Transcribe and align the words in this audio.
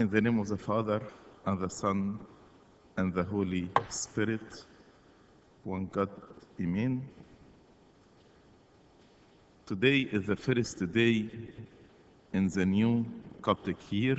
In 0.00 0.10
the 0.10 0.20
name 0.20 0.40
of 0.40 0.48
the 0.48 0.56
Father, 0.56 1.00
and 1.46 1.60
the 1.60 1.70
Son, 1.70 2.18
and 2.96 3.14
the 3.14 3.22
Holy 3.22 3.70
Spirit, 3.90 4.64
one 5.62 5.88
God, 5.92 6.08
Amen. 6.60 7.08
Today 9.66 10.00
is 10.00 10.26
the 10.26 10.34
first 10.34 10.92
day 10.92 11.26
in 12.32 12.48
the 12.48 12.66
new 12.66 13.06
Coptic 13.40 13.76
year, 13.90 14.18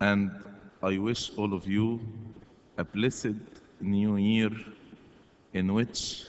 and 0.00 0.30
I 0.82 0.96
wish 0.96 1.30
all 1.36 1.52
of 1.52 1.66
you 1.66 2.00
a 2.78 2.84
blessed 2.84 3.36
new 3.82 4.16
year 4.16 4.50
in 5.52 5.74
which 5.74 6.24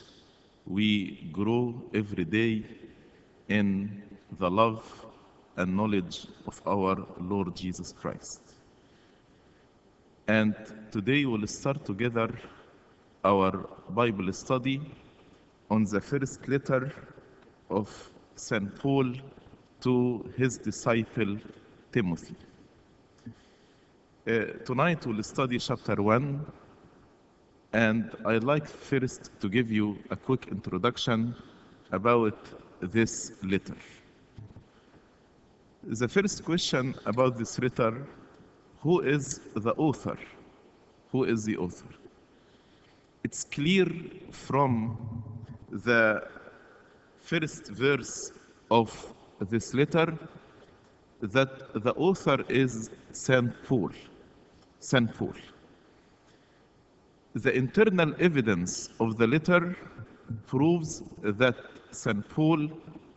we 0.65 1.29
grow 1.31 1.73
every 1.93 2.25
day 2.25 2.65
in 3.47 4.03
the 4.37 4.51
love 4.51 5.06
and 5.57 5.75
knowledge 5.75 6.27
of 6.45 6.61
our 6.65 7.05
Lord 7.19 7.55
Jesus 7.55 7.91
Christ. 7.91 8.41
And 10.27 10.55
today 10.91 11.25
we'll 11.25 11.47
start 11.47 11.83
together 11.85 12.29
our 13.23 13.67
Bible 13.89 14.31
study 14.33 14.81
on 15.69 15.83
the 15.85 15.99
first 15.99 16.47
letter 16.47 16.93
of 17.69 17.89
St. 18.35 18.73
Paul 18.75 19.13
to 19.81 20.33
his 20.37 20.57
disciple 20.57 21.37
Timothy. 21.91 22.35
Uh, 24.27 24.45
tonight 24.65 25.05
we'll 25.05 25.23
study 25.23 25.57
chapter 25.57 26.01
1 26.01 26.45
and 27.73 28.11
I'd 28.25 28.43
like 28.43 28.67
first 28.67 29.31
to 29.41 29.49
give 29.49 29.71
you 29.71 29.97
a 30.09 30.15
quick 30.15 30.47
introduction 30.49 31.35
about 31.91 32.37
this 32.81 33.31
letter. 33.43 33.75
The 35.89 36.07
first 36.09 36.43
question 36.43 36.95
about 37.05 37.37
this 37.37 37.57
letter, 37.59 38.05
who 38.81 38.99
is 38.99 39.39
the 39.55 39.71
author? 39.75 40.17
Who 41.13 41.23
is 41.23 41.45
the 41.45 41.55
author? 41.55 41.87
It's 43.23 43.45
clear 43.45 43.87
from 44.31 44.97
the 45.71 46.27
first 47.21 47.69
verse 47.69 48.33
of 48.69 49.13
this 49.49 49.73
letter 49.73 50.13
that 51.21 51.81
the 51.81 51.93
author 51.93 52.43
is 52.49 52.89
St. 53.13 53.53
Paul. 53.63 53.91
St. 54.81 55.13
Paul. 55.13 55.35
The 57.33 57.55
internal 57.55 58.13
evidence 58.19 58.89
of 58.99 59.17
the 59.17 59.25
letter 59.25 59.77
proves 60.47 61.01
that 61.23 61.55
St. 61.91 62.27
Paul 62.27 62.69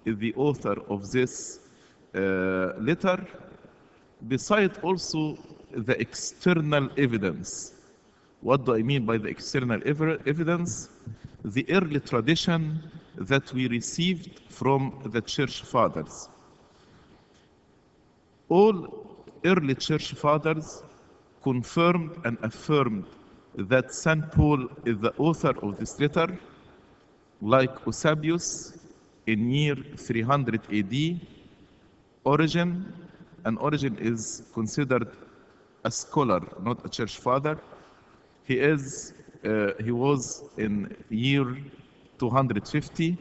is 0.04 0.18
the 0.18 0.32
author 0.34 0.80
of 0.88 1.10
this 1.10 1.59
Uh, 2.14 2.72
letter, 2.78 3.18
beside 4.28 4.76
also 4.82 5.38
the 5.72 5.98
external 6.00 6.88
evidence. 6.96 7.72
What 8.40 8.64
do 8.64 8.74
I 8.74 8.82
mean 8.82 9.04
by 9.06 9.18
the 9.18 9.28
external 9.28 9.80
ev- 9.86 10.20
evidence? 10.26 10.88
The 11.44 11.64
early 11.70 12.00
tradition 12.00 12.80
that 13.16 13.52
we 13.52 13.68
received 13.68 14.40
from 14.48 15.00
the 15.12 15.20
church 15.20 15.62
fathers. 15.62 16.28
All 18.48 19.24
early 19.44 19.74
church 19.74 20.12
fathers 20.12 20.82
confirmed 21.42 22.10
and 22.24 22.36
affirmed 22.42 23.04
that 23.56 23.92
St. 23.94 24.30
Paul 24.32 24.68
is 24.84 24.98
the 24.98 25.12
author 25.16 25.54
of 25.62 25.78
this 25.78 25.98
letter, 26.00 26.38
like 27.40 27.70
Eusebius 27.86 28.78
in 29.26 29.50
year 29.50 29.76
300 29.96 30.62
AD, 30.70 31.20
Origen, 32.24 32.92
and 33.44 33.58
Origen 33.58 33.96
is 33.98 34.42
considered 34.52 35.08
a 35.84 35.90
scholar, 35.90 36.40
not 36.62 36.84
a 36.84 36.88
church 36.88 37.16
father. 37.16 37.58
He 38.44 38.58
is, 38.58 39.14
uh, 39.44 39.72
he 39.82 39.90
was 39.90 40.44
in 40.58 40.94
year 41.08 41.56
250, 42.18 43.16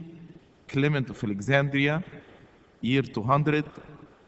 Clement 0.68 1.10
of 1.10 1.24
Alexandria, 1.24 2.04
year 2.82 3.02
200, 3.02 3.64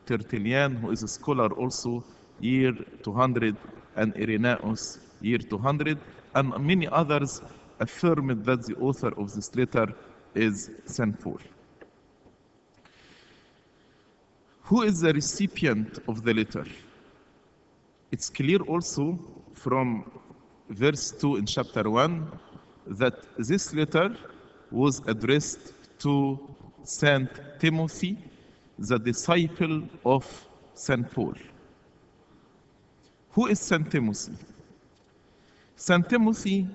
Tertullian, 0.05 0.77
who 0.77 0.91
is 0.91 1.03
a 1.03 1.07
scholar 1.07 1.49
also, 1.53 2.03
year 2.39 2.73
200, 3.03 3.55
and 3.97 4.15
Irenaeus, 4.15 4.99
year 5.21 5.37
200, 5.37 5.99
and 6.35 6.57
many 6.65 6.87
others 6.87 7.41
affirmed 7.79 8.45
that 8.45 8.65
the 8.65 8.75
author 8.75 9.09
of 9.19 9.33
this 9.33 9.53
letter 9.55 9.93
is 10.33 10.71
St. 10.85 11.19
Paul. 11.19 11.39
Who 14.71 14.83
is 14.83 15.01
the 15.01 15.11
recipient 15.11 15.99
of 16.07 16.23
the 16.23 16.33
letter? 16.33 16.65
It's 18.13 18.29
clear 18.29 18.59
also 18.59 19.19
from 19.53 20.09
verse 20.69 21.11
2 21.11 21.35
in 21.35 21.45
chapter 21.45 21.89
1 21.89 22.39
that 22.87 23.15
this 23.37 23.73
letter 23.73 24.15
was 24.71 25.01
addressed 25.07 25.73
to 25.99 26.39
Saint 26.85 27.29
Timothy, 27.59 28.17
the 28.79 28.97
disciple 28.97 29.83
of 30.05 30.23
Saint 30.73 31.11
Paul. 31.11 31.33
Who 33.31 33.47
is 33.47 33.59
Saint 33.59 33.91
Timothy? 33.91 34.37
Saint 35.75 36.07
Timothy 36.07 36.65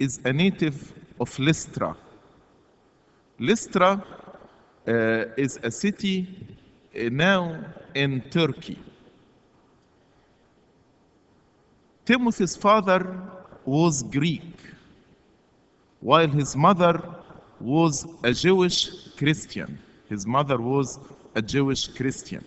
is 0.00 0.18
a 0.24 0.32
native 0.32 0.92
of 1.20 1.38
Lystra. 1.38 1.96
Lystra 3.38 4.04
uh, 4.88 4.92
is 5.36 5.60
a 5.62 5.70
city 5.70 6.56
Eh, 6.94 7.08
now 7.10 7.64
in 7.94 8.20
Turkey. 8.30 8.78
Timothy's 12.04 12.56
father 12.56 13.16
was 13.64 14.02
Greek, 14.02 14.56
while 16.00 16.26
his 16.26 16.56
mother 16.56 17.00
was 17.60 18.06
a 18.24 18.32
Jewish 18.32 19.14
Christian. 19.16 19.78
His 20.08 20.26
mother 20.26 20.60
was 20.60 20.98
a 21.36 21.42
Jewish 21.42 21.86
Christian. 21.88 22.44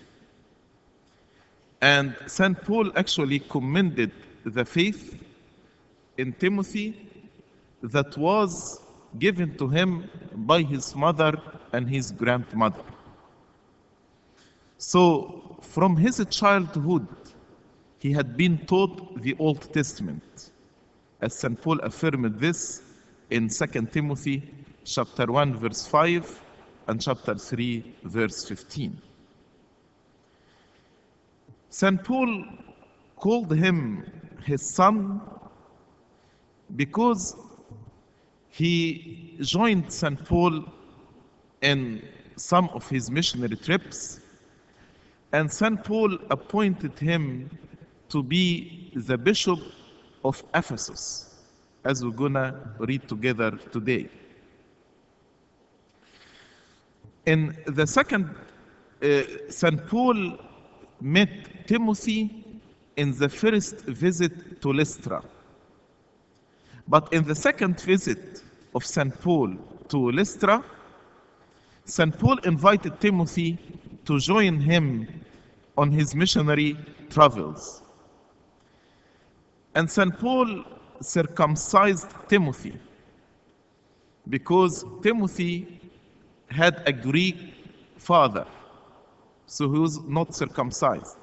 And 1.82 2.16
St. 2.28 2.62
Paul 2.64 2.92
actually 2.98 3.40
commended 3.40 4.12
the 4.44 4.66
faith 4.66 5.22
in 6.18 6.34
Timothy 6.34 7.08
that 7.82 8.18
was 8.18 8.82
given 9.20 9.58
to 9.58 9.68
him 9.68 10.10
by 10.36 10.62
his 10.62 10.96
mother 10.96 11.34
and 11.72 11.90
his 11.90 12.12
grandmother. 12.12 12.84
So, 14.86 15.56
from 15.62 15.96
his 15.96 16.24
childhood, 16.30 17.08
he 18.00 18.12
had 18.12 18.36
been 18.36 18.58
taught 18.66 19.24
the 19.24 19.34
Old 19.40 19.74
Testament, 19.74 20.52
as 21.22 21.34
St. 21.34 21.60
Paul 21.62 21.80
affirmed 21.80 22.38
this 22.38 22.82
in 23.30 23.48
2 23.48 23.66
Timothy 23.94 24.44
chapter 24.84 25.32
1 25.32 25.56
verse 25.56 25.88
5 25.88 26.42
and 26.88 27.02
chapter 27.02 27.34
3 27.34 27.96
verse 28.04 28.46
15. 28.46 29.02
St. 31.70 32.04
Paul 32.04 32.44
called 33.16 33.54
him 33.56 34.06
his 34.46 34.62
son 34.70 35.22
because 36.76 37.38
he 38.50 39.38
joined 39.40 39.94
St. 39.94 40.26
Paul 40.26 40.66
in 41.62 42.06
some 42.36 42.68
of 42.74 42.90
his 42.90 43.10
missionary 43.10 43.56
trips, 43.56 44.20
and 45.34 45.52
St. 45.52 45.84
Paul 45.84 46.18
appointed 46.30 46.98
him 46.98 47.50
to 48.10 48.22
be 48.22 48.92
the 48.96 49.18
bishop 49.18 49.60
of 50.24 50.44
Ephesus, 50.54 51.34
as 51.84 52.06
we're 52.06 52.12
gonna 52.12 52.76
read 52.78 53.10
together 53.10 53.52
today. 53.72 54.08
In 57.26 57.58
the 57.66 57.88
second, 57.88 58.30
uh, 59.02 59.24
St. 59.50 59.86
Paul 59.88 60.38
met 61.02 61.68
Timothy 61.68 62.46
in 62.96 63.18
the 63.18 63.28
first 63.28 63.78
visit 63.86 64.62
to 64.62 64.72
Lystra. 64.72 65.24
But 66.88 67.12
in 67.12 67.24
the 67.26 67.36
second 67.36 67.82
visit 67.82 68.44
of 68.76 68.86
St. 68.86 69.20
Paul 69.22 69.56
to 69.90 70.12
Lystra, 70.12 70.64
St. 71.86 72.18
Paul 72.20 72.38
invited 72.40 73.00
Timothy 73.02 73.58
to 74.06 74.20
join 74.20 74.60
him 74.60 75.08
on 75.78 75.92
his 75.92 76.16
missionary 76.16 76.78
travels. 77.10 77.82
And 79.76 79.90
St. 79.90 80.18
Paul 80.20 80.64
circumcised 81.02 82.08
Timothy 82.28 82.78
because 84.30 84.86
Timothy 85.02 85.80
had 86.50 86.84
a 86.86 86.94
Greek 86.94 87.38
father, 87.98 88.46
so 89.48 89.72
he 89.72 89.80
was 89.80 90.00
not 90.04 90.36
circumcised. 90.36 91.18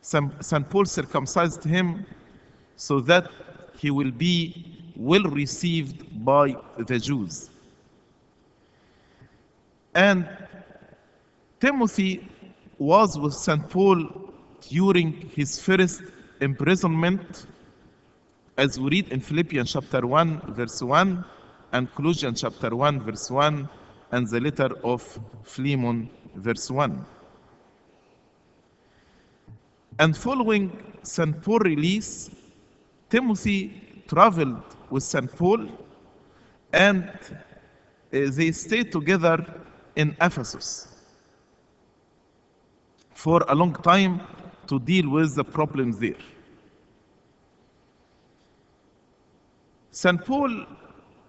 St. 0.00 0.68
Paul 0.68 0.84
circumcised 0.84 1.62
him 1.62 2.04
so 2.76 3.00
that 3.00 3.30
he 3.78 3.90
will 3.90 4.10
be 4.10 4.90
well 4.96 5.22
received 5.24 6.24
by 6.24 6.56
the 6.78 6.98
Jews. 6.98 7.50
And 9.94 10.28
Timothy 11.62 12.28
was 12.78 13.16
with 13.16 13.34
St. 13.34 13.70
Paul 13.70 14.08
during 14.68 15.12
his 15.28 15.60
first 15.60 16.02
imprisonment, 16.40 17.46
as 18.58 18.80
we 18.80 18.90
read 18.90 19.12
in 19.12 19.20
Philippians 19.20 19.72
chapter 19.72 20.04
1, 20.04 20.54
verse 20.54 20.82
1, 20.82 21.24
and 21.70 21.94
Colossians 21.94 22.40
chapter 22.40 22.74
1, 22.74 23.02
verse 23.02 23.30
1, 23.30 23.68
and 24.10 24.26
the 24.26 24.40
letter 24.40 24.70
of 24.82 25.20
Philemon, 25.44 26.10
verse 26.34 26.68
1. 26.68 27.06
And 30.00 30.16
following 30.16 30.82
St. 31.04 31.40
Paul's 31.42 31.62
release, 31.62 32.28
Timothy 33.08 34.02
traveled 34.08 34.64
with 34.90 35.04
St. 35.04 35.30
Paul 35.30 35.68
and 36.72 37.04
uh, 37.04 37.30
they 38.10 38.50
stayed 38.50 38.90
together 38.90 39.46
in 39.94 40.16
Ephesus 40.20 40.91
for 43.14 43.44
a 43.48 43.54
long 43.54 43.74
time 43.82 44.20
to 44.66 44.78
deal 44.80 45.08
with 45.08 45.34
the 45.34 45.44
problems 45.44 45.98
there. 45.98 46.16
St. 49.90 50.24
Paul 50.24 50.66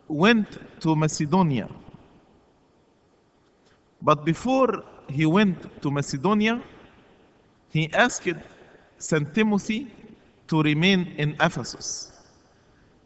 went 0.07 0.47
to 0.81 0.95
Macedonia, 0.95 1.69
but 4.01 4.25
before 4.25 4.83
he 5.09 5.25
went 5.25 5.81
to 5.81 5.91
Macedonia, 5.91 6.61
he 7.69 7.91
asked 7.93 8.29
St. 8.97 9.33
Timothy 9.33 9.91
to 10.47 10.61
remain 10.61 11.13
in 11.17 11.35
Ephesus. 11.41 12.11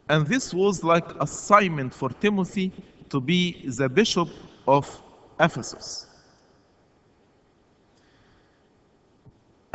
And 0.08 0.26
this 0.26 0.54
was 0.54 0.84
like 0.84 1.06
assignment 1.20 1.94
for 1.94 2.10
Timothy 2.10 2.72
to 3.10 3.20
be 3.20 3.64
the 3.66 3.88
bishop 3.88 4.28
of 4.66 5.02
Ephesus. 5.40 6.07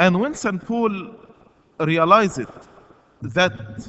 And 0.03 0.19
when 0.19 0.33
St. 0.33 0.61
Paul 0.65 1.15
realized 1.79 2.41
that 3.21 3.88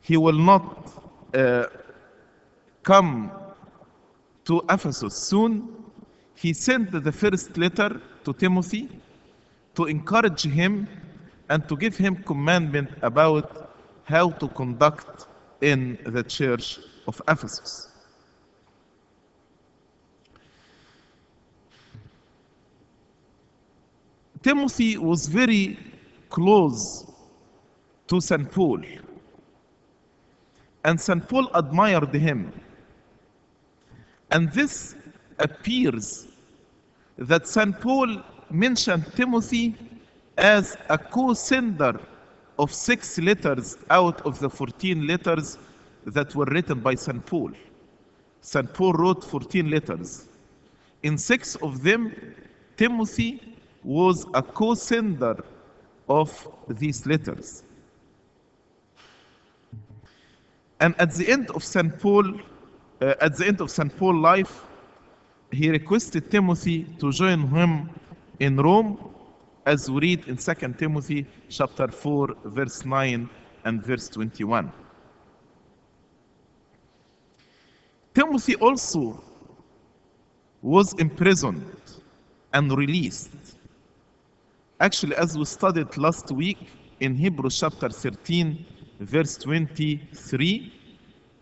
he 0.00 0.16
will 0.16 0.40
not 0.52 0.90
uh, 1.32 1.66
come 2.82 3.30
to 4.44 4.60
Ephesus 4.68 5.14
soon, 5.14 5.84
he 6.34 6.52
sent 6.52 6.90
the 6.90 7.12
first 7.12 7.56
letter 7.56 8.00
to 8.24 8.32
Timothy 8.32 8.88
to 9.76 9.84
encourage 9.84 10.42
him 10.42 10.88
and 11.48 11.68
to 11.68 11.76
give 11.76 11.96
him 11.96 12.16
commandment 12.24 12.90
about 13.02 13.70
how 14.02 14.30
to 14.30 14.48
conduct 14.48 15.28
in 15.60 15.96
the 16.06 16.24
church 16.24 16.80
of 17.06 17.22
Ephesus. 17.28 17.87
Timothy 24.48 24.96
was 24.96 25.26
very 25.26 25.78
close 26.30 27.04
to 28.06 28.18
St. 28.18 28.50
Paul, 28.50 28.80
and 30.84 30.98
St. 30.98 31.28
Paul 31.28 31.50
admired 31.52 32.14
him. 32.14 32.50
And 34.30 34.50
this 34.50 34.94
appears 35.38 36.28
that 37.18 37.46
St. 37.46 37.78
Paul 37.78 38.22
mentioned 38.48 39.04
Timothy 39.14 39.76
as 40.38 40.78
a 40.88 40.96
co-sender 40.96 42.00
of 42.58 42.72
six 42.72 43.18
letters 43.18 43.76
out 43.90 44.22
of 44.22 44.38
the 44.38 44.48
14 44.48 45.06
letters 45.06 45.58
that 46.06 46.34
were 46.34 46.46
written 46.46 46.80
by 46.80 46.94
St. 46.94 47.26
Paul. 47.26 47.52
St. 48.40 48.72
Paul 48.72 48.94
wrote 48.94 49.22
14 49.24 49.68
letters. 49.68 50.26
In 51.02 51.18
six 51.18 51.54
of 51.56 51.82
them, 51.82 52.34
Timothy 52.78 53.57
was 53.88 54.26
a 54.34 54.42
co-sender 54.42 55.42
of 56.10 56.46
these 56.68 57.06
letters. 57.06 57.62
And 60.78 60.94
at 61.00 61.14
the 61.14 61.26
end 61.26 61.50
of 61.52 61.64
St. 61.64 61.98
Paul, 61.98 62.34
uh, 63.00 63.14
at 63.22 63.38
the 63.38 63.46
end 63.46 63.62
of 63.62 63.70
St. 63.70 63.96
Paul's 63.96 64.20
life, 64.20 64.62
he 65.50 65.70
requested 65.70 66.30
Timothy 66.30 66.84
to 67.00 67.10
join 67.10 67.48
him 67.48 67.88
in 68.40 68.58
Rome, 68.58 68.98
as 69.64 69.90
we 69.90 70.00
read 70.00 70.28
in 70.28 70.36
2 70.36 70.54
Timothy 70.76 71.24
chapter 71.48 71.88
4, 71.88 72.36
verse 72.44 72.84
9 72.84 73.30
and 73.64 73.82
verse 73.82 74.10
21. 74.10 74.70
Timothy 78.12 78.54
also 78.56 79.24
was 80.60 80.92
imprisoned 80.94 81.74
and 82.52 82.76
released. 82.76 83.57
Actually, 84.80 85.16
as 85.16 85.36
we 85.36 85.44
studied 85.44 85.96
last 85.96 86.30
week 86.30 86.58
in 87.00 87.16
Hebrews 87.16 87.58
chapter 87.58 87.88
13, 87.88 88.64
verse 89.00 89.36
23, 89.38 90.72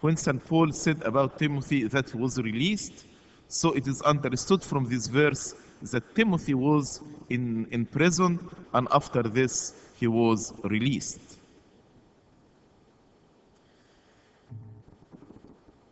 when 0.01 0.17
St. 0.17 0.43
Paul 0.47 0.73
said 0.73 1.03
about 1.03 1.39
Timothy 1.39 1.85
that 1.85 2.09
he 2.09 2.17
was 2.17 2.39
released, 2.39 3.05
so 3.49 3.73
it 3.73 3.87
is 3.87 4.01
understood 4.03 4.63
from 4.63 4.89
this 4.89 5.07
verse 5.07 5.55
that 5.83 6.15
Timothy 6.15 6.55
was 6.55 7.03
in, 7.29 7.67
in 7.73 7.85
prison 7.85 8.39
and 8.73 8.89
after 8.91 9.23
this 9.23 9.75
he 9.97 10.07
was 10.07 10.55
released. 10.65 11.21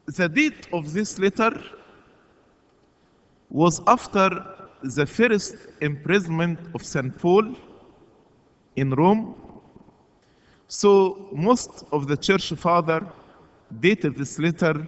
The 0.06 0.30
date 0.30 0.66
of 0.72 0.94
this 0.94 1.18
letter 1.18 1.62
was 3.50 3.82
after 3.86 4.63
the 4.84 5.06
first 5.06 5.56
imprisonment 5.80 6.58
of 6.74 6.84
St. 6.84 7.16
Paul 7.16 7.56
in 8.76 8.90
Rome. 8.90 9.34
So 10.68 11.28
most 11.32 11.84
of 11.90 12.06
the 12.06 12.16
church 12.16 12.52
father 12.52 13.06
dated 13.80 14.16
this 14.16 14.38
letter 14.38 14.86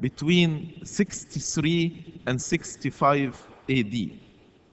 between 0.00 0.84
63 0.84 2.22
and 2.26 2.40
65 2.40 3.48
AD. 3.68 4.10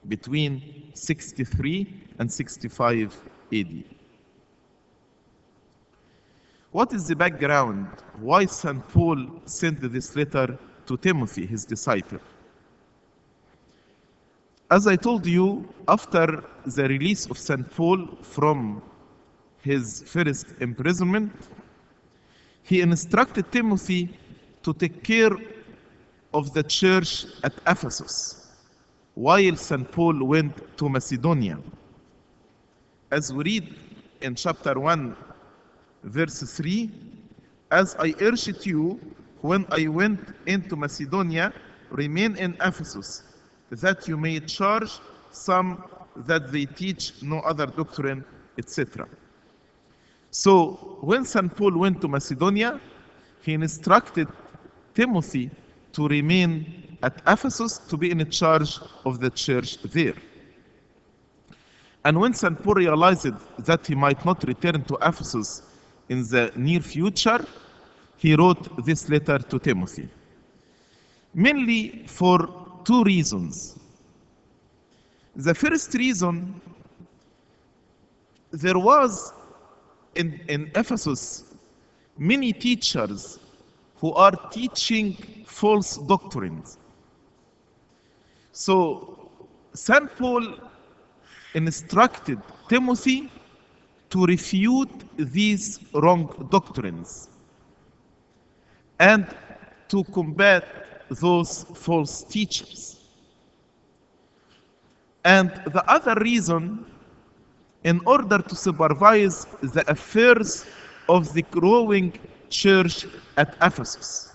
Between 0.08 0.92
63 0.94 2.02
and 2.20 2.32
65 2.32 3.20
AD. 3.52 3.84
What 6.70 6.92
is 6.92 7.08
the 7.08 7.16
background? 7.16 7.88
Why 8.20 8.46
St. 8.46 8.86
Paul 8.88 9.26
sent 9.46 9.80
this 9.92 10.14
letter 10.14 10.56
to 10.86 10.96
Timothy, 10.96 11.44
his 11.44 11.64
disciple? 11.64 12.20
As 14.70 14.86
I 14.86 14.94
told 14.94 15.26
you, 15.26 15.68
after 15.88 16.44
the 16.64 16.84
release 16.88 17.26
of 17.26 17.36
St. 17.36 17.68
Paul 17.72 18.06
from 18.22 18.80
his 19.62 20.02
first 20.06 20.46
imprisonment, 20.60 21.32
he 22.62 22.80
instructed 22.80 23.50
Timothy 23.50 24.16
to 24.62 24.72
take 24.72 25.02
care 25.02 25.32
of 26.32 26.54
the 26.54 26.62
church 26.62 27.26
at 27.42 27.52
Ephesus 27.66 28.46
while 29.14 29.56
St. 29.56 29.90
Paul 29.90 30.22
went 30.22 30.54
to 30.78 30.88
Macedonia. 30.88 31.58
As 33.10 33.32
we 33.32 33.42
read 33.42 33.74
in 34.20 34.36
chapter 34.36 34.78
1, 34.78 35.16
verse 36.04 36.42
3, 36.42 36.88
as 37.72 37.96
I 37.98 38.14
urged 38.20 38.64
you 38.64 39.00
when 39.40 39.66
I 39.72 39.88
went 39.88 40.20
into 40.46 40.76
Macedonia, 40.76 41.52
remain 41.90 42.36
in 42.36 42.56
Ephesus, 42.60 43.24
that 43.70 44.08
you 44.08 44.16
may 44.16 44.40
charge 44.40 44.90
some 45.30 45.84
that 46.16 46.50
they 46.52 46.66
teach 46.66 47.22
no 47.22 47.38
other 47.40 47.66
doctrine, 47.66 48.24
etc. 48.58 49.08
So 50.30 50.98
when 51.00 51.24
St. 51.24 51.54
Paul 51.56 51.78
went 51.78 52.00
to 52.02 52.08
Macedonia, 52.08 52.80
he 53.42 53.54
instructed 53.54 54.28
Timothy 54.94 55.50
to 55.92 56.08
remain 56.08 56.96
at 57.02 57.22
Ephesus 57.26 57.78
to 57.78 57.96
be 57.96 58.10
in 58.10 58.28
charge 58.30 58.78
of 59.04 59.20
the 59.20 59.30
church 59.30 59.80
there. 59.82 60.14
And 62.04 62.18
when 62.18 62.34
St. 62.34 62.62
Paul 62.62 62.74
realized 62.74 63.28
that 63.58 63.86
he 63.86 63.94
might 63.94 64.24
not 64.24 64.42
return 64.44 64.84
to 64.84 64.98
Ephesus 65.02 65.62
in 66.08 66.26
the 66.28 66.52
near 66.56 66.80
future, 66.80 67.44
he 68.16 68.34
wrote 68.34 68.84
this 68.84 69.08
letter 69.08 69.38
to 69.38 69.58
Timothy. 69.58 70.08
Mainly 71.34 72.04
for 72.06 72.69
two 72.84 73.02
reasons. 73.04 73.78
The 75.36 75.54
first 75.54 75.94
reason, 75.94 76.60
there 78.50 78.78
was 78.78 79.32
in, 80.14 80.40
in 80.48 80.70
Ephesus 80.74 81.44
many 82.18 82.52
teachers 82.52 83.38
who 83.96 84.12
are 84.12 84.32
teaching 84.50 85.14
false 85.46 85.96
doctrines. 85.98 86.78
So 88.52 89.30
St. 89.74 90.10
Paul 90.16 90.54
instructed 91.54 92.40
Timothy 92.68 93.30
to 94.10 94.26
refute 94.26 94.90
these 95.16 95.80
wrong 95.94 96.48
doctrines 96.50 97.28
and 98.98 99.26
to 99.88 100.04
combat 100.04 100.64
those 101.10 101.64
false 101.74 102.22
teachers. 102.22 103.00
And 105.24 105.50
the 105.66 105.84
other 105.90 106.14
reason 106.20 106.86
in 107.84 108.00
order 108.06 108.38
to 108.38 108.54
supervise 108.54 109.46
the 109.60 109.84
affairs 109.90 110.64
of 111.08 111.32
the 111.32 111.42
growing 111.42 112.12
church 112.48 113.06
at 113.36 113.56
Ephesus. 113.60 114.32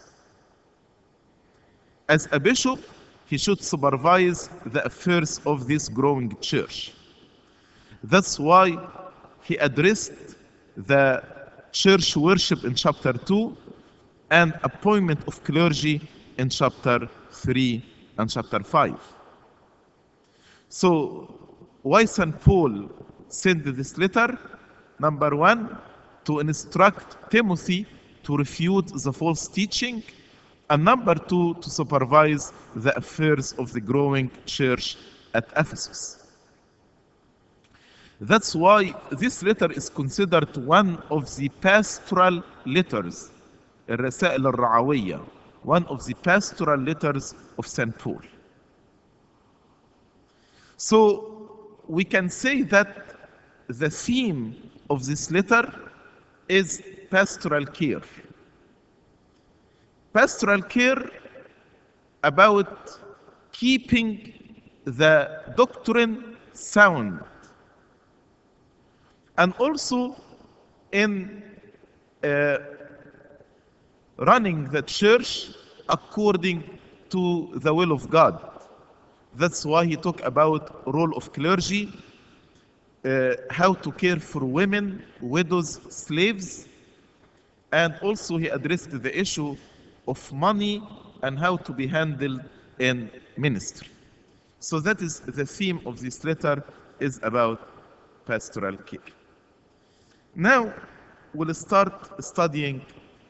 As 2.09 2.27
a 2.31 2.39
bishop, 2.39 2.79
he 3.25 3.37
should 3.37 3.63
supervise 3.63 4.49
the 4.67 4.83
affairs 4.85 5.41
of 5.45 5.67
this 5.67 5.89
growing 5.89 6.35
church. 6.41 6.93
That's 8.03 8.39
why 8.39 8.77
he 9.41 9.55
addressed 9.57 10.13
the 10.75 11.23
church 11.71 12.15
worship 12.15 12.63
in 12.63 12.75
chapter 12.75 13.13
2 13.13 13.57
and 14.31 14.53
appointment 14.63 15.19
of 15.27 15.43
clergy 15.43 16.07
in 16.38 16.48
chapter 16.48 17.08
3 17.32 17.84
and 18.18 18.30
chapter 18.30 18.60
5. 18.60 18.96
So, 20.68 21.34
why 21.82 22.04
St. 22.04 22.38
Paul 22.40 22.90
sent 23.28 23.64
this 23.76 23.98
letter? 23.98 24.38
Number 24.98 25.34
one, 25.34 25.78
to 26.24 26.40
instruct 26.40 27.30
Timothy 27.30 27.86
to 28.24 28.36
refute 28.36 28.88
the 28.88 29.12
false 29.12 29.48
teaching, 29.48 30.02
and 30.68 30.84
number 30.84 31.14
two, 31.14 31.54
to 31.54 31.70
supervise 31.70 32.52
the 32.76 32.96
affairs 32.96 33.52
of 33.58 33.72
the 33.72 33.80
growing 33.80 34.30
church 34.46 34.96
at 35.34 35.48
Ephesus. 35.56 36.18
That's 38.20 38.54
why 38.54 38.94
this 39.10 39.42
letter 39.42 39.72
is 39.72 39.88
considered 39.88 40.54
one 40.58 41.02
of 41.10 41.34
the 41.36 41.48
pastoral 41.48 42.44
letters, 42.66 43.30
الرسائل 43.88 44.46
الرعوية, 44.46 45.20
one 45.65 45.85
of 45.87 46.05
the 46.05 46.13
pastoral 46.13 46.79
letters 46.79 47.33
of 47.57 47.65
St. 47.65 47.97
Paul. 47.97 48.21
So 50.77 51.79
we 51.87 52.03
can 52.03 52.29
say 52.29 52.61
that 52.63 53.29
the 53.67 53.89
theme 53.89 54.69
of 54.89 55.05
this 55.05 55.31
letter 55.31 55.91
is 56.47 56.83
pastoral 57.09 57.65
care. 57.65 58.01
Pastoral 60.13 60.61
care 60.61 61.09
about 62.23 62.99
keeping 63.51 64.33
the 64.85 65.41
doctrine 65.55 66.37
sound 66.53 67.19
and 69.37 69.53
also 69.57 70.15
in 70.91 71.41
uh, 72.23 72.57
running 74.17 74.69
the 74.69 74.81
church 74.81 75.49
according 75.89 76.79
to 77.09 77.51
the 77.55 77.73
will 77.73 77.91
of 77.91 78.09
God. 78.09 78.39
That's 79.35 79.65
why 79.65 79.85
he 79.85 79.95
talked 79.95 80.21
about 80.21 80.81
role 80.91 81.15
of 81.15 81.31
clergy, 81.33 81.91
uh, 83.03 83.33
how 83.51 83.73
to 83.73 83.91
care 83.91 84.19
for 84.19 84.43
women, 84.45 85.03
widows, 85.21 85.79
slaves, 85.89 86.67
and 87.71 87.95
also 88.01 88.37
he 88.37 88.47
addressed 88.47 88.91
the 88.91 89.19
issue 89.19 89.55
of 90.07 90.31
money 90.31 90.81
and 91.21 91.37
how 91.37 91.57
to 91.57 91.71
be 91.73 91.87
handled 91.87 92.41
in 92.79 93.09
ministry. 93.37 93.89
So 94.59 94.79
that 94.79 95.01
is 95.01 95.19
the 95.19 95.45
theme 95.45 95.81
of 95.85 95.99
this 95.99 96.23
letter 96.23 96.63
is 96.99 97.19
about 97.23 97.67
pastoral 98.25 98.77
care. 98.77 98.99
Now 100.35 100.73
we'll 101.33 101.53
start 101.53 102.23
studying 102.23 102.85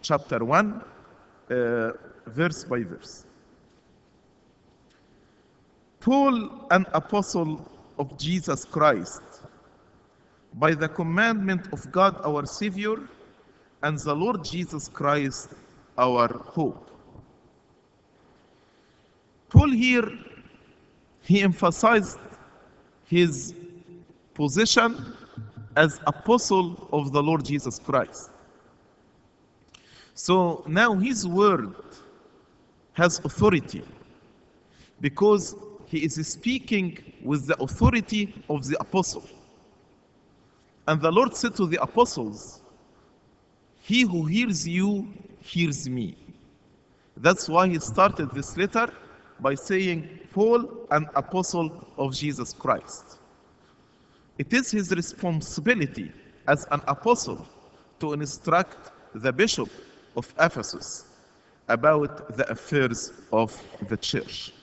chapter 0.05 0.45
1 0.45 0.83
uh, 1.49 1.91
verse 2.27 2.63
by 2.63 2.83
verse. 2.83 3.25
Paul, 5.99 6.67
an 6.69 6.85
apostle 6.93 7.67
of 7.97 8.15
Jesus 8.19 8.63
Christ, 8.65 9.23
by 10.53 10.75
the 10.75 10.87
commandment 10.87 11.73
of 11.73 11.91
God 11.91 12.19
our 12.23 12.45
Savior 12.45 12.97
and 13.81 13.97
the 13.97 14.15
Lord 14.15 14.43
Jesus 14.43 14.87
Christ 14.87 15.49
our 15.97 16.27
hope. 16.27 16.91
Paul 19.49 19.71
here, 19.71 20.07
he 21.23 21.41
emphasized 21.41 22.19
his 23.05 23.55
position 24.35 25.15
as 25.75 25.99
apostle 26.05 26.87
of 26.91 27.11
the 27.11 27.21
Lord 27.21 27.43
Jesus 27.43 27.79
Christ. 27.79 28.29
So 30.15 30.63
now 30.65 30.93
his 30.95 31.27
word 31.27 31.75
has 32.93 33.19
authority 33.19 33.83
because 35.01 35.55
he 35.87 35.99
is 36.05 36.15
speaking 36.25 37.13
with 37.21 37.47
the 37.47 37.61
authority 37.61 38.33
of 38.49 38.65
the 38.65 38.79
apostle. 38.79 39.27
And 40.87 41.01
the 41.01 41.11
Lord 41.11 41.35
said 41.35 41.53
to 41.55 41.67
the 41.67 41.81
apostles, 41.81 42.61
He 43.81 44.01
who 44.01 44.25
hears 44.25 44.65
you 44.65 45.13
hears 45.41 45.89
me. 45.89 46.15
That's 47.17 47.49
why 47.49 47.67
he 47.67 47.79
started 47.79 48.31
this 48.31 48.55
letter 48.55 48.93
by 49.41 49.55
saying, 49.55 50.19
Paul, 50.31 50.87
an 50.91 51.09
apostle 51.15 51.87
of 51.97 52.13
Jesus 52.13 52.53
Christ. 52.53 53.19
It 54.37 54.53
is 54.53 54.71
his 54.71 54.91
responsibility 54.91 56.11
as 56.47 56.65
an 56.71 56.81
apostle 56.87 57.45
to 57.99 58.13
instruct 58.13 58.91
the 59.13 59.33
bishop 59.33 59.69
of 60.15 60.33
Ephesus 60.39 61.05
about 61.67 62.37
the 62.37 62.49
affairs 62.49 63.13
of 63.31 63.59
the 63.87 63.97
church. 63.97 64.53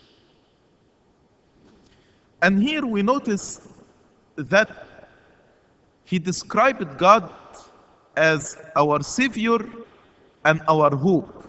And 2.43 2.63
here 2.63 2.85
we 2.85 3.03
notice 3.03 3.61
that 4.37 4.87
he 6.05 6.19
described 6.19 6.99
God 6.99 7.33
as 8.17 8.57
our 8.77 9.03
Savior 9.03 9.59
and 10.45 10.61
our 10.69 10.95
hope. 10.95 11.45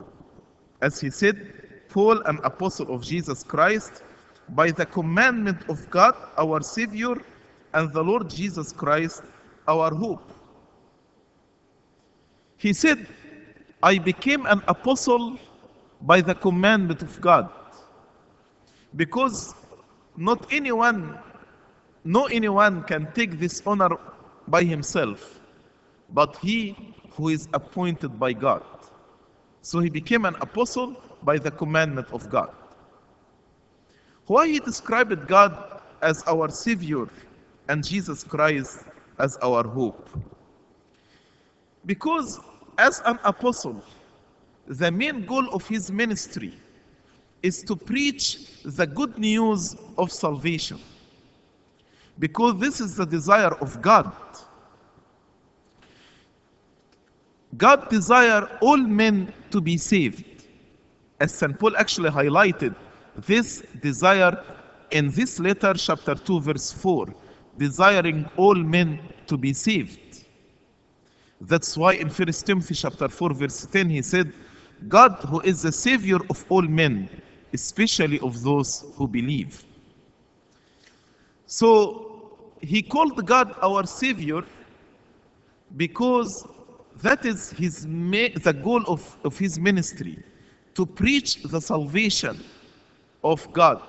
As 0.82 1.00
he 1.00 1.10
said, 1.10 1.90
Paul, 1.90 2.22
an 2.22 2.40
apostle 2.44 2.94
of 2.94 3.04
Jesus 3.04 3.44
Christ, 3.44 4.04
by 4.50 4.72
the 4.72 4.86
commandment 4.86 5.70
of 5.70 5.90
God, 5.90 6.16
our 6.38 6.62
Savior, 6.62 7.16
and 7.74 7.92
the 7.92 8.04
Lord 8.04 8.30
Jesus 8.30 8.72
Christ, 8.72 9.24
our 9.68 9.94
hope. 9.94 10.32
He 12.58 12.74
said, 12.74 13.08
I 13.84 13.98
became 13.98 14.46
an 14.46 14.64
apostle 14.70 15.38
by 16.04 16.22
the 16.22 16.34
commandment 16.34 17.02
of 17.02 17.20
God. 17.20 17.50
Because 18.96 19.54
not 20.16 20.48
anyone, 20.54 21.20
no 22.06 22.28
anyone 22.28 22.84
can 22.84 23.12
take 23.12 23.40
this 23.40 23.62
honor 23.66 23.90
by 24.48 24.64
himself, 24.64 25.38
but 26.12 26.38
he 26.38 26.78
who 27.12 27.28
is 27.28 27.50
appointed 27.54 28.18
by 28.18 28.32
God. 28.32 28.64
So 29.62 29.82
he 29.82 29.90
became 29.90 30.24
an 30.24 30.36
apostle 30.36 30.96
by 31.22 31.38
the 31.38 31.52
commandment 31.52 32.08
of 32.14 32.30
God. 32.30 32.52
Why 34.28 34.48
he 34.48 34.60
described 34.60 35.28
God 35.28 35.82
as 36.02 36.24
our 36.26 36.50
Savior 36.50 37.08
and 37.68 37.84
Jesus 37.84 38.24
Christ 38.24 38.86
as 39.20 39.36
our 39.42 39.68
hope? 39.68 40.10
Because 41.86 42.40
as 42.78 43.02
an 43.06 43.20
apostle, 43.24 43.84
the 44.68 44.92
main 44.92 45.26
goal 45.26 45.50
of 45.50 45.68
his 45.68 45.92
ministry 45.92 46.58
is 47.42 47.62
to 47.64 47.76
preach 47.76 48.62
the 48.64 48.88
good 48.88 49.18
news 49.18 49.76
of 49.98 50.12
salvation. 50.12 50.80
Because 52.20 52.58
this 52.60 52.80
is 52.80 52.96
the 52.96 53.06
desire 53.06 53.54
of 53.56 53.82
God. 53.82 54.12
God 57.58 57.90
desire 57.90 58.50
all 58.62 58.78
men 58.78 59.34
to 59.52 59.62
be 59.62 59.78
saved. 59.78 60.46
As 61.20 61.34
St. 61.34 61.60
Paul 61.60 61.76
actually 61.78 62.10
highlighted 62.10 62.76
this 63.18 63.64
desire 63.82 64.44
in 64.92 65.12
this 65.12 65.40
letter, 65.40 65.74
chapter 65.74 66.16
2, 66.16 66.42
verse 66.42 66.72
4, 66.72 67.14
desiring 67.58 68.30
all 68.38 68.56
men 68.56 69.00
to 69.28 69.38
be 69.38 69.54
saved. 69.54 70.00
That's 71.46 71.78
why 71.78 71.94
in 71.94 72.10
1 72.10 72.28
Timothy 72.32 72.74
chapter 72.74 73.10
4, 73.10 73.34
verse 73.34 73.68
10, 73.70 73.90
he 73.90 74.02
said, 74.02 74.32
God 74.88 75.12
who 75.28 75.42
is 75.42 75.62
the 75.62 75.72
Savior 75.72 76.18
of 76.30 76.46
all 76.50 76.62
men, 76.62 77.10
especially 77.52 78.20
of 78.22 78.42
those 78.44 78.86
who 78.96 79.08
believe. 79.08 79.64
So 81.46 82.32
he 82.62 82.82
called 82.82 83.26
God 83.26 83.56
our 83.62 83.86
Savior 83.86 84.44
because 85.76 86.48
that 87.02 87.26
is 87.26 87.52
his 87.52 87.84
the 87.84 88.60
goal 88.64 88.84
of, 88.88 89.18
of 89.26 89.38
his 89.38 89.60
ministry 89.60 90.24
to 90.76 90.86
preach 90.86 91.44
the 91.44 91.60
salvation 91.60 92.42
of 93.24 93.52
God. 93.52 93.82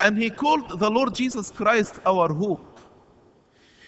And 0.00 0.18
he 0.18 0.30
called 0.30 0.80
the 0.80 0.90
Lord 0.90 1.14
Jesus 1.14 1.50
Christ 1.50 2.00
our 2.04 2.32
hope 2.32 2.69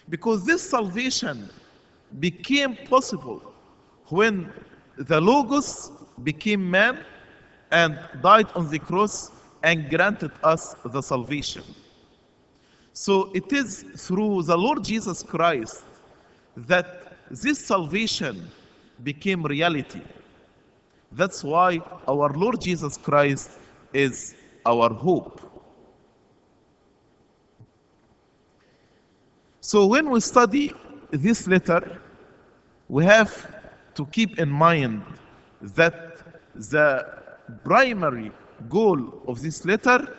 because 0.08 0.44
this 0.44 0.68
salvation 0.68 1.48
became 2.20 2.76
possible 2.88 3.42
when 4.06 4.52
the 4.98 5.20
Logos 5.20 5.90
became 6.22 6.70
man 6.70 7.04
and 7.70 7.98
died 8.22 8.48
on 8.54 8.68
the 8.68 8.78
cross 8.78 9.30
and 9.62 9.88
granted 9.88 10.32
us 10.42 10.74
the 10.84 11.00
salvation. 11.00 11.64
So 12.92 13.30
it 13.32 13.52
is 13.52 13.84
through 13.96 14.42
the 14.42 14.56
Lord 14.56 14.84
Jesus 14.84 15.22
Christ 15.22 15.84
that 16.56 17.16
this 17.30 17.58
salvation 17.64 18.50
became 19.02 19.42
reality. 19.42 20.02
That's 21.12 21.42
why 21.42 21.80
our 22.06 22.30
Lord 22.30 22.60
Jesus 22.60 22.98
Christ 22.98 23.52
is 23.94 24.34
our 24.66 24.92
hope. 24.92 25.40
So 29.64 29.86
when 29.86 30.10
we 30.10 30.18
study 30.18 30.74
this 31.12 31.46
letter, 31.46 32.00
we 32.88 33.04
have 33.04 33.30
to 33.94 34.04
keep 34.06 34.40
in 34.40 34.50
mind 34.50 35.04
that 35.60 36.18
the 36.56 37.06
primary 37.62 38.32
goal 38.68 39.22
of 39.28 39.40
this 39.40 39.64
letter 39.64 40.16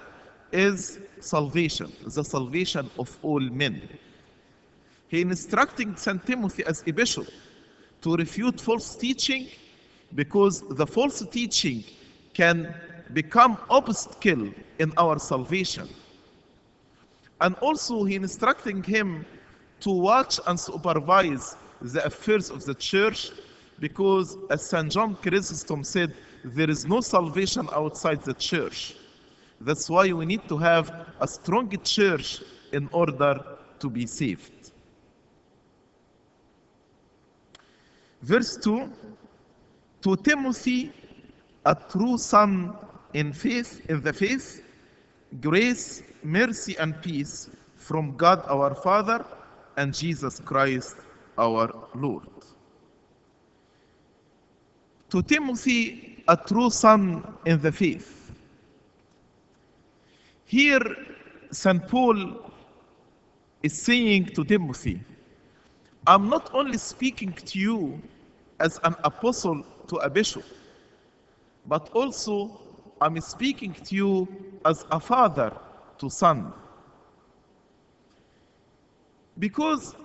is 0.53 0.99
salvation, 1.19 1.91
the 2.05 2.23
salvation 2.23 2.89
of 2.97 3.19
all 3.21 3.41
men. 3.41 3.81
He 5.09 5.19
instructing 5.19 5.97
St. 5.97 6.25
Timothy 6.25 6.63
as 6.65 6.81
a 6.87 6.91
bishop 6.91 7.27
to 8.01 8.15
refute 8.15 8.61
false 8.61 8.95
teaching 8.95 9.49
because 10.15 10.61
the 10.69 10.87
false 10.87 11.21
teaching 11.29 11.83
can 12.33 12.73
become 13.11 13.57
obstacle 13.69 14.53
in 14.79 14.93
our 14.95 15.19
salvation. 15.19 15.89
And 17.41 17.55
also 17.55 18.05
he 18.05 18.15
instructing 18.15 18.81
him 18.81 19.25
to 19.83 19.91
watch 19.91 20.39
and 20.47 20.57
supervise 20.57 21.57
the 21.81 22.03
affairs 22.05 22.49
of 22.49 22.63
the 22.63 22.73
church 22.75 23.31
because 23.79 24.37
as 24.49 24.65
St. 24.65 24.89
John 24.89 25.15
Chrysostom 25.15 25.83
said, 25.83 26.13
there 26.45 26.69
is 26.69 26.85
no 26.85 27.01
salvation 27.01 27.67
outside 27.73 28.21
the 28.23 28.33
church. 28.33 28.95
That's 29.59 29.89
why 29.89 30.11
we 30.13 30.25
need 30.25 30.47
to 30.47 30.57
have 30.57 31.07
a 31.19 31.27
strong 31.27 31.69
church 31.83 32.41
in 32.71 32.89
order 32.93 33.43
to 33.79 33.89
be 33.89 34.05
saved. 34.05 34.71
Verse 38.21 38.55
2 38.57 38.89
To 40.03 40.15
Timothy, 40.15 40.93
a 41.65 41.75
true 41.75 42.17
son 42.17 42.73
in 43.13 43.33
faith, 43.33 43.81
in 43.89 44.01
the 44.01 44.13
faith, 44.13 44.63
grace, 45.41 46.03
mercy, 46.23 46.77
and 46.77 47.01
peace 47.01 47.49
from 47.75 48.15
God 48.15 48.45
our 48.47 48.73
Father 48.75 49.25
and 49.77 49.93
Jesus 49.93 50.39
Christ 50.39 50.97
our 51.37 51.73
Lord. 51.95 52.27
To 55.09 55.21
Timothy, 55.21 56.23
a 56.27 56.37
true 56.37 56.69
son 56.69 57.23
in 57.45 57.61
the 57.61 57.71
faith. 57.71 58.31
Here, 60.45 60.83
St. 61.51 61.87
Paul 61.87 62.51
is 63.61 63.79
saying 63.79 64.25
to 64.35 64.43
Timothy, 64.43 65.01
I'm 66.05 66.29
not 66.29 66.49
only 66.53 66.77
speaking 66.77 67.33
to 67.33 67.59
you 67.59 68.01
as 68.59 68.79
an 68.83 68.95
apostle 69.03 69.63
to 69.87 69.95
a 69.97 70.09
bishop, 70.09 70.43
but 71.67 71.89
also 71.93 72.59
I'm 73.01 73.19
speaking 73.21 73.73
to 73.73 73.95
you 73.95 74.27
as 74.65 74.85
a 74.91 74.99
father 74.99 75.51
to 75.99 76.09
son. 76.09 76.53
Because 79.39 79.95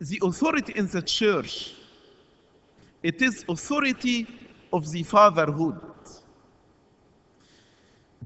the 0.00 0.20
authority 0.22 0.72
in 0.76 0.86
the 0.88 1.02
church, 1.02 1.74
it 3.02 3.20
is 3.22 3.44
authority 3.48 4.26
of 4.72 4.90
the 4.90 5.02
fatherhood. 5.02 5.80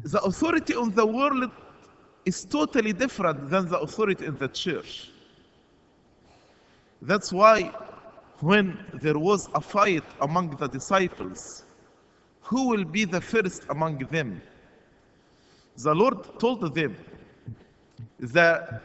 The 0.03 0.21
authority 0.23 0.75
on 0.75 0.95
the 0.95 1.07
world 1.07 1.51
is 2.25 2.45
totally 2.45 2.93
different 2.93 3.51
than 3.51 3.69
the 3.69 3.79
authority 3.79 4.27
in 4.27 4.37
the 4.39 4.49
church. 4.49 5.11
That's 7.03 7.33
why 7.33 7.73
when 8.41 8.79
there 8.95 9.19
was 9.19 9.49
a 9.55 9.61
fight 9.61 10.05
among 10.21 10.57
the 10.57 10.69
disciples, 10.69 11.65
who 12.43 12.69
will 12.69 12.85
be 12.85 13.05
the 13.05 13.21
first 13.21 13.65
among 13.69 13.99
them? 14.11 14.41
The 15.77 15.95
Lord 15.95 16.39
told 16.39 16.75
them, 16.75 16.97
the 18.19 18.81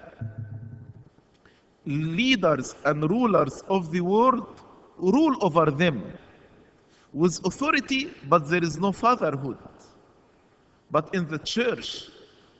leaders 1.85 2.75
and 2.85 3.09
rulers 3.09 3.63
of 3.69 3.91
the 3.91 4.01
world 4.01 4.59
rule 4.97 5.35
over 5.41 5.69
them 5.71 6.03
with 7.13 7.39
authority, 7.45 8.11
but 8.27 8.49
there 8.49 8.63
is 8.63 8.77
no 8.77 8.91
fatherhood. 8.91 9.57
But 10.91 11.13
in 11.13 11.27
the 11.27 11.39
church, 11.39 12.09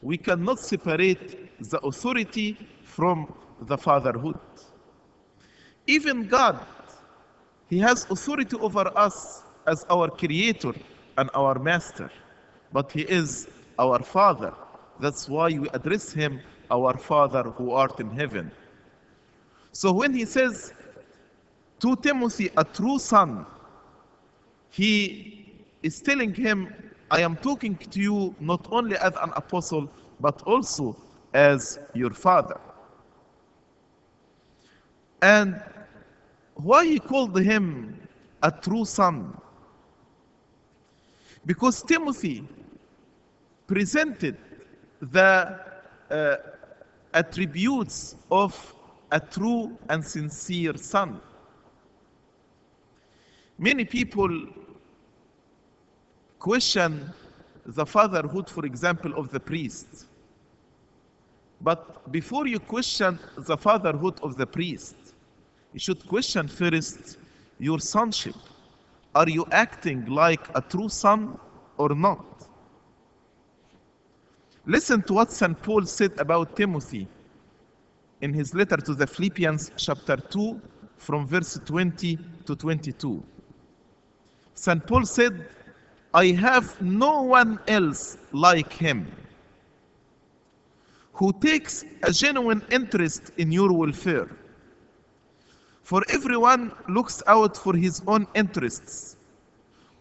we 0.01 0.17
cannot 0.17 0.59
separate 0.59 1.69
the 1.69 1.79
authority 1.79 2.57
from 2.83 3.33
the 3.61 3.77
fatherhood. 3.77 4.39
Even 5.87 6.27
God, 6.27 6.65
He 7.69 7.79
has 7.79 8.05
authority 8.09 8.57
over 8.57 8.91
us 8.95 9.43
as 9.67 9.85
our 9.89 10.09
creator 10.09 10.73
and 11.17 11.29
our 11.33 11.59
master, 11.59 12.09
but 12.71 12.91
He 12.91 13.01
is 13.01 13.47
our 13.77 13.99
Father. 13.99 14.53
That's 14.99 15.27
why 15.27 15.49
we 15.49 15.67
address 15.69 16.11
Him, 16.11 16.39
our 16.71 16.97
Father 16.97 17.43
who 17.43 17.71
art 17.71 17.99
in 17.99 18.09
heaven. 18.11 18.51
So 19.75 19.91
when 19.91 20.13
He 20.13 20.23
says 20.23 20.73
to 21.81 21.97
Timothy, 21.97 22.49
a 22.55 22.63
true 22.63 22.97
son, 22.97 23.45
He 24.69 25.53
is 25.83 25.99
telling 25.99 26.33
him, 26.33 26.73
I 27.11 27.19
am 27.19 27.35
talking 27.35 27.75
to 27.75 27.99
you 27.99 28.33
not 28.39 28.65
only 28.71 28.95
as 28.95 29.11
an 29.21 29.31
apostle, 29.35 29.89
but 30.21 30.41
also 30.43 30.95
as 31.33 31.77
your 31.93 32.11
father. 32.11 32.57
And 35.21 35.61
why 36.53 36.85
he 36.85 36.97
called 36.97 37.37
him 37.37 37.99
a 38.43 38.51
true 38.51 38.85
son? 38.85 39.35
Because 41.45 41.83
Timothy 41.83 42.47
presented 43.67 44.37
the 45.01 45.59
uh, 46.09 46.35
attributes 47.13 48.15
of 48.31 48.73
a 49.11 49.19
true 49.19 49.77
and 49.89 50.03
sincere 50.03 50.75
son. 50.77 51.19
Many 53.57 53.85
people 53.85 54.47
question 56.39 57.13
the 57.65 57.85
fatherhood, 57.85 58.49
for 58.49 58.65
example, 58.65 59.13
of 59.17 59.31
the 59.31 59.39
priest. 59.39 60.05
But 61.61 62.11
before 62.11 62.47
you 62.47 62.59
question 62.59 63.17
the 63.37 63.57
fatherhood 63.57 64.19
of 64.21 64.37
the 64.37 64.45
priest, 64.45 64.95
you 65.73 65.79
should 65.79 66.07
question 66.07 66.47
first 66.47 67.17
your 67.59 67.79
sonship. 67.79 68.35
Are 69.15 69.29
you 69.29 69.45
acting 69.51 70.05
like 70.05 70.47
a 70.53 70.61
true 70.61 70.89
son 70.89 71.39
or 71.77 71.95
not? 71.95 72.25
Listen 74.65 75.01
to 75.03 75.13
what 75.13 75.31
St. 75.31 75.59
Paul 75.61 75.85
said 75.85 76.19
about 76.19 76.55
Timothy 76.55 77.07
in 78.25 78.33
his 78.33 78.55
letter 78.55 78.77
to 78.77 78.95
the 78.95 79.05
Philippians, 79.05 79.71
chapter 79.77 80.17
2, 80.17 80.59
from 80.97 81.27
verse 81.27 81.59
20 81.63 82.17
to 82.47 82.55
22. 82.55 83.23
St. 84.55 84.87
Paul 84.87 85.05
said, 85.05 85.47
I 86.11 86.27
have 86.31 86.81
no 86.81 87.21
one 87.21 87.59
else 87.67 88.17
like 88.31 88.73
him 88.73 89.05
who 91.13 91.31
takes 91.33 91.85
a 92.01 92.11
genuine 92.11 92.63
interest 92.71 93.31
in 93.37 93.51
your 93.51 93.71
welfare. 93.71 94.27
For 95.83 96.01
everyone 96.09 96.71
looks 96.89 97.21
out 97.27 97.55
for 97.55 97.75
his 97.75 98.01
own 98.07 98.25
interests, 98.33 99.17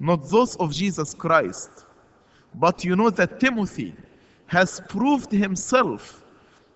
not 0.01 0.31
those 0.31 0.57
of 0.57 0.73
Jesus 0.73 1.13
Christ. 1.13 1.85
But 2.55 2.85
you 2.87 2.97
know 2.97 3.11
that 3.11 3.39
Timothy 3.39 3.95
has 4.47 4.81
proved 4.89 5.31
himself 5.31 6.25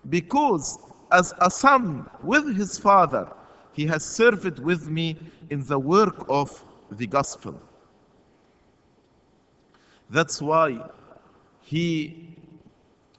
because 0.09 0.77
as 1.11 1.33
a 1.41 1.49
son 1.49 2.09
with 2.23 2.55
his 2.55 2.77
father, 2.77 3.27
he 3.73 3.85
has 3.87 4.03
served 4.03 4.59
with 4.59 4.87
me 4.87 5.17
in 5.49 5.65
the 5.65 5.79
work 5.79 6.25
of 6.29 6.63
the 6.91 7.07
gospel. 7.07 7.59
That's 10.09 10.41
why 10.41 10.79
he 11.61 12.35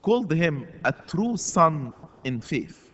called 0.01 0.31
him 0.31 0.67
a 0.85 0.91
true 0.91 1.37
son 1.37 1.93
in 2.23 2.41
faith. 2.41 2.91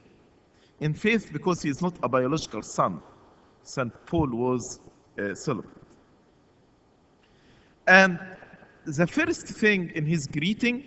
In 0.80 0.94
faith, 0.94 1.32
because 1.34 1.62
he 1.62 1.70
is 1.70 1.82
not 1.82 1.96
a 2.04 2.10
biological 2.10 2.62
son. 2.62 3.02
St. 3.64 3.92
Paul 4.06 4.30
was 4.30 4.80
uh, 5.18 5.32
a 5.32 5.36
celibate. 5.36 5.72
And 7.88 8.20
the 8.86 9.08
first 9.08 9.48
thing 9.48 9.92
in 9.96 10.06
his 10.06 10.28
greeting 10.28 10.84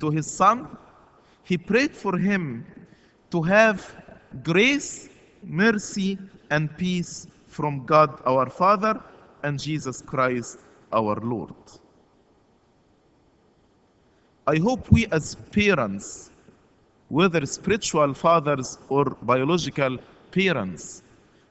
to 0.00 0.10
his 0.10 0.30
son, 0.30 0.76
he 1.44 1.56
prayed 1.56 1.96
for 1.96 2.18
him 2.18 2.64
to 3.30 3.42
have 3.42 3.94
grace, 4.42 5.08
mercy, 5.44 6.18
and 6.50 6.76
peace 6.76 7.26
from 7.48 7.84
God 7.86 8.20
our 8.26 8.48
Father 8.50 9.00
and 9.42 9.58
Jesus 9.58 10.02
Christ 10.02 10.58
our 10.92 11.16
Lord. 11.16 11.54
I 14.46 14.56
hope 14.56 14.90
we 14.90 15.06
as 15.06 15.36
parents 15.52 16.30
whether 17.10 17.44
spiritual 17.44 18.14
fathers 18.14 18.78
or 18.88 19.04
biological 19.22 19.98
parents, 20.30 21.02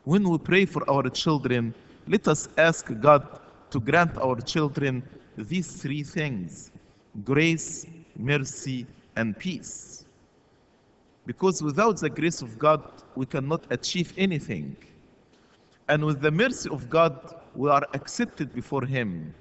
when 0.06 0.28
we 0.28 0.38
pray 0.38 0.66
for 0.66 0.90
our 0.90 1.10
children, 1.10 1.76
let 2.08 2.28
us 2.28 2.48
ask 2.58 2.90
God 3.02 3.28
to 3.70 3.80
grant 3.80 4.18
our 4.18 4.40
children 4.42 5.04
these 5.38 5.70
three 5.82 6.02
things 6.02 6.72
grace, 7.26 7.86
mercy, 8.18 8.86
and 9.18 9.38
peace. 9.38 9.99
Because 11.26 11.62
without 11.62 12.00
the 12.00 12.10
grace 12.10 12.42
of 12.42 12.58
God, 12.58 12.84
we 13.16 13.26
cannot 13.26 13.66
achieve 13.70 14.14
anything. 14.18 14.76
And 15.88 16.06
with 16.06 16.22
the 16.22 16.32
mercy 16.32 16.70
of 16.70 16.90
God, 16.90 17.36
we 17.56 17.70
are 17.70 17.86
accepted 17.94 18.54
before 18.54 18.86
Him. 18.86 19.34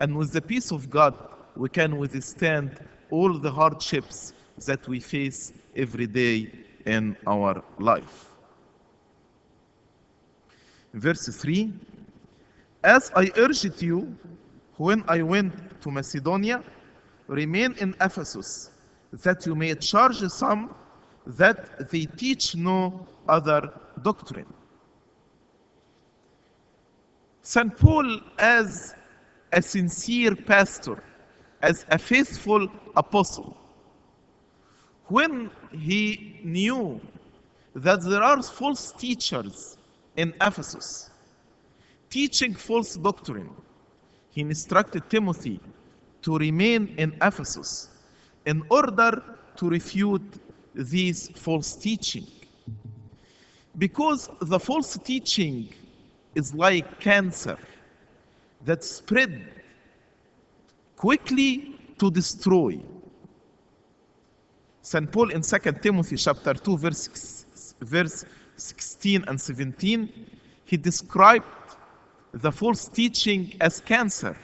And 0.00 0.16
with 0.16 0.32
the 0.32 0.42
peace 0.42 0.72
of 0.72 0.90
God, 0.90 1.14
we 1.56 1.68
can 1.68 1.98
withstand 1.98 2.78
all 3.10 3.38
the 3.38 3.50
hardships 3.50 4.32
that 4.66 4.86
we 4.88 5.00
face 5.00 5.52
every 5.76 6.06
day 6.06 6.50
in 6.86 7.16
our 7.26 7.62
life. 7.78 8.30
Verse 10.92 11.26
3 11.26 11.72
As 12.82 13.10
I 13.16 13.30
urged 13.36 13.82
you 13.82 14.16
when 14.76 15.04
I 15.08 15.22
went 15.22 15.80
to 15.82 15.90
Macedonia, 15.90 16.62
remain 17.26 17.74
in 17.78 17.94
Ephesus, 18.00 18.70
that 19.22 19.46
you 19.46 19.54
may 19.54 19.74
charge 19.74 20.18
some 20.28 20.74
that 21.26 21.90
they 21.90 22.06
teach 22.06 22.54
no 22.56 23.06
other 23.28 23.72
doctrine. 24.02 24.52
St. 27.42 27.76
Paul, 27.76 28.20
as 28.38 28.94
a 29.52 29.62
sincere 29.62 30.34
pastor, 30.34 31.02
as 31.62 31.86
a 31.90 31.98
faithful 31.98 32.68
apostle, 32.96 33.56
when 35.06 35.50
he 35.70 36.40
knew 36.42 37.00
that 37.74 38.02
there 38.02 38.22
are 38.22 38.42
false 38.42 38.92
teachers 38.92 39.76
in 40.16 40.32
Ephesus 40.40 41.10
teaching 42.10 42.54
false 42.54 42.94
doctrine, 42.94 43.50
he 44.30 44.40
instructed 44.40 45.08
Timothy 45.10 45.60
to 46.22 46.38
remain 46.38 46.94
in 46.96 47.12
Ephesus 47.20 47.88
in 48.46 48.62
order 48.70 49.22
to 49.56 49.68
refute 49.68 50.22
these 50.74 51.28
false 51.36 51.74
teaching. 51.74 52.26
Because 53.78 54.28
the 54.40 54.58
false 54.58 54.98
teaching 54.98 55.68
is 56.34 56.54
like 56.54 57.00
cancer 57.00 57.58
that 58.64 58.84
spread 58.84 59.62
quickly 60.96 61.76
to 61.98 62.10
destroy. 62.10 62.80
St. 64.82 65.10
Paul 65.10 65.30
in 65.30 65.42
2 65.42 65.58
Timothy 65.82 66.16
chapter 66.16 66.54
2 66.54 66.78
verse, 66.78 67.46
verse 67.80 68.24
16 68.56 69.24
and 69.26 69.40
17, 69.40 70.08
he 70.64 70.76
described 70.76 71.46
the 72.32 72.50
false 72.50 72.88
teaching 72.88 73.54
as 73.60 73.80
cancer. 73.80 74.36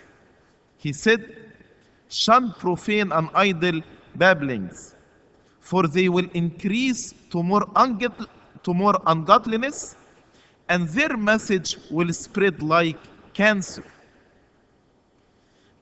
He 0.76 0.92
said, 0.92 1.39
shun 2.10 2.52
profane 2.58 3.12
and 3.12 3.30
idle 3.34 3.80
babblings, 4.16 4.94
for 5.60 5.86
they 5.86 6.08
will 6.08 6.28
increase 6.34 7.14
to 7.30 7.42
more, 7.42 7.64
ungod- 7.76 8.28
to 8.62 8.74
more 8.74 9.00
ungodliness, 9.06 9.96
and 10.68 10.88
their 10.88 11.16
message 11.16 11.76
will 11.90 12.12
spread 12.12 12.62
like 12.62 12.98
cancer. 13.32 13.84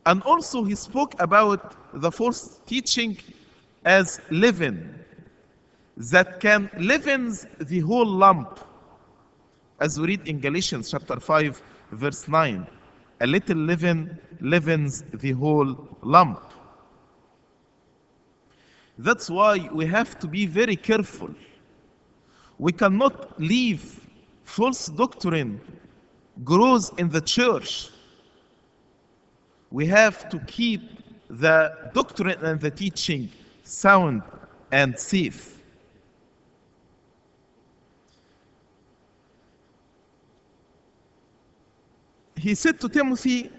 And 0.06 0.22
also 0.22 0.64
he 0.64 0.74
spoke 0.74 1.14
about 1.20 1.74
the 2.00 2.10
false 2.10 2.60
teaching 2.66 3.18
as 3.84 4.20
leaven 4.30 4.94
that 5.96 6.40
can 6.40 6.70
leavens 6.78 7.46
the 7.60 7.80
whole 7.80 8.06
lump. 8.06 8.60
As 9.80 9.98
we 9.98 10.08
read 10.08 10.26
in 10.28 10.40
Galatians 10.40 10.90
chapter 10.90 11.20
5 11.20 11.62
verse 11.92 12.28
9, 12.28 12.66
a 13.20 13.26
little 13.26 13.56
leaven 13.56 14.18
leavens 14.40 15.02
the 15.14 15.32
whole 15.32 15.88
lump. 16.02 16.40
That's 18.98 19.30
why 19.30 19.68
we 19.72 19.86
have 19.86 20.18
to 20.20 20.26
be 20.26 20.46
very 20.46 20.76
careful. 20.76 21.30
We 22.58 22.72
cannot 22.72 23.40
leave 23.40 24.00
false 24.44 24.86
doctrine 24.86 25.60
grows 26.44 26.90
in 26.98 27.08
the 27.08 27.20
church. 27.20 27.90
We 29.70 29.86
have 29.86 30.28
to 30.30 30.38
keep 30.40 30.82
the 31.28 31.90
doctrine 31.94 32.38
and 32.44 32.60
the 32.60 32.70
teaching 32.70 33.30
sound 33.64 34.22
and 34.72 34.98
safe. 34.98 35.57
He 42.38 42.54
said 42.54 42.80
to 42.80 42.88
Timothy 42.88 43.50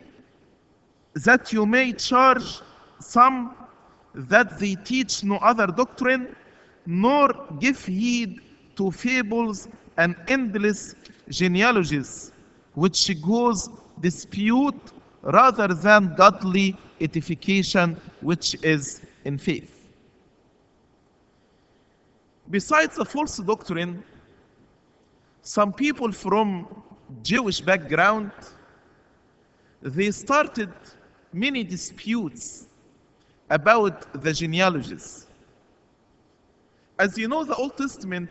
that 1.16 1.52
you 1.52 1.66
may 1.66 1.92
charge 1.94 2.62
some 3.00 3.56
that 4.14 4.58
they 4.60 4.76
teach 4.76 5.24
no 5.24 5.36
other 5.38 5.68
doctrine, 5.68 6.36
nor 6.86 7.34
give 7.60 7.86
heed 7.86 8.40
to 8.76 8.92
fables 8.92 9.68
and 9.98 10.16
endless 10.28 10.96
genealogies, 11.30 12.32
which 12.74 13.22
goes 13.22 13.70
dispute 14.00 14.80
rather 15.22 15.68
than 15.74 16.16
godly 16.16 16.76
edification, 17.02 18.00
which 18.22 18.56
is 18.64 19.02
in 19.26 19.38
faith. 19.38 19.76
Besides 22.50 22.96
the 22.96 23.06
false 23.06 23.38
doctrine, 23.38 24.04
some 25.42 25.74
people 25.74 26.12
from 26.12 26.68
Jewish 27.24 27.60
background, 27.62 28.32
they 29.82 30.12
started 30.12 30.72
many 31.32 31.64
disputes 31.64 32.68
about 33.50 34.22
the 34.24 34.34
genealogies. 34.34 35.28
As 36.98 37.18
you 37.18 37.28
know, 37.28 37.44
the 37.44 37.56
Old 37.56 37.78
Testament 37.78 38.30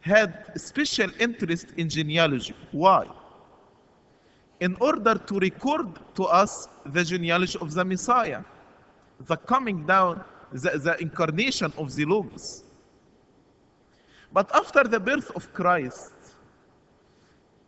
had 0.00 0.52
special 0.56 1.10
interest 1.18 1.66
in 1.76 1.88
genealogy. 1.88 2.54
Why? 2.72 3.06
In 4.60 4.76
order 4.80 5.14
to 5.14 5.38
record 5.38 5.88
to 6.14 6.24
us 6.24 6.68
the 6.86 7.04
genealogy 7.04 7.58
of 7.60 7.74
the 7.74 7.84
Messiah, 7.84 8.42
the 9.26 9.36
coming 9.36 9.84
down, 9.84 10.24
the, 10.52 10.78
the 10.78 10.96
incarnation 11.00 11.72
of 11.76 11.94
the 11.94 12.06
Logos. 12.06 12.64
But 14.32 14.54
after 14.54 14.84
the 14.84 14.98
birth 15.00 15.30
of 15.36 15.52
Christ, 15.52 16.12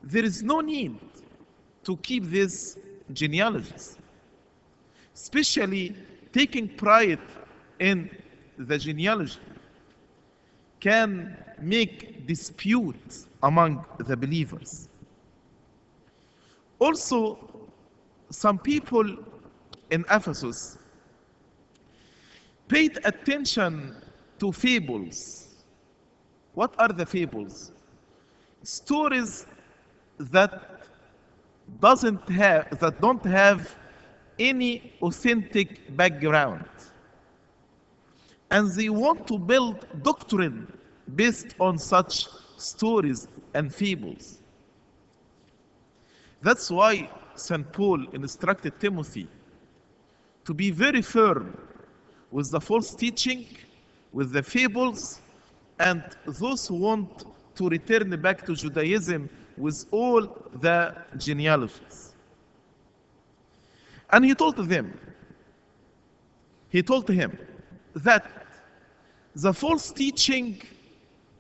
there 0.02 0.24
is 0.24 0.42
no 0.42 0.61
need 0.61 0.98
to 1.85 1.97
keep 1.99 2.25
these 2.25 2.79
genealogies, 3.12 3.99
especially 5.14 5.95
taking 6.33 6.68
pride 6.68 7.21
in 7.79 8.11
the 8.59 8.79
genealogy 8.79 9.38
can 10.81 11.37
make 11.61 12.27
disputes 12.27 13.29
among 13.42 13.85
the 13.99 14.16
believers. 14.16 14.88
Also, 16.79 17.38
some 18.31 18.59
people 18.59 19.16
in 19.90 20.05
Ephesus 20.11 20.79
paid 22.66 22.99
attention 23.05 23.95
to 24.38 24.51
fables. 24.51 25.49
What 26.55 26.75
are 26.79 26.88
the 26.88 27.07
fables? 27.07 27.71
Stories 28.64 29.47
that 30.18 30.82
doesn't 31.80 32.28
have 32.28 32.78
that 32.78 33.00
don't 33.00 33.24
have 33.24 33.74
any 34.38 34.92
authentic 35.02 35.96
background. 35.96 36.64
And 38.50 38.70
they 38.72 38.88
want 38.88 39.26
to 39.28 39.38
build 39.38 39.87
doctrine 40.02 40.70
based 41.14 41.54
on 41.58 41.78
such 41.78 42.28
stories 42.56 43.28
and 43.54 43.74
fables. 43.74 44.38
That's 46.42 46.70
why 46.70 47.08
St. 47.35 47.70
Paul 47.72 48.06
instructed 48.12 48.78
Timothy 48.80 49.28
to 50.44 50.52
be 50.52 50.70
very 50.70 51.02
firm 51.02 51.56
with 52.30 52.50
the 52.50 52.61
false 52.61 52.94
teaching, 52.94 53.46
with 54.12 54.32
the 54.32 54.42
fables, 54.42 55.20
and 55.78 56.02
those 56.26 56.66
who 56.66 56.74
want 56.74 57.24
to 57.54 57.68
return 57.68 58.11
back 58.20 58.44
to 58.46 58.54
Judaism 58.54 59.28
with 59.57 59.87
all 59.91 60.27
the 60.61 60.95
genealogies. 61.19 62.15
And 64.11 64.25
he 64.25 64.35
told 64.35 64.57
them, 64.57 64.99
he 66.71 66.83
told 66.83 67.09
him 67.09 67.38
that 67.95 68.47
the 69.35 69.53
false 69.53 69.91
teaching 69.91 70.61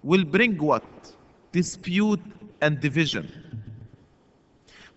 will 0.02 0.24
bring 0.24 0.58
what? 0.58 0.84
Dispute 1.52 2.20
and 2.60 2.80
division. 2.80 3.30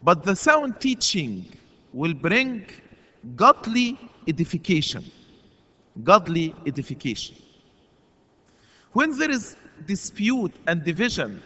But 0.03 0.23
the 0.23 0.35
sound 0.35 0.79
teaching 0.79 1.45
will 1.93 2.13
bring 2.13 2.67
godly 3.35 3.97
edification. 4.27 5.03
Godly 6.03 6.53
edification. 6.65 7.35
When 8.93 9.17
there 9.17 9.31
is 9.31 9.55
dispute 9.85 10.53
and 10.67 10.83
division, 10.83 11.41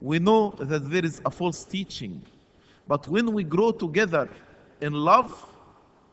we 0.00 0.18
know 0.18 0.50
that 0.58 0.90
there 0.90 1.04
is 1.04 1.20
a 1.24 1.30
false 1.30 1.64
teaching. 1.64 2.22
But 2.86 3.08
when 3.08 3.32
we 3.32 3.44
grow 3.44 3.72
together 3.72 4.28
in 4.80 4.92
love, 4.92 5.46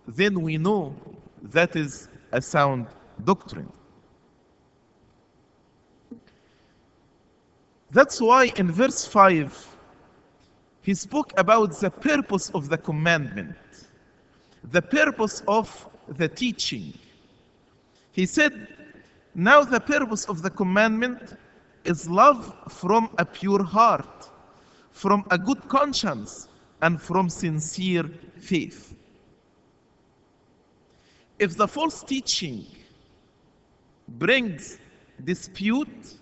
then 0.07 0.41
we 0.41 0.57
know 0.57 0.95
that 1.43 1.75
is 1.75 2.07
a 2.31 2.41
sound 2.41 2.87
doctrine. 3.23 3.71
That's 7.91 8.19
why 8.19 8.51
in 8.55 8.71
verse 8.71 9.05
5, 9.05 9.67
he 10.81 10.93
spoke 10.95 11.31
about 11.37 11.79
the 11.79 11.91
purpose 11.91 12.49
of 12.49 12.67
the 12.69 12.77
commandment, 12.77 13.55
the 14.71 14.81
purpose 14.81 15.43
of 15.47 15.87
the 16.07 16.27
teaching. 16.27 16.93
He 18.11 18.25
said, 18.25 18.67
Now 19.35 19.63
the 19.63 19.79
purpose 19.79 20.25
of 20.25 20.41
the 20.41 20.49
commandment 20.49 21.37
is 21.85 22.09
love 22.09 22.53
from 22.69 23.09
a 23.17 23.25
pure 23.25 23.63
heart, 23.63 24.29
from 24.91 25.25
a 25.31 25.37
good 25.37 25.67
conscience, 25.67 26.47
and 26.81 27.01
from 27.01 27.29
sincere 27.29 28.09
faith. 28.39 28.95
If 31.39 31.57
the 31.57 31.67
false 31.67 32.03
teaching 32.03 32.65
brings 34.07 34.79
dispute, 35.23 36.15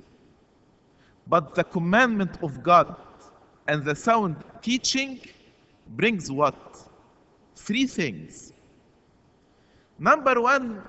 but 1.28 1.56
the 1.56 1.64
commandment 1.64 2.38
of 2.44 2.62
God 2.64 2.96
and 3.68 3.84
the 3.84 3.96
sound 3.96 4.36
teaching 4.62 5.20
brings 5.90 6.32
what? 6.32 6.78
Three 7.56 7.86
things. 7.86 8.54
Number 10.00 10.42
one, 10.42 10.82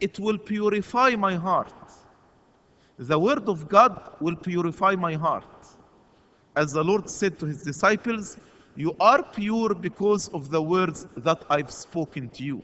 it 0.00 0.18
will 0.18 0.38
purify 0.38 1.10
my 1.10 1.34
heart. 1.34 1.72
The 3.00 3.18
word 3.18 3.48
of 3.48 3.66
God 3.66 4.12
will 4.20 4.36
purify 4.36 4.94
my 4.94 5.14
heart. 5.14 5.46
As 6.54 6.72
the 6.72 6.84
Lord 6.84 7.08
said 7.08 7.38
to 7.38 7.46
his 7.46 7.62
disciples, 7.62 8.36
You 8.76 8.94
are 9.00 9.22
pure 9.22 9.74
because 9.74 10.28
of 10.28 10.50
the 10.50 10.60
words 10.60 11.06
that 11.16 11.42
I've 11.48 11.70
spoken 11.70 12.28
to 12.28 12.44
you. 12.44 12.62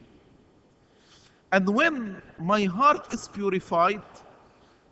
And 1.53 1.67
when 1.67 2.21
my 2.39 2.65
heart 2.65 3.15
is 3.15 3.29
purified, 3.29 4.03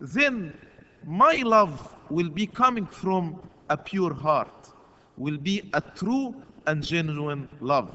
then 0.01 0.57
my 1.05 1.43
love 1.45 1.91
will 2.09 2.31
be 2.31 2.47
coming 2.47 2.87
from 2.87 3.39
a 3.69 3.77
pure 3.77 4.15
heart, 4.15 4.71
will 5.19 5.37
be 5.37 5.69
a 5.75 5.83
true 5.83 6.35
and 6.67 6.83
genuine 6.83 7.51
love. 7.61 7.95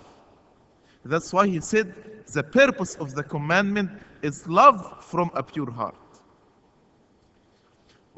That's 1.04 1.34
why 1.34 1.48
he 1.48 1.62
said 1.62 1.96
the 2.32 2.44
purpose 2.44 2.94
of 2.98 3.16
the 3.16 3.24
commandment 3.24 3.90
is 4.22 4.48
love 4.48 5.04
from 5.04 5.32
a 5.34 5.42
pure 5.42 5.72
heart. 5.72 5.96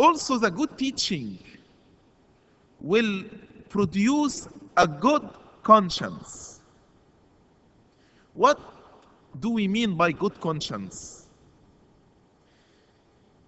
Also, 0.01 0.39
the 0.39 0.49
good 0.49 0.75
teaching 0.79 1.37
will 2.79 3.23
produce 3.69 4.47
a 4.75 4.87
good 4.87 5.29
conscience. 5.61 6.59
What 8.33 8.59
do 9.39 9.51
we 9.51 9.67
mean 9.67 9.95
by 9.95 10.11
good 10.11 10.41
conscience? 10.41 11.27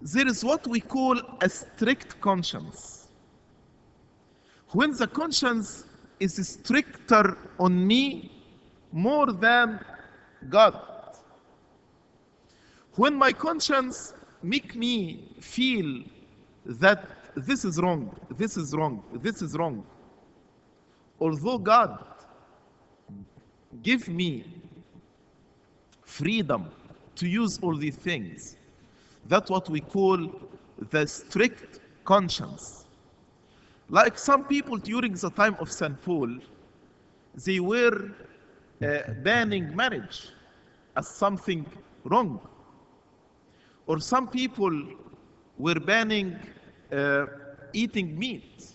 There 0.00 0.28
is 0.28 0.44
what 0.44 0.64
we 0.68 0.78
call 0.78 1.20
a 1.40 1.48
strict 1.48 2.20
conscience. 2.20 3.08
When 4.68 4.92
the 4.92 5.08
conscience 5.08 5.86
is 6.20 6.36
stricter 6.36 7.36
on 7.58 7.84
me 7.84 8.30
more 8.92 9.32
than 9.32 9.80
God. 10.48 10.80
When 12.92 13.16
my 13.16 13.32
conscience 13.32 14.14
make 14.40 14.76
me 14.76 15.34
feel 15.40 16.04
that 16.64 17.08
this 17.36 17.64
is 17.64 17.80
wrong, 17.80 18.14
this 18.36 18.56
is 18.56 18.74
wrong, 18.74 19.02
this 19.14 19.42
is 19.42 19.54
wrong. 19.56 19.84
Although 21.20 21.58
God 21.58 22.04
give 23.82 24.08
me 24.08 24.44
freedom 26.02 26.70
to 27.16 27.28
use 27.28 27.58
all 27.62 27.76
these 27.76 27.96
things, 27.96 28.56
that's 29.26 29.50
what 29.50 29.68
we 29.68 29.80
call 29.80 30.30
the 30.90 31.06
strict 31.06 31.80
conscience. 32.04 32.84
Like 33.88 34.18
some 34.18 34.44
people 34.44 34.76
during 34.76 35.14
the 35.14 35.30
time 35.30 35.56
of 35.60 35.70
St. 35.70 36.00
Paul, 36.02 36.38
they 37.44 37.60
were 37.60 38.10
uh, 38.82 39.12
banning 39.22 39.74
marriage 39.74 40.28
as 40.96 41.08
something 41.08 41.66
wrong. 42.04 42.40
Or 43.86 44.00
some 44.00 44.28
people 44.28 44.72
were 45.58 45.74
banning 45.74 46.36
uh, 46.92 47.26
eating 47.72 48.18
meat 48.18 48.66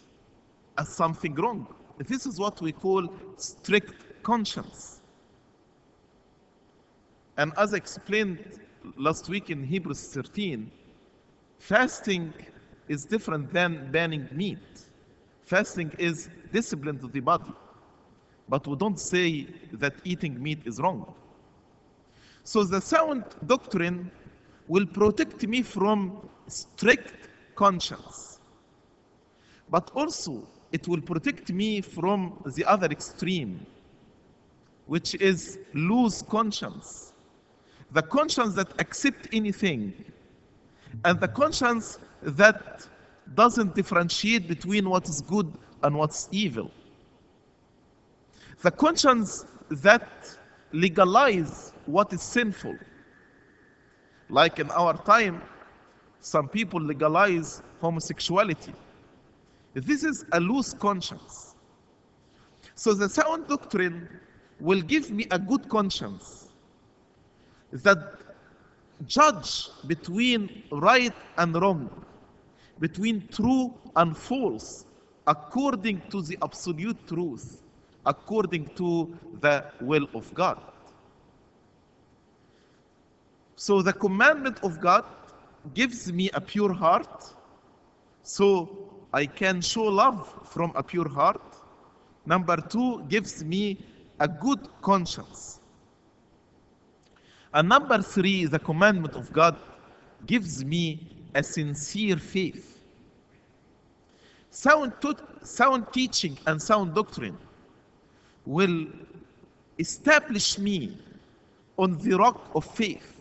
as 0.77 0.89
something 0.89 1.33
wrong. 1.35 1.67
This 1.97 2.25
is 2.25 2.39
what 2.39 2.61
we 2.61 2.71
call 2.71 3.09
strict 3.37 4.23
conscience. 4.23 5.01
And 7.37 7.53
as 7.57 7.73
explained 7.73 8.59
last 8.97 9.29
week 9.29 9.49
in 9.49 9.63
Hebrews 9.63 10.13
13, 10.13 10.69
fasting 11.59 12.33
is 12.87 13.05
different 13.05 13.51
than 13.53 13.91
banning 13.91 14.27
meat. 14.31 14.57
Fasting 15.43 15.91
is 15.97 16.29
discipline 16.51 16.99
to 16.99 17.07
the 17.07 17.19
body. 17.19 17.53
But 18.47 18.65
we 18.67 18.75
don't 18.75 18.99
say 18.99 19.47
that 19.73 19.93
eating 20.03 20.41
meat 20.41 20.59
is 20.65 20.79
wrong. 20.79 21.13
So 22.43 22.63
the 22.63 22.81
sound 22.81 23.23
doctrine 23.45 24.11
will 24.67 24.85
protect 24.85 25.47
me 25.47 25.61
from 25.61 26.27
strict 26.49 27.29
conscience. 27.55 28.39
But 29.69 29.91
also, 29.95 30.47
it 30.71 30.87
will 30.87 31.01
protect 31.01 31.51
me 31.51 31.81
from 31.81 32.41
the 32.55 32.65
other 32.65 32.87
extreme, 32.87 33.65
which 34.87 35.15
is 35.15 35.59
loose 35.73 36.21
conscience. 36.23 37.13
The 37.91 38.01
conscience 38.01 38.53
that 38.55 38.79
accepts 38.79 39.27
anything, 39.31 39.93
and 41.05 41.19
the 41.19 41.27
conscience 41.27 41.99
that 42.21 42.87
doesn't 43.35 43.75
differentiate 43.75 44.47
between 44.47 44.89
what 44.89 45.07
is 45.07 45.21
good 45.21 45.51
and 45.83 45.95
what's 45.95 46.27
evil. 46.31 46.71
The 48.61 48.71
conscience 48.71 49.45
that 49.69 50.37
legalize 50.71 51.73
what 51.85 52.11
is 52.13 52.21
sinful. 52.21 52.75
Like 54.29 54.59
in 54.59 54.69
our 54.71 54.93
time, 55.05 55.41
some 56.21 56.47
people 56.49 56.81
legalize 56.81 57.61
homosexuality. 57.81 58.73
This 59.73 60.03
is 60.03 60.25
a 60.33 60.39
loose 60.39 60.73
conscience. 60.73 61.55
So 62.75 62.93
the 62.93 63.07
sound 63.09 63.47
doctrine 63.47 64.07
will 64.59 64.81
give 64.81 65.11
me 65.11 65.27
a 65.31 65.39
good 65.39 65.69
conscience 65.69 66.49
that 67.71 68.19
judge 69.05 69.69
between 69.87 70.63
right 70.71 71.13
and 71.37 71.55
wrong, 71.61 71.89
between 72.79 73.27
true 73.27 73.73
and 73.95 74.17
false, 74.17 74.85
according 75.27 76.01
to 76.09 76.21
the 76.21 76.37
absolute 76.41 76.97
truth, 77.07 77.61
according 78.05 78.69
to 78.75 79.17
the 79.39 79.65
will 79.81 80.07
of 80.13 80.33
God. 80.33 80.59
So 83.55 83.81
the 83.81 83.93
commandment 83.93 84.59
of 84.63 84.79
God 84.79 85.05
gives 85.73 86.11
me 86.11 86.29
a 86.33 86.41
pure 86.41 86.73
heart, 86.73 87.33
so 88.23 88.89
I 89.13 89.25
can 89.25 89.61
show 89.61 89.83
love 89.83 90.47
from 90.51 90.71
a 90.75 90.83
pure 90.83 91.09
heart. 91.09 91.41
Number 92.25 92.57
two, 92.57 93.03
gives 93.09 93.43
me 93.43 93.77
a 94.19 94.27
good 94.27 94.67
conscience. 94.81 95.59
And 97.53 97.67
number 97.67 98.01
three, 98.01 98.45
the 98.45 98.59
commandment 98.59 99.15
of 99.15 99.31
God 99.33 99.57
gives 100.25 100.63
me 100.63 101.07
a 101.33 101.41
sincere 101.41 102.17
faith. 102.17 102.81
Sound, 104.51 104.93
sound 105.43 105.87
teaching 105.93 106.37
and 106.47 106.61
sound 106.61 106.93
doctrine 106.93 107.37
will 108.45 108.87
establish 109.77 110.57
me 110.57 110.97
on 111.77 111.97
the 111.99 112.17
rock 112.17 112.49
of 112.55 112.65
faith. 112.65 113.18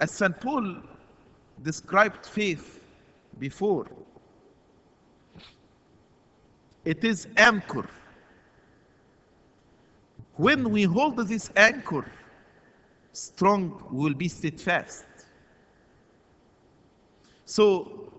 As 0.00 0.12
St. 0.12 0.40
Paul 0.40 0.76
described 1.62 2.24
faith 2.24 2.80
before, 3.38 3.86
it 6.84 7.04
is 7.04 7.26
anchor. 7.36 7.88
When 10.36 10.70
we 10.70 10.84
hold 10.84 11.16
this 11.16 11.50
anchor, 11.56 12.10
strong 13.12 13.82
will 13.90 14.14
be 14.14 14.28
steadfast. 14.28 15.04
So 17.44 18.12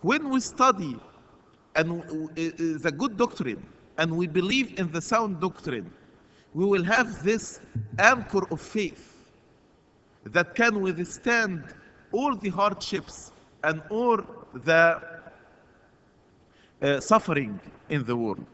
when 0.00 0.30
we 0.30 0.40
study 0.40 0.96
and 1.76 2.02
the 2.34 2.94
good 2.96 3.18
doctrine 3.18 3.66
and 3.98 4.16
we 4.16 4.26
believe 4.26 4.78
in 4.78 4.90
the 4.90 5.02
sound 5.02 5.40
doctrine, 5.40 5.92
we 6.54 6.64
will 6.64 6.84
have 6.84 7.22
this 7.22 7.60
anchor 7.98 8.50
of 8.50 8.60
faith 8.60 9.11
that 10.24 10.54
can 10.54 10.80
withstand 10.80 11.64
all 12.12 12.36
the 12.36 12.48
hardships 12.50 13.32
and 13.64 13.82
all 13.90 14.18
the 14.64 15.02
uh, 16.82 17.00
suffering 17.00 17.58
in 17.88 18.04
the 18.04 18.16
world. 18.16 18.44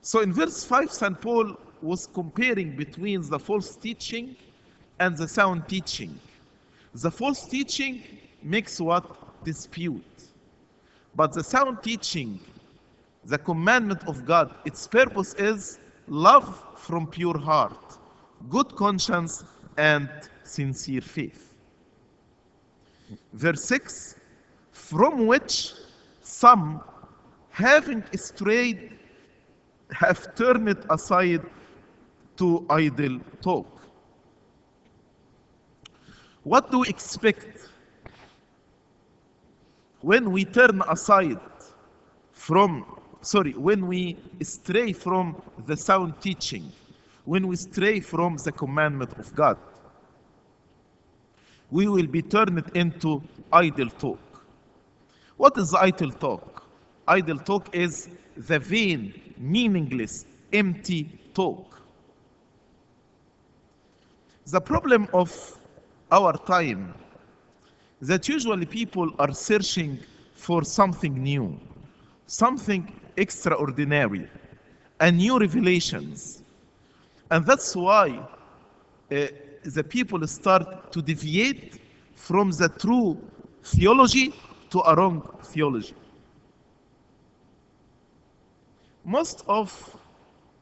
So 0.00 0.20
in 0.20 0.32
verse 0.32 0.64
5, 0.64 0.92
St. 0.92 1.20
Paul 1.20 1.56
was 1.80 2.08
comparing 2.12 2.76
between 2.76 3.28
the 3.28 3.38
false 3.38 3.76
teaching 3.76 4.36
and 5.00 5.16
the 5.16 5.28
sound 5.28 5.68
teaching. 5.68 6.18
The 6.94 7.10
false 7.10 7.46
teaching 7.46 8.02
makes 8.42 8.80
what? 8.80 9.44
Dispute. 9.44 10.04
But 11.14 11.32
the 11.32 11.42
sound 11.44 11.82
teaching, 11.82 12.40
the 13.24 13.38
commandment 13.38 14.06
of 14.06 14.24
God, 14.24 14.54
its 14.64 14.86
purpose 14.86 15.34
is 15.34 15.78
love 16.08 16.62
from 16.76 17.06
pure 17.06 17.38
heart, 17.38 17.98
good 18.48 18.74
conscience, 18.74 19.44
and 19.76 20.08
sincere 20.44 21.00
faith. 21.00 21.52
Verse 23.32 23.64
6 23.64 24.16
From 24.72 25.26
which 25.26 25.72
some, 26.22 26.80
having 27.50 28.02
strayed, 28.14 28.98
have 29.92 30.34
turned 30.34 30.84
aside 30.90 31.42
to 32.36 32.64
idle 32.70 33.20
talk. 33.42 33.66
What 36.44 36.70
do 36.70 36.80
we 36.80 36.88
expect 36.88 37.68
when 40.00 40.32
we 40.32 40.44
turn 40.44 40.82
aside 40.88 41.38
from, 42.32 42.84
sorry, 43.20 43.52
when 43.52 43.86
we 43.86 44.16
stray 44.42 44.92
from 44.92 45.40
the 45.66 45.76
sound 45.76 46.20
teaching, 46.20 46.72
when 47.24 47.46
we 47.46 47.56
stray 47.56 48.00
from 48.00 48.36
the 48.36 48.52
commandment 48.52 49.12
of 49.18 49.34
God? 49.34 49.56
We 51.70 51.88
will 51.88 52.06
be 52.06 52.22
turned 52.22 52.70
into 52.74 53.22
idle 53.52 53.88
talk. 53.90 54.18
What 55.36 55.56
is 55.56 55.74
idle 55.74 56.10
talk? 56.12 56.64
Idle 57.08 57.38
talk 57.38 57.74
is 57.74 58.08
the 58.36 58.58
vain, 58.58 59.34
meaningless, 59.38 60.26
empty 60.52 61.18
talk. 61.34 61.80
The 64.46 64.60
problem 64.60 65.08
of 65.14 65.58
our 66.10 66.36
time 66.46 66.94
that 68.00 68.28
usually 68.28 68.66
people 68.66 69.10
are 69.18 69.32
searching 69.32 69.98
for 70.34 70.64
something 70.64 71.22
new, 71.22 71.58
something 72.26 72.92
extraordinary, 73.16 74.28
and 75.00 75.16
new 75.16 75.38
revelations. 75.38 76.41
And 77.32 77.46
that's 77.46 77.74
why 77.74 78.18
uh, 79.10 79.26
the 79.64 79.82
people 79.82 80.26
start 80.26 80.92
to 80.92 81.00
deviate 81.00 81.80
from 82.14 82.50
the 82.50 82.68
true 82.68 83.16
theology 83.64 84.34
to 84.68 84.80
a 84.80 84.94
wrong 84.94 85.26
theology. 85.44 85.94
Most 89.02 89.44
of 89.48 89.96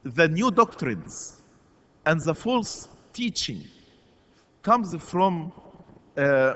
the 0.05 0.29
new 0.29 0.53
doctrines 0.53 1.43
and 2.07 2.21
the 2.21 2.37
false 2.37 2.89
teaching 3.13 3.65
comes 4.63 4.95
from 5.03 5.51
uh, 6.17 6.55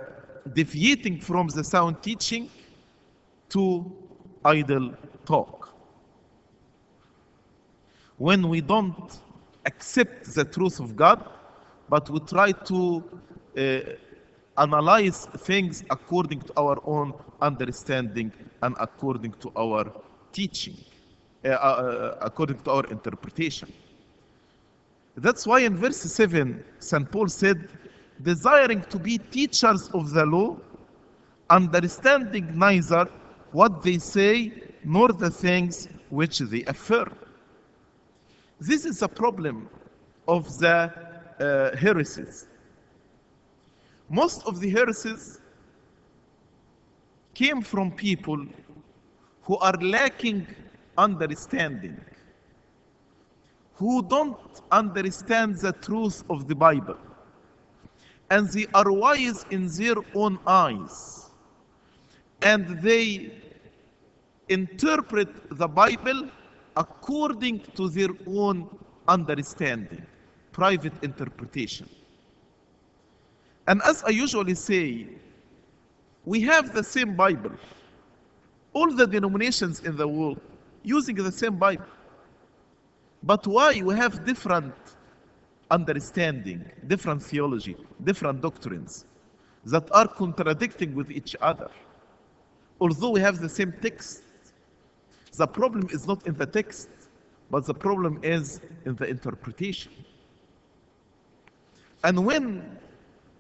deviating 0.53 1.19
from 1.19 1.49
the 1.49 1.65
sound 1.65 2.01
teaching 2.05 2.49
to 3.49 3.93
idle 4.45 4.95
talk. 5.27 5.75
When 8.17 8.49
we 8.49 8.61
don't 8.61 9.11
accept 9.67 10.35
the 10.35 10.45
truth 10.45 10.81
of 10.81 10.97
God, 10.97 11.25
but 11.89 12.09
we 12.11 12.21
try 12.21 12.53
to 12.53 13.03
uh, 13.57 13.81
analyze 14.59 15.27
things 15.39 15.85
according 15.91 16.41
to 16.43 16.53
our 16.57 16.79
own 16.85 17.13
understanding 17.41 18.33
and 18.63 18.75
according 18.81 19.33
to 19.41 19.53
our 19.57 19.91
teaching, 20.33 20.77
uh, 21.45 21.49
uh, 21.49 22.19
according 22.21 22.59
to 22.63 22.71
our 22.71 22.87
interpretation. 22.87 23.73
That's 25.17 25.47
why 25.47 25.61
in 25.61 25.77
verse 25.77 25.99
7, 25.99 26.65
St. 26.79 27.11
Paul 27.11 27.29
said, 27.29 27.69
desiring 28.23 28.83
to 28.91 28.99
be 28.99 29.19
teachers 29.19 29.89
of 29.95 30.11
the 30.11 30.25
law, 30.27 30.57
understanding 31.51 32.59
neither 32.59 33.09
what 33.53 33.83
they 33.83 33.99
say 33.99 34.53
nor 34.85 35.09
the 35.09 35.31
things 35.31 35.89
which 36.11 36.39
they 36.39 36.63
affirm. 36.65 37.15
This 38.61 38.85
is 38.85 39.03
a 39.03 39.09
problem 39.09 39.69
of 40.29 40.59
the 40.59 40.93
uh, 41.41 41.77
heresies. 41.77 42.47
Most 44.09 44.47
of 44.47 44.61
the 44.61 44.71
heresies 44.71 45.41
came 47.35 47.63
from 47.63 47.91
people 47.91 48.47
who 49.43 49.57
are 49.59 49.77
lacking 49.81 50.47
understanding, 50.97 52.01
who 53.75 54.03
don't 54.03 54.39
understand 54.71 55.57
the 55.57 55.73
truth 55.73 56.23
of 56.31 56.47
the 56.47 56.55
Bible, 56.55 56.97
and 58.31 58.49
they 58.51 58.67
are 58.73 58.91
wise 58.91 59.45
in 59.51 59.67
their 59.67 59.97
own 60.15 60.39
eyes, 60.47 61.31
and 62.43 62.81
they 62.81 63.33
interpret 64.49 65.29
the 65.59 65.67
Bible 65.67 66.31
according 66.77 67.61
to 67.77 67.89
their 67.89 68.11
own 68.27 68.69
understanding, 69.09 70.05
private 70.53 70.93
interpretation. 71.03 71.89
And 73.67 73.81
as 73.83 74.03
I 74.05 74.11
usually 74.11 74.55
say, 74.55 75.07
we 76.25 76.41
have 76.43 76.75
the 76.75 76.83
same 76.83 77.15
Bible. 77.17 77.53
All 78.73 78.93
the 78.93 79.07
denominations 79.07 79.81
in 79.81 79.97
the 79.97 80.07
world 80.07 80.41
using 80.83 81.15
the 81.17 81.33
same 81.33 81.57
Bible. 81.57 81.87
But 83.23 83.47
why 83.47 83.81
we 83.83 83.95
have 83.95 84.25
different 84.27 84.75
understanding, 85.71 86.65
different 86.89 87.23
theology, 87.23 87.77
different 88.03 88.43
doctrines 88.43 89.07
that 89.65 89.89
are 89.93 90.07
contradicting 90.07 90.95
with 90.95 91.11
each 91.11 91.35
other? 91.41 91.71
Although 92.81 93.11
we 93.11 93.21
have 93.21 93.41
the 93.41 93.49
same 93.49 93.73
text, 93.81 94.24
the 95.37 95.47
problem 95.47 95.89
is 95.91 96.07
not 96.07 96.27
in 96.27 96.37
the 96.37 96.47
text, 96.47 96.89
but 97.51 97.67
the 97.67 97.75
problem 97.75 98.21
is 98.23 98.61
in 98.85 98.97
the 98.97 99.07
interpretation. 99.07 99.93
And 102.03 102.25
when 102.25 102.79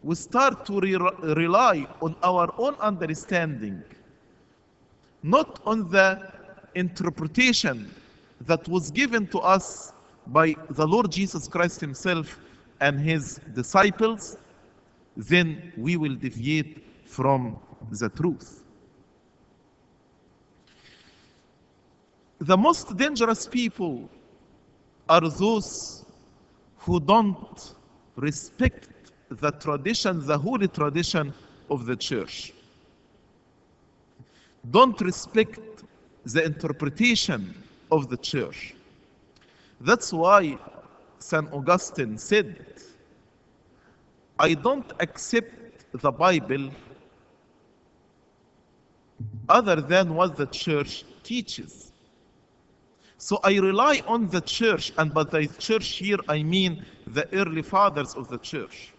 we 0.03 0.15
start 0.15 0.67
to 0.67 0.81
re 0.81 0.97
rely 0.97 1.87
on 2.03 2.17
our 2.23 2.53
own 2.59 2.75
understanding, 2.77 3.83
not 5.23 5.61
on 5.65 5.91
the 5.91 6.33
interpretation 6.75 7.91
that 8.43 8.67
was 8.69 8.91
given 8.91 9.27
to 9.29 9.39
us 9.39 9.93
by 10.29 10.55
the 10.71 10.87
Lord 10.87 11.11
Jesus 11.13 11.49
Christ 11.49 11.81
Himself 11.81 12.39
and 12.81 12.99
His 12.99 13.41
disciples, 13.55 14.37
then 15.17 15.73
we 15.77 15.97
will 15.97 16.15
deviate 16.15 16.85
from 17.07 17.59
the 17.93 18.09
truth. 18.09 18.64
The 22.41 22.57
most 22.57 22.97
dangerous 22.97 23.47
people 23.47 24.09
are 25.09 25.21
those 25.21 26.05
who 26.79 27.01
don't 27.01 27.75
respect 28.17 28.89
the 29.29 29.51
tradition, 29.53 30.25
the 30.27 30.39
holy 30.39 30.69
tradition 30.69 31.33
of 31.71 31.87
the 31.87 31.97
church. 31.97 32.53
Don't 34.71 35.01
respect 35.01 35.61
the 36.25 36.45
interpretation 36.45 37.55
of 37.91 38.09
the 38.09 38.17
church. 38.17 38.75
That's 39.81 40.13
why 40.13 40.59
St. 41.19 41.53
Augustine 41.53 42.19
said, 42.19 42.67
I 44.39 44.55
don't 44.55 44.91
accept 45.01 45.55
the 45.93 46.11
Bible 46.11 46.71
other 49.49 49.81
than 49.81 50.15
what 50.15 50.37
the 50.37 50.47
church 50.47 51.05
teaches. 51.23 51.93
So 53.25 53.41
I 53.43 53.57
rely 53.57 54.03
on 54.07 54.29
the 54.29 54.43
church, 54.43 54.93
and 54.99 55.15
by 55.15 55.25
the 55.25 55.47
church 55.59 55.93
here 55.93 56.19
I 56.29 56.43
mean 56.43 56.85
the 57.07 57.27
early 57.33 57.63
fathers 57.63 58.13
of 58.13 58.29
the 58.29 58.37
church. 58.37 58.93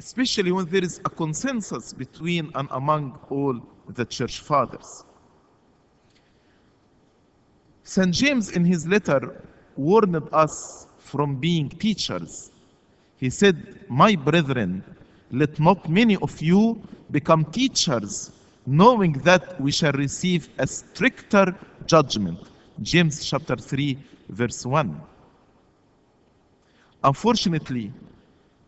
Especially 0.00 0.50
when 0.50 0.66
there 0.66 0.82
is 0.82 0.98
a 1.04 1.10
consensus 1.10 1.92
between 1.92 2.50
and 2.56 2.66
among 2.72 3.20
all 3.30 3.60
the 3.90 4.04
church 4.04 4.40
fathers. 4.40 5.04
St. 7.84 8.12
James, 8.12 8.50
in 8.50 8.64
his 8.64 8.88
letter, 8.88 9.40
warned 9.76 10.28
us 10.32 10.88
from 10.98 11.36
being 11.36 11.68
teachers. 11.68 12.50
He 13.16 13.30
said, 13.30 13.88
My 13.88 14.16
brethren, 14.16 14.82
let 15.30 15.60
not 15.60 15.88
many 15.88 16.16
of 16.16 16.42
you 16.42 16.82
become 17.12 17.44
teachers, 17.44 18.32
knowing 18.66 19.12
that 19.24 19.60
we 19.60 19.70
shall 19.70 19.92
receive 19.92 20.48
a 20.58 20.66
stricter 20.66 21.54
judgment. 21.86 22.38
James 22.82 23.24
chapter 23.24 23.56
3, 23.56 23.98
verse 24.28 24.64
1. 24.66 25.00
Unfortunately, 27.02 27.92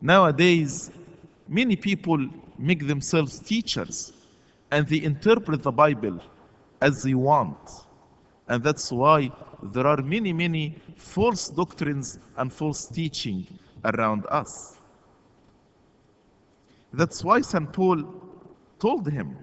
Nowadays, 0.00 0.90
many 1.48 1.74
people 1.74 2.28
make 2.58 2.86
themselves 2.86 3.38
teachers 3.38 4.12
and 4.70 4.86
they 4.86 5.02
interpret 5.02 5.62
the 5.62 5.72
Bible 5.72 6.20
as 6.82 7.02
they 7.02 7.14
want. 7.14 7.58
And 8.48 8.62
that's 8.62 8.92
why 8.92 9.30
there 9.62 9.86
are 9.86 10.02
many, 10.02 10.32
many 10.32 10.76
false 10.96 11.48
doctrines 11.48 12.18
and 12.36 12.52
false 12.52 12.86
teaching 12.86 13.46
around 13.84 14.26
us. 14.30 14.76
That's 16.92 17.24
why 17.24 17.40
St. 17.40 17.72
Paul 17.72 18.04
told 18.78 19.10
him, 19.10 19.36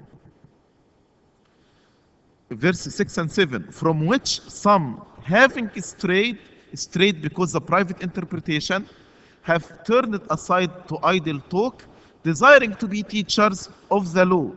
verse 2.55 2.81
6 2.81 3.17
and 3.17 3.31
7, 3.31 3.71
from 3.71 4.05
which 4.05 4.41
some 4.41 5.05
having 5.23 5.69
strayed, 5.81 6.37
strayed 6.73 7.21
because 7.21 7.55
of 7.55 7.65
private 7.65 8.01
interpretation, 8.01 8.87
have 9.41 9.83
turned 9.83 10.19
aside 10.29 10.87
to 10.87 10.97
idle 11.03 11.39
talk, 11.49 11.83
desiring 12.23 12.75
to 12.75 12.87
be 12.87 13.03
teachers 13.03 13.69
of 13.91 14.13
the 14.13 14.25
law, 14.25 14.51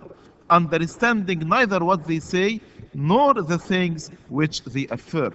understanding 0.51 1.41
neither 1.41 1.85
what 1.85 2.07
they 2.07 2.21
say 2.21 2.61
nor 2.95 3.35
the 3.35 3.59
things 3.59 4.11
which 4.29 4.63
they 4.65 4.87
affirm. 4.89 5.35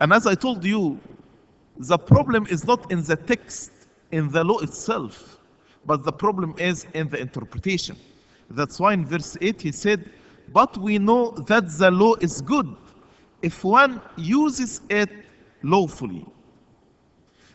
And 0.00 0.12
as 0.12 0.26
I 0.26 0.34
told 0.34 0.64
you, 0.64 1.00
the 1.76 1.98
problem 1.98 2.46
is 2.48 2.64
not 2.64 2.90
in 2.90 3.02
the 3.02 3.16
text, 3.16 3.72
in 4.12 4.30
the 4.30 4.44
law 4.44 4.58
itself, 4.58 5.38
but 5.86 6.04
the 6.04 6.12
problem 6.12 6.54
is 6.58 6.86
in 6.94 7.08
the 7.08 7.20
interpretation. 7.20 7.96
That's 8.50 8.78
why 8.78 8.92
in 8.92 9.06
verse 9.06 9.36
8 9.40 9.60
he 9.60 9.72
said, 9.72 10.08
But 10.52 10.76
we 10.78 10.98
know 10.98 11.30
that 11.48 11.68
the 11.70 11.90
law 11.90 12.14
is 12.16 12.40
good 12.40 12.74
if 13.42 13.64
one 13.64 14.00
uses 14.16 14.80
it 14.88 15.10
lawfully. 15.62 16.24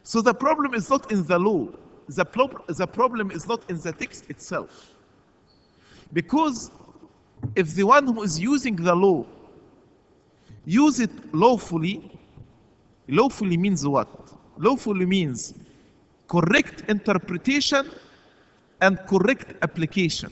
So 0.03 0.21
the 0.21 0.33
problem 0.33 0.73
is 0.73 0.89
not 0.89 1.11
in 1.11 1.25
the 1.25 1.37
law, 1.39 1.67
the, 2.07 2.25
pro- 2.25 2.63
the 2.67 2.87
problem 2.87 3.31
is 3.31 3.47
not 3.47 3.61
in 3.69 3.79
the 3.79 3.91
text 3.91 4.29
itself. 4.29 4.93
Because 6.13 6.71
if 7.55 7.75
the 7.75 7.83
one 7.83 8.07
who 8.07 8.23
is 8.23 8.39
using 8.39 8.75
the 8.75 8.95
law 8.95 9.25
use 10.65 10.99
it 10.99 11.11
lawfully, 11.33 12.11
lawfully 13.07 13.57
means 13.57 13.87
what? 13.87 14.07
Lawfully 14.57 15.05
means 15.05 15.53
correct 16.27 16.83
interpretation 16.89 17.89
and 18.81 18.99
correct 19.07 19.53
application. 19.61 20.31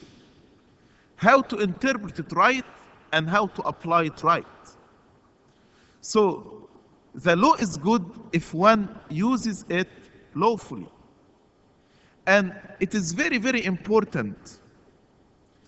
How 1.18 1.42
to 1.42 1.58
interpret 1.58 2.18
it 2.20 2.32
right 2.32 2.66
and 3.12 3.30
how 3.30 3.48
to 3.48 3.62
apply 3.64 4.06
it 4.06 4.24
right. 4.24 4.46
So 6.02 6.70
the 7.16 7.36
law 7.36 7.56
is 7.56 7.78
good 7.78 8.06
if 8.32 8.54
one 8.54 8.98
uses 9.10 9.66
it 9.70 9.90
lawfully. 10.36 10.88
And 12.28 12.54
it 12.80 12.94
is 12.94 13.14
very, 13.14 13.38
very 13.40 13.66
important 13.66 14.60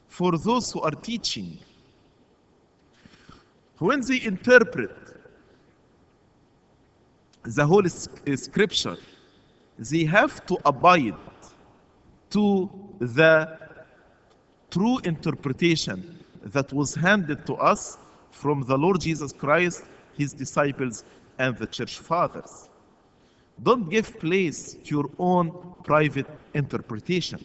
for 0.08 0.38
those 0.38 0.72
who 0.72 0.82
are 0.82 0.92
teaching. 0.92 1.58
When 3.80 4.02
they 4.02 4.22
interpret 4.22 4.96
the 7.44 7.66
whole 7.66 7.86
uh, 7.86 8.36
scripture, 8.36 8.98
they 9.78 10.04
have 10.04 10.46
to 10.48 10.58
abide 10.66 11.16
to 12.32 12.70
the 13.00 13.58
true 14.72 15.00
interpretation 15.04 16.24
that 16.44 16.72
was 16.74 16.96
handed 16.96 17.46
to 17.46 17.56
us 17.56 17.98
from 18.32 18.64
the 18.64 18.78
Lord 18.78 19.02
Jesus 19.02 19.34
Christ, 19.34 19.84
his 20.18 20.34
disciples, 20.34 21.04
and 21.38 21.58
the 21.58 21.68
church 21.68 22.00
fathers. 22.00 22.70
Don't 23.64 23.90
give 23.90 24.20
place 24.20 24.76
to 24.86 24.96
your 24.96 25.10
own 25.20 25.52
private 25.84 26.28
interpretation. 26.54 27.44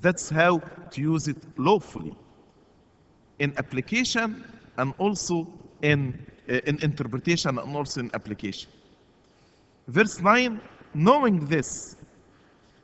That's 0.00 0.30
how 0.30 0.58
to 0.90 1.00
use 1.00 1.28
it 1.28 1.36
lawfully 1.58 2.16
in 3.38 3.52
application 3.58 4.44
and 4.76 4.94
also 4.98 5.46
in, 5.82 6.26
uh, 6.48 6.60
in 6.66 6.82
interpretation 6.82 7.58
and 7.58 7.76
also 7.76 8.00
in 8.00 8.10
application. 8.14 8.70
Verse 9.88 10.20
9 10.20 10.60
knowing 10.94 11.46
this, 11.46 11.96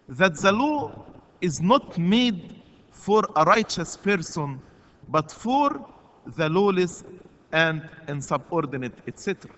that 0.09 0.37
the 0.37 0.53
law 0.53 1.05
is 1.41 1.61
not 1.61 1.99
made 1.99 2.63
for 2.97 3.23
a 3.37 3.45
righteous 3.45 3.97
person, 3.97 4.61
but 5.09 5.31
for 5.31 5.87
the 6.37 6.49
lawless 6.49 7.05
and 7.53 7.89
insubordinate, 8.09 8.95
etc. 9.07 9.51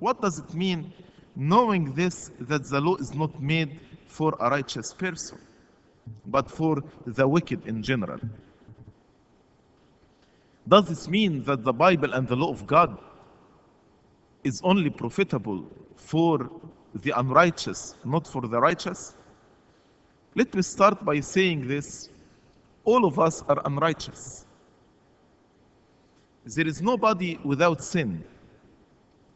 What 0.00 0.20
does 0.20 0.38
it 0.38 0.52
mean? 0.54 0.92
Knowing 1.36 1.92
this, 1.94 2.30
that 2.40 2.64
the 2.64 2.80
law 2.80 2.96
is 2.96 3.14
not 3.14 3.40
made 3.40 3.78
for 4.06 4.36
a 4.40 4.50
righteous 4.50 4.92
person, 4.92 5.38
but 6.26 6.50
for 6.50 6.82
the 7.06 7.26
wicked 7.26 7.66
in 7.66 7.82
general. 7.82 8.18
Does 10.66 10.88
this 10.88 11.08
mean 11.08 11.44
that 11.44 11.64
the 11.64 11.72
Bible 11.72 12.12
and 12.14 12.26
the 12.26 12.36
law 12.36 12.50
of 12.50 12.66
God 12.66 12.98
is 14.44 14.60
only 14.64 14.90
profitable 14.90 15.64
for 15.96 16.50
the 16.96 17.12
unrighteous, 17.18 17.94
not 18.04 18.26
for 18.26 18.42
the 18.42 18.60
righteous? 18.60 19.14
Let 20.34 20.54
me 20.54 20.62
start 20.62 21.04
by 21.04 21.20
saying 21.20 21.68
this. 21.68 22.08
All 22.84 23.04
of 23.04 23.18
us 23.18 23.42
are 23.48 23.60
unrighteous. 23.64 24.46
There 26.44 26.66
is 26.66 26.82
nobody 26.82 27.38
without 27.44 27.82
sin. 27.82 28.24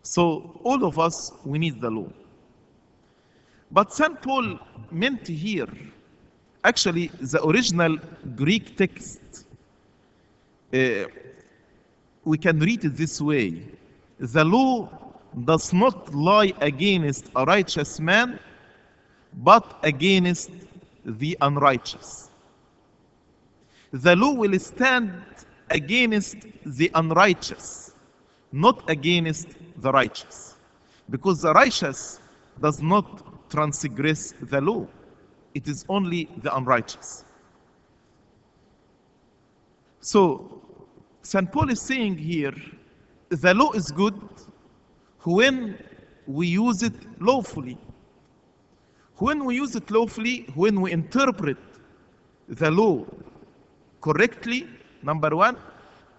So 0.02 0.58
all 0.62 0.84
of 0.84 0.98
us, 0.98 1.32
we 1.44 1.58
need 1.58 1.80
the 1.80 1.90
law. 1.90 2.08
But 3.70 3.92
St. 3.92 4.20
Paul 4.22 4.58
meant 4.90 5.26
here, 5.26 5.68
actually, 6.64 7.08
the 7.20 7.44
original 7.46 7.98
Greek 8.34 8.76
text, 8.76 9.46
uh, 10.72 11.04
we 12.24 12.38
can 12.38 12.58
read 12.60 12.84
it 12.84 12.96
this 12.96 13.20
way. 13.20 13.62
The 14.18 14.44
law 14.44 14.88
does 15.44 15.72
not 15.72 16.14
lie 16.14 16.52
against 16.60 17.30
a 17.36 17.44
righteous 17.44 18.00
man, 18.00 18.38
but 19.34 19.78
against 19.82 20.50
the 21.04 21.36
unrighteous. 21.40 22.25
The 24.02 24.14
law 24.14 24.34
will 24.34 24.58
stand 24.58 25.10
against 25.70 26.36
the 26.66 26.90
unrighteous, 26.94 27.94
not 28.52 28.88
against 28.90 29.48
the 29.78 29.90
righteous. 29.90 30.56
Because 31.08 31.40
the 31.40 31.54
righteous 31.54 32.20
does 32.60 32.82
not 32.82 33.50
transgress 33.50 34.34
the 34.42 34.60
law, 34.60 34.86
it 35.54 35.66
is 35.66 35.86
only 35.88 36.28
the 36.42 36.54
unrighteous. 36.54 37.24
So, 40.00 40.60
St. 41.22 41.50
Paul 41.50 41.70
is 41.70 41.80
saying 41.80 42.18
here 42.18 42.54
the 43.30 43.54
law 43.54 43.72
is 43.72 43.90
good 43.90 44.20
when 45.22 45.78
we 46.26 46.48
use 46.48 46.82
it 46.82 46.92
lawfully. 47.18 47.78
When 49.16 49.46
we 49.46 49.54
use 49.54 49.74
it 49.74 49.90
lawfully, 49.90 50.46
when 50.54 50.82
we 50.82 50.92
interpret 50.92 51.56
the 52.46 52.70
law 52.70 53.06
correctly, 54.06 54.68
number 55.02 55.34
one, 55.34 55.56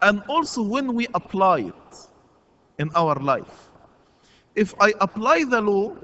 and 0.02 0.22
also 0.28 0.62
when 0.62 0.94
we 0.94 1.08
apply 1.14 1.60
it 1.60 1.94
in 2.80 2.90
our 2.96 3.16
life. 3.16 3.70
If 4.56 4.76
I 4.82 4.94
apply 5.00 5.46
the 5.46 5.62
law, 5.62 5.96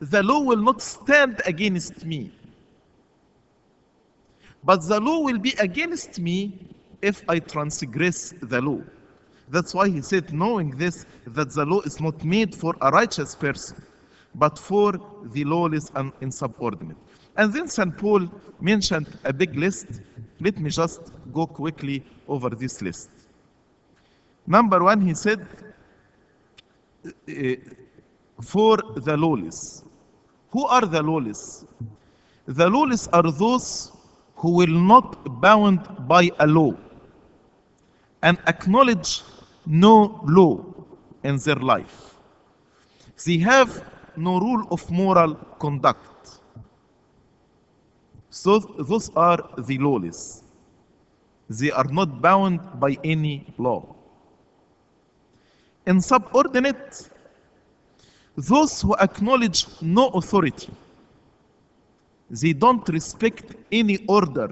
the 0.00 0.22
law 0.22 0.40
will 0.40 0.62
not 0.62 0.82
stand 0.82 1.40
against 1.46 2.04
me. 2.04 2.30
But 4.64 4.86
the 4.86 5.00
law 5.00 5.20
will 5.20 5.38
be 5.38 5.54
against 5.58 6.20
me 6.20 6.52
if 7.00 7.22
I 7.26 7.38
transgress 7.38 8.34
the 8.42 8.60
law. 8.60 8.82
That's 9.48 9.72
why 9.72 9.88
he 9.88 10.02
said, 10.02 10.32
knowing 10.32 10.76
this, 10.76 11.06
that 11.28 11.52
the 11.54 11.64
law 11.64 11.80
is 11.82 12.00
not 12.00 12.22
made 12.22 12.54
for 12.54 12.74
a 12.82 12.90
righteous 12.90 13.34
person, 13.34 13.82
but 14.34 14.58
for 14.58 14.92
the 15.32 15.44
lawless 15.44 15.90
and 15.94 16.12
insubordinate. 16.20 16.96
And 17.36 17.52
then 17.52 17.68
St. 17.68 17.96
Paul 17.96 18.28
mentioned 18.60 19.18
a 19.24 19.32
big 19.32 19.56
list. 19.56 19.86
Let 20.40 20.58
me 20.58 20.70
just 20.70 21.00
go 21.32 21.46
quickly 21.46 22.04
over 22.28 22.50
this 22.50 22.80
list. 22.80 23.10
Number 24.46 24.82
one, 24.82 25.00
he 25.00 25.14
said, 25.14 25.46
uh, 27.06 27.54
for 28.42 28.76
the 28.96 29.16
lawless. 29.16 29.82
Who 30.50 30.66
are 30.66 30.82
the 30.86 31.02
lawless? 31.02 31.64
The 32.46 32.68
lawless 32.68 33.08
are 33.08 33.30
those 33.30 33.92
who 34.36 34.50
will 34.52 34.66
not 34.92 35.40
bound 35.40 35.80
by 36.06 36.30
a 36.38 36.46
law 36.46 36.74
and 38.22 38.38
acknowledge 38.46 39.22
no 39.66 40.20
law 40.26 40.64
in 41.22 41.38
their 41.38 41.56
life. 41.56 42.14
They 43.24 43.38
have 43.38 43.84
no 44.16 44.38
rule 44.38 44.66
of 44.70 44.88
moral 44.90 45.34
conduct. 45.58 46.13
So 48.34 48.58
those 48.58 49.10
are 49.14 49.38
the 49.56 49.78
lawless. 49.78 50.42
They 51.48 51.70
are 51.70 51.84
not 51.84 52.20
bound 52.20 52.58
by 52.80 52.98
any 53.04 53.46
law. 53.58 53.94
Insubordinate, 55.86 57.10
Those 58.36 58.82
who 58.82 58.96
acknowledge 58.96 59.66
no 59.80 60.08
authority, 60.08 60.72
they 62.28 62.52
don't 62.52 62.88
respect 62.88 63.54
any 63.70 64.04
order 64.08 64.50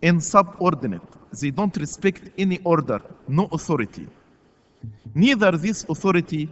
Insubordinate, 0.00 1.02
They 1.38 1.50
don't 1.50 1.76
respect 1.76 2.30
any 2.38 2.58
order, 2.64 3.02
no 3.28 3.48
authority. 3.52 4.06
Neither 5.14 5.52
this 5.58 5.84
authority, 5.90 6.48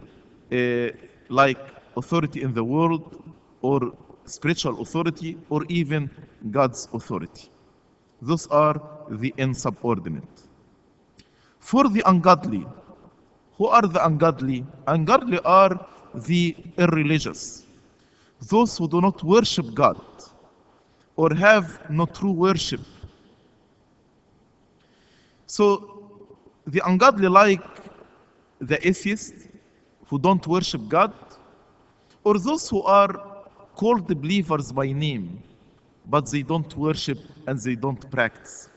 uh, 0.51 0.89
like 1.29 1.57
authority 1.97 2.43
in 2.43 2.53
the 2.53 2.63
world, 2.63 3.23
or 3.61 3.93
spiritual 4.25 4.81
authority, 4.81 5.37
or 5.49 5.65
even 5.69 6.09
God's 6.51 6.87
authority. 6.93 7.49
Those 8.21 8.47
are 8.47 8.81
the 9.09 9.33
insubordinate. 9.37 10.23
For 11.59 11.89
the 11.89 12.03
ungodly, 12.05 12.65
who 13.57 13.67
are 13.67 13.81
the 13.81 14.05
ungodly? 14.05 14.65
Ungodly 14.87 15.39
are 15.45 15.87
the 16.13 16.55
irreligious, 16.77 17.65
those 18.49 18.77
who 18.77 18.87
do 18.87 19.01
not 19.01 19.23
worship 19.23 19.73
God 19.73 20.01
or 21.17 21.33
have 21.33 21.89
no 21.89 22.05
true 22.05 22.31
worship 22.31 22.81
so 25.47 25.95
the 26.67 26.81
ungodly 26.85 27.27
like 27.27 27.61
the 28.59 28.85
atheists 28.87 29.47
who 30.07 30.19
don't 30.19 30.45
worship 30.47 30.87
God, 30.87 31.13
or 32.23 32.37
those 32.37 32.69
who 32.69 32.81
are 32.83 33.34
called 33.75 34.07
believers 34.07 34.71
by 34.71 34.91
name, 34.91 35.41
but 36.07 36.29
they 36.31 36.41
don't 36.41 36.75
worship 36.77 37.19
and 37.47 37.59
they 37.59 37.75
don't 37.75 38.09
practice. 38.11 38.69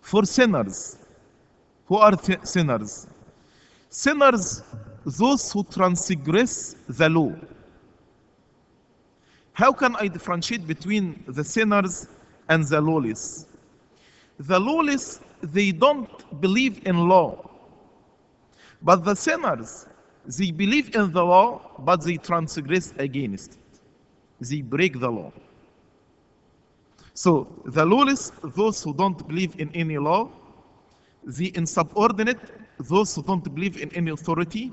For 0.00 0.24
sinners, 0.24 0.98
who 1.86 1.96
are 1.96 2.14
sinners? 2.44 3.06
Sinners, 3.90 4.62
those 5.04 5.52
who 5.52 5.64
transgress 5.64 6.76
the 6.88 7.08
law. 7.08 7.32
How 9.52 9.72
can 9.72 9.96
I 9.96 10.08
differentiate 10.08 10.66
between 10.66 11.24
the 11.28 11.42
sinners 11.42 12.08
and 12.48 12.64
the 12.64 12.80
lawless? 12.80 13.46
The 14.38 14.58
lawless, 14.58 15.20
they 15.40 15.72
don't 15.72 16.40
believe 16.40 16.86
in 16.86 17.08
law. 17.08 17.48
But 18.82 19.04
the 19.04 19.14
sinners, 19.14 19.86
they 20.26 20.50
believe 20.50 20.94
in 20.94 21.12
the 21.12 21.24
law, 21.24 21.60
but 21.80 22.02
they 22.02 22.16
transgress 22.16 22.92
against 22.98 23.52
it. 23.52 23.80
They 24.40 24.62
break 24.62 24.98
the 25.00 25.10
law. 25.10 25.32
So 27.14 27.48
the 27.64 27.84
lawless, 27.84 28.32
those 28.54 28.82
who 28.82 28.92
don't 28.92 29.26
believe 29.26 29.58
in 29.58 29.70
any 29.74 29.98
law, 29.98 30.28
the 31.24 31.56
insubordinate, 31.56 32.38
those 32.78 33.14
who 33.14 33.22
don't 33.22 33.42
believe 33.54 33.80
in 33.80 33.90
any 33.94 34.10
authority, 34.10 34.72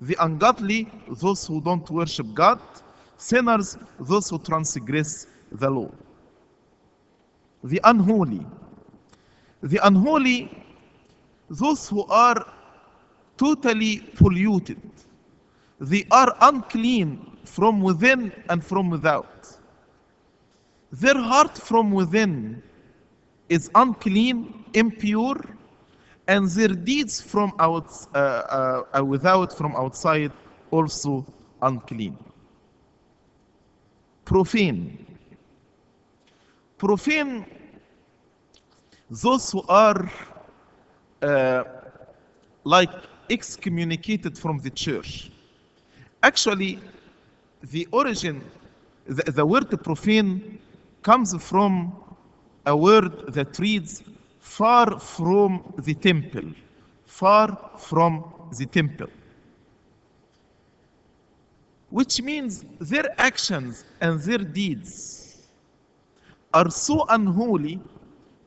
the 0.00 0.16
ungodly, 0.20 0.90
those 1.08 1.46
who 1.46 1.60
don't 1.60 1.88
worship 1.90 2.26
God, 2.34 2.60
sinners, 3.16 3.78
those 3.98 4.28
who 4.28 4.38
transgress 4.38 5.26
the 5.52 5.70
law. 5.70 5.90
The 7.64 7.80
unholy, 7.84 8.44
the 9.62 9.78
unholy, 9.86 10.64
those 11.48 11.88
who 11.88 12.04
are 12.06 12.46
totally 13.40 14.00
polluted, 14.16 14.80
they 15.80 16.04
are 16.10 16.36
unclean 16.42 17.38
from 17.44 17.80
within 17.80 18.30
and 18.50 18.62
from 18.64 18.90
without. 18.90 19.48
Their 20.92 21.18
heart 21.18 21.56
from 21.56 21.90
within 21.92 22.62
is 23.48 23.70
unclean, 23.74 24.64
impure, 24.74 25.40
and 26.28 26.48
their 26.50 26.68
deeds 26.68 27.20
from 27.20 27.52
out, 27.58 27.90
uh, 28.14 28.18
uh, 28.18 28.98
uh, 28.98 29.04
without, 29.04 29.56
from 29.56 29.74
outside, 29.74 30.32
also 30.70 31.24
unclean. 31.62 32.16
Profane. 34.24 35.06
Profane 36.78 37.46
those 39.10 39.50
who 39.50 39.62
are 39.68 40.10
uh, 41.22 41.64
like 42.64 42.90
excommunicated 43.30 44.36
from 44.36 44.58
the 44.58 44.70
church. 44.70 45.30
Actually, 46.22 46.78
the 47.62 47.86
origin, 47.92 48.42
the, 49.06 49.30
the 49.30 49.46
word 49.46 49.70
profane 49.82 50.58
comes 51.02 51.34
from 51.42 51.92
a 52.66 52.76
word 52.76 53.32
that 53.32 53.58
reads 53.58 54.02
far 54.40 54.98
from 54.98 55.72
the 55.78 55.94
temple, 55.94 56.44
far 57.06 57.70
from 57.78 58.24
the 58.58 58.66
temple. 58.66 59.08
Which 61.90 62.20
means 62.20 62.64
their 62.80 63.08
actions 63.20 63.84
and 64.00 64.20
their 64.20 64.38
deeds 64.38 65.48
are 66.52 66.70
so 66.70 67.06
unholy 67.08 67.80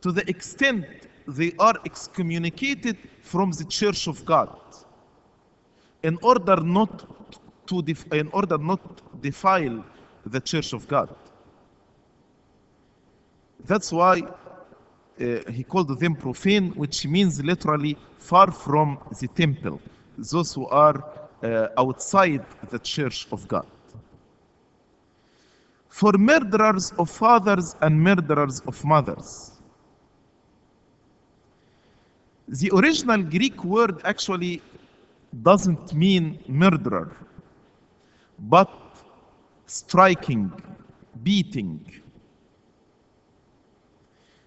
to 0.02 0.12
the 0.12 0.28
extent 0.30 0.86
they 1.28 1.54
are 1.60 1.76
excommunicated 1.86 2.98
from 3.22 3.52
the 3.52 3.66
church 3.66 4.08
of 4.08 4.24
God 4.26 4.58
in 6.04 6.18
order 6.22 6.58
not 6.58 7.06
to 7.68 7.84
in 8.12 8.30
order 8.34 8.58
not 8.58 8.82
defile 9.22 9.84
the 10.26 10.40
church 10.40 10.74
of 10.74 10.88
God. 10.88 11.10
That's 13.66 13.92
why 13.92 14.22
uh, 14.22 15.52
he 15.52 15.64
called 15.64 15.98
them 16.00 16.16
profane, 16.16 16.72
which 16.72 17.06
means 17.06 17.42
literally 17.42 17.98
far 18.20 18.52
from 18.52 19.00
the 19.20 19.28
temple, 19.30 19.82
those 20.18 20.54
who 20.54 20.68
are 20.68 21.04
uh, 21.44 21.68
outside 21.78 22.46
the 22.70 22.80
church 22.80 23.28
of 23.32 23.48
God. 23.48 23.66
For 25.88 26.12
murderers 26.14 26.92
of 26.98 27.10
fathers 27.10 27.76
and 27.82 28.02
murderers 28.02 28.62
of 28.62 28.84
mothers, 28.84 29.53
the 32.48 32.72
original 32.74 33.24
Greek 33.24 33.64
word 33.64 34.02
actually 34.04 34.62
doesn't 35.42 35.94
mean 35.94 36.40
murderer, 36.48 37.16
but 38.40 38.70
striking, 39.66 40.52
beating. 41.24 41.80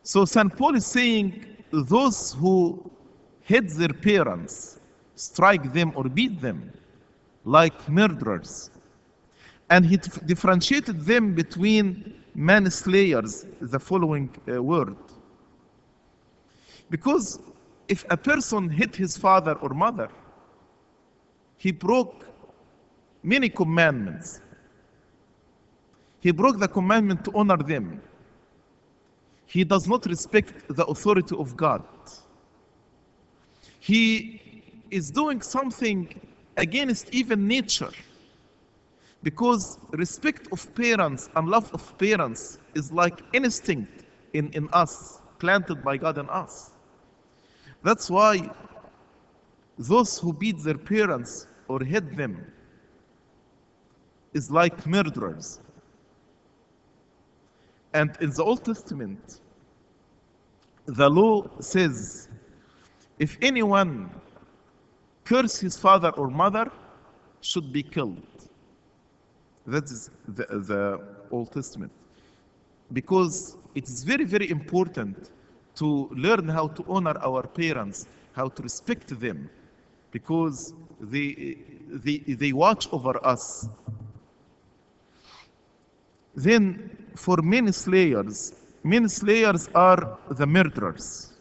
So 0.03 0.25
St. 0.25 0.55
Paul 0.57 0.77
is 0.77 0.87
saying 0.87 1.45
those 1.73 2.33
who 2.35 2.91
hit 3.43 3.71
their 3.71 3.93
parents, 3.93 4.79
strike 5.17 5.73
them 5.73 5.93
or 5.97 6.05
beat 6.05 6.41
them 6.41 6.73
like 7.45 7.89
murderers. 7.89 8.71
And 9.71 9.85
he 9.85 9.97
dif- 9.97 10.25
differentiated 10.27 11.01
them 11.01 11.35
between 11.35 12.23
manslayers, 12.35 13.47
the 13.61 13.81
following 13.81 14.31
uh, 14.49 14.63
word. 14.63 14.97
Because 16.91 17.41
if 17.89 18.05
a 18.11 18.16
person 18.16 18.68
hit 18.68 18.97
his 18.97 19.16
father 19.16 19.53
or 19.55 19.70
mother, 19.70 20.09
he 21.59 21.72
broke 21.72 22.24
many 23.22 23.49
commandments. 23.49 24.41
He 26.20 26.30
broke 26.32 26.59
the 26.59 26.68
commandment 26.68 27.24
to 27.24 27.32
honor 27.34 27.57
them. 27.57 28.01
He 29.47 29.64
does 29.64 29.87
not 29.87 30.07
respect 30.07 30.53
the 30.68 30.84
authority 30.87 31.37
of 31.37 31.57
God. 31.57 31.82
He 33.78 34.62
is 34.91 35.11
doing 35.11 35.41
something 35.41 36.20
against 36.57 37.12
even 37.14 37.47
nature. 37.47 37.91
Because 39.22 39.78
respect 39.93 40.49
of 40.53 40.72
parents 40.74 41.30
and 41.37 41.49
love 41.49 41.72
of 41.72 41.97
parents 41.99 42.59
is 42.74 42.93
like 42.93 43.22
instinct 43.32 44.05
in, 44.32 44.51
in 44.53 44.68
us, 44.72 45.20
planted 45.39 45.82
by 45.82 45.97
God 45.97 46.18
in 46.18 46.28
us. 46.28 46.72
That's 47.87 48.11
why 48.11 48.51
those 49.78 50.18
who 50.18 50.32
beat 50.32 50.59
their 50.64 50.76
parents 50.76 51.47
or 51.68 51.78
hit 51.84 52.16
them 52.16 52.45
is 54.34 54.51
like 54.51 54.84
murderers. 54.89 55.61
And 57.95 58.11
in 58.20 58.30
the 58.30 58.43
Old 58.43 58.64
Testament, 58.64 59.39
the 60.87 61.09
law 61.09 61.47
says 61.61 62.28
if 63.20 63.39
anyone 63.41 64.11
curse 65.22 65.57
his 65.61 65.76
father 65.76 66.11
or 66.20 66.28
mother 66.28 66.68
should 67.41 67.72
be 67.72 67.84
killed. 67.84 68.26
That 69.64 69.84
is 69.84 70.11
the, 70.26 70.47
the 70.70 71.05
Old 71.30 71.53
Testament. 71.53 71.93
Because 72.93 73.57
it 73.76 73.84
is 73.84 74.03
very, 74.03 74.24
very 74.24 74.51
important 74.51 75.30
to 75.77 76.09
learn 76.12 76.49
how 76.49 76.68
to 76.68 76.85
honor 76.89 77.16
our 77.22 77.47
parents, 77.47 78.07
how 78.33 78.49
to 78.49 78.62
respect 78.62 79.18
them, 79.20 79.49
because 80.11 80.74
they, 81.01 81.57
they, 81.89 82.18
they 82.18 82.53
watch 82.53 82.89
over 82.93 83.24
us. 83.24 83.68
Then, 86.35 86.91
for 87.14 87.37
manslayers, 87.43 88.53
many 88.83 89.09
slayers 89.09 89.68
are 89.74 90.18
the 90.31 90.47
murderers, 90.47 91.33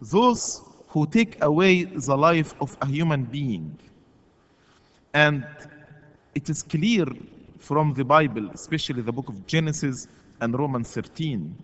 those 0.00 0.62
who 0.88 1.06
take 1.06 1.42
away 1.42 1.84
the 1.84 2.16
life 2.16 2.54
of 2.60 2.76
a 2.82 2.86
human 2.86 3.24
being. 3.24 3.78
And 5.14 5.46
it 6.34 6.48
is 6.48 6.62
clear 6.62 7.06
from 7.58 7.94
the 7.94 8.04
Bible, 8.04 8.50
especially 8.52 9.02
the 9.02 9.12
book 9.12 9.28
of 9.28 9.46
Genesis 9.46 10.08
and 10.40 10.58
Romans 10.58 10.90
13, 10.92 11.54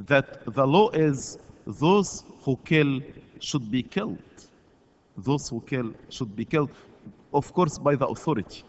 that 0.00 0.44
the 0.54 0.66
law 0.66 0.90
is 0.90 1.38
those 1.66 2.24
who 2.42 2.58
kill 2.64 3.00
should 3.40 3.70
be 3.70 3.82
killed. 3.82 4.18
Those 5.16 5.48
who 5.48 5.60
kill 5.60 5.92
should 6.10 6.34
be 6.34 6.44
killed, 6.44 6.70
of 7.32 7.52
course, 7.52 7.78
by 7.78 7.94
the 7.94 8.06
authority. 8.06 8.64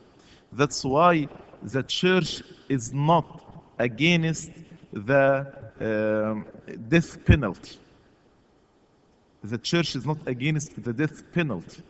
That's 0.51 0.83
why 0.83 1.27
the 1.63 1.83
church 1.83 2.41
is 2.69 2.93
not 2.93 3.25
against 3.79 4.51
the 4.93 5.53
um, 5.81 6.45
death 6.87 7.23
penalty. 7.25 7.77
The 9.43 9.57
church 9.57 9.95
is 9.95 10.05
not 10.05 10.17
against 10.25 10.81
the 10.83 10.93
death 10.93 11.23
penalty. 11.33 11.81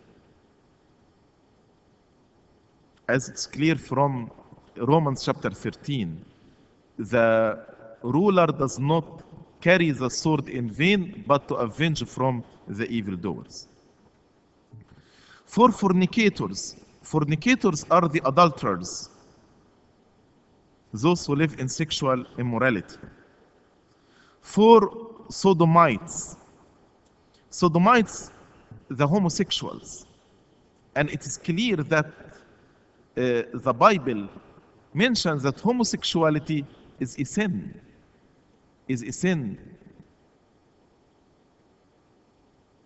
As 3.08 3.30
it's 3.30 3.46
clear 3.46 3.76
from 3.76 4.32
Romans 4.78 5.24
chapter 5.24 5.52
13, 5.52 6.26
the 6.98 7.75
ruler 8.06 8.48
does 8.48 8.80
not 8.80 9.24
carry 9.62 9.92
the 9.92 10.10
sword 10.10 10.48
in 10.48 10.70
vain, 10.70 11.24
but 11.28 11.48
to 11.48 11.56
avenge 11.56 12.06
from 12.06 12.44
the 12.68 12.88
evildoers. 12.90 13.68
For 15.46 15.70
fornicators, 15.70 16.76
fornicators 17.02 17.86
are 17.90 18.08
the 18.08 18.22
adulterers, 18.26 19.10
those 20.94 21.26
who 21.26 21.36
live 21.36 21.60
in 21.60 21.68
sexual 21.68 22.26
immorality. 22.38 22.98
For 24.42 24.92
sodomites, 25.30 26.38
sodomites, 27.50 28.32
the 28.90 29.08
homosexuals. 29.08 30.06
And 30.96 31.10
it 31.10 31.26
is 31.26 31.38
clear 31.38 31.78
that 31.78 32.06
uh, 32.06 33.44
the 33.54 33.74
Bible 33.74 34.30
mentions 34.94 35.44
that 35.44 35.60
homosexuality 35.60 36.66
is 37.00 37.18
a 37.20 37.26
sin. 37.26 37.80
Is 38.88 39.02
a 39.02 39.12
sin. 39.12 39.58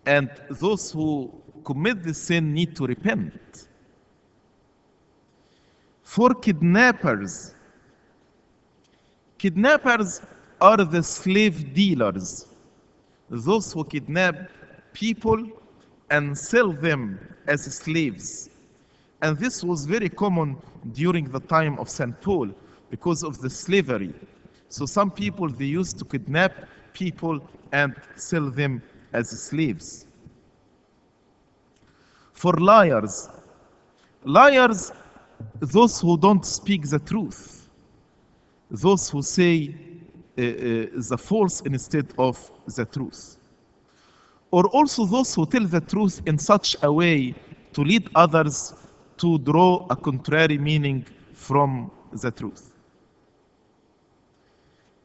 And 0.06 0.30
those 0.48 0.90
who 0.90 1.30
commit 1.64 2.02
the 2.02 2.14
sin 2.14 2.54
need 2.54 2.74
to 2.76 2.86
repent. 2.86 3.68
For 6.02 6.34
kidnappers, 6.34 7.54
kidnappers 9.38 10.20
are 10.60 10.78
the 10.78 11.02
slave 11.02 11.72
dealers, 11.74 12.46
those 13.28 13.72
who 13.72 13.84
kidnap 13.84 14.50
people 14.92 15.46
and 16.10 16.36
sell 16.36 16.72
them 16.72 17.18
as 17.46 17.62
slaves. 17.62 18.50
And 19.22 19.38
this 19.38 19.62
was 19.62 19.86
very 19.86 20.08
common 20.08 20.56
during 20.92 21.30
the 21.30 21.40
time 21.40 21.78
of 21.78 21.88
St. 21.88 22.20
Paul 22.20 22.50
because 22.90 23.22
of 23.22 23.40
the 23.40 23.50
slavery. 23.50 24.12
So 24.70 24.86
some 24.86 25.10
people, 25.10 25.48
they 25.48 25.64
used 25.64 25.98
to 25.98 26.04
kidnap 26.04 26.52
people 26.92 27.40
and 27.72 27.94
sell 28.14 28.50
them 28.50 28.80
as 29.12 29.28
slaves. 29.28 30.06
For 32.32 32.52
liars, 32.52 33.28
liars, 34.24 34.92
those 35.58 36.00
who 36.00 36.16
don't 36.16 36.46
speak 36.46 36.88
the 36.88 37.00
truth, 37.00 37.68
those 38.70 39.10
who 39.10 39.22
say 39.22 39.74
uh, 40.38 40.42
uh, 40.42 40.86
the 41.10 41.18
false 41.18 41.60
instead 41.62 42.06
of 42.16 42.50
the 42.76 42.84
truth. 42.84 43.36
Or 44.52 44.68
also 44.68 45.04
those 45.04 45.34
who 45.34 45.46
tell 45.46 45.66
the 45.66 45.80
truth 45.80 46.22
in 46.26 46.38
such 46.38 46.76
a 46.82 46.92
way 46.92 47.34
to 47.72 47.82
lead 47.82 48.08
others 48.14 48.74
to 49.18 49.38
draw 49.38 49.86
a 49.90 49.96
contrary 49.96 50.58
meaning 50.58 51.04
from 51.34 51.90
the 52.12 52.30
truth. 52.30 52.69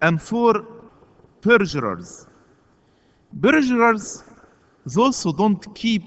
And 0.05 0.21
for 0.21 0.53
perjurers, 1.41 2.27
perjurers, 3.41 4.23
those 4.85 5.23
who 5.23 5.33
don't 5.33 5.63
keep 5.73 6.03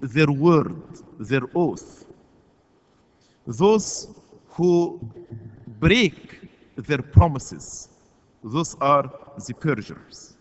their 0.00 0.30
word, 0.32 0.82
their 1.20 1.42
oath, 1.54 2.06
those 3.46 3.88
who 4.48 4.98
break 5.84 6.48
their 6.76 7.02
promises, 7.02 7.90
those 8.42 8.76
are 8.80 9.12
the 9.46 9.52
perjurers. 9.52 10.36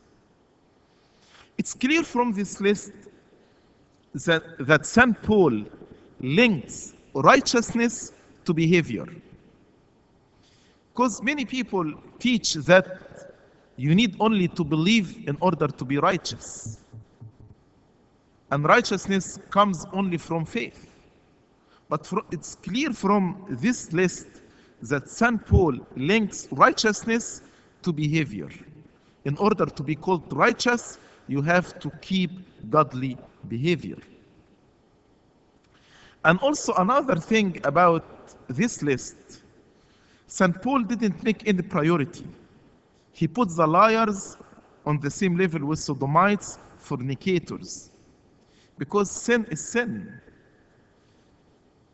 It's 1.58 1.74
clear 1.74 2.04
from 2.04 2.32
this 2.32 2.62
list 2.62 2.94
that, 4.14 4.44
that 4.60 4.86
St. 4.86 5.22
Paul 5.24 5.66
links 6.22 6.94
righteousness 7.14 8.14
to 8.46 8.54
behavior. 8.54 9.08
Because 10.94 11.24
many 11.24 11.44
people 11.44 11.92
teach 12.20 12.54
that 12.54 13.34
you 13.78 13.96
need 13.96 14.16
only 14.20 14.48
to 14.50 14.64
believe 14.64 15.28
in 15.28 15.36
order 15.42 15.68
to 15.68 15.86
be 15.86 15.98
righteous. 15.98 16.78
And 18.52 18.64
righteousness 18.64 19.40
comes 19.50 19.88
only 19.92 20.18
from 20.18 20.46
faith. 20.46 20.88
But 21.90 22.08
it's 22.32 22.56
clear 22.56 22.94
from 22.94 23.44
this 23.50 23.92
list 23.92 24.28
that 24.84 25.10
St. 25.10 25.44
Paul 25.48 25.80
links 25.96 26.48
righteousness 26.52 27.42
to 27.82 27.92
behavior. 27.92 28.50
In 29.26 29.36
order 29.38 29.66
to 29.66 29.84
be 29.84 29.96
called 29.96 30.32
righteous, 30.32 31.00
you 31.28 31.42
have 31.42 31.80
to 31.80 31.90
keep 32.02 32.32
godly 32.70 33.18
behavior. 33.48 33.98
And 36.24 36.38
also, 36.40 36.74
another 36.76 37.16
thing 37.16 37.60
about 37.64 38.06
this 38.48 38.84
list 38.84 39.43
St. 40.28 40.62
Paul 40.62 40.84
didn't 40.84 41.24
make 41.24 41.48
any 41.48 41.62
priority. 41.62 42.26
He 43.12 43.28
put 43.28 43.56
the 43.56 43.68
liars 43.68 44.38
on 44.86 45.00
the 45.00 45.10
same 45.10 45.38
level 45.38 45.66
with 45.66 45.80
sodomites, 45.80 46.58
fornicators. 46.78 47.92
Because 48.78 49.12
sin 49.12 49.46
is 49.52 49.66
sin. 49.66 50.20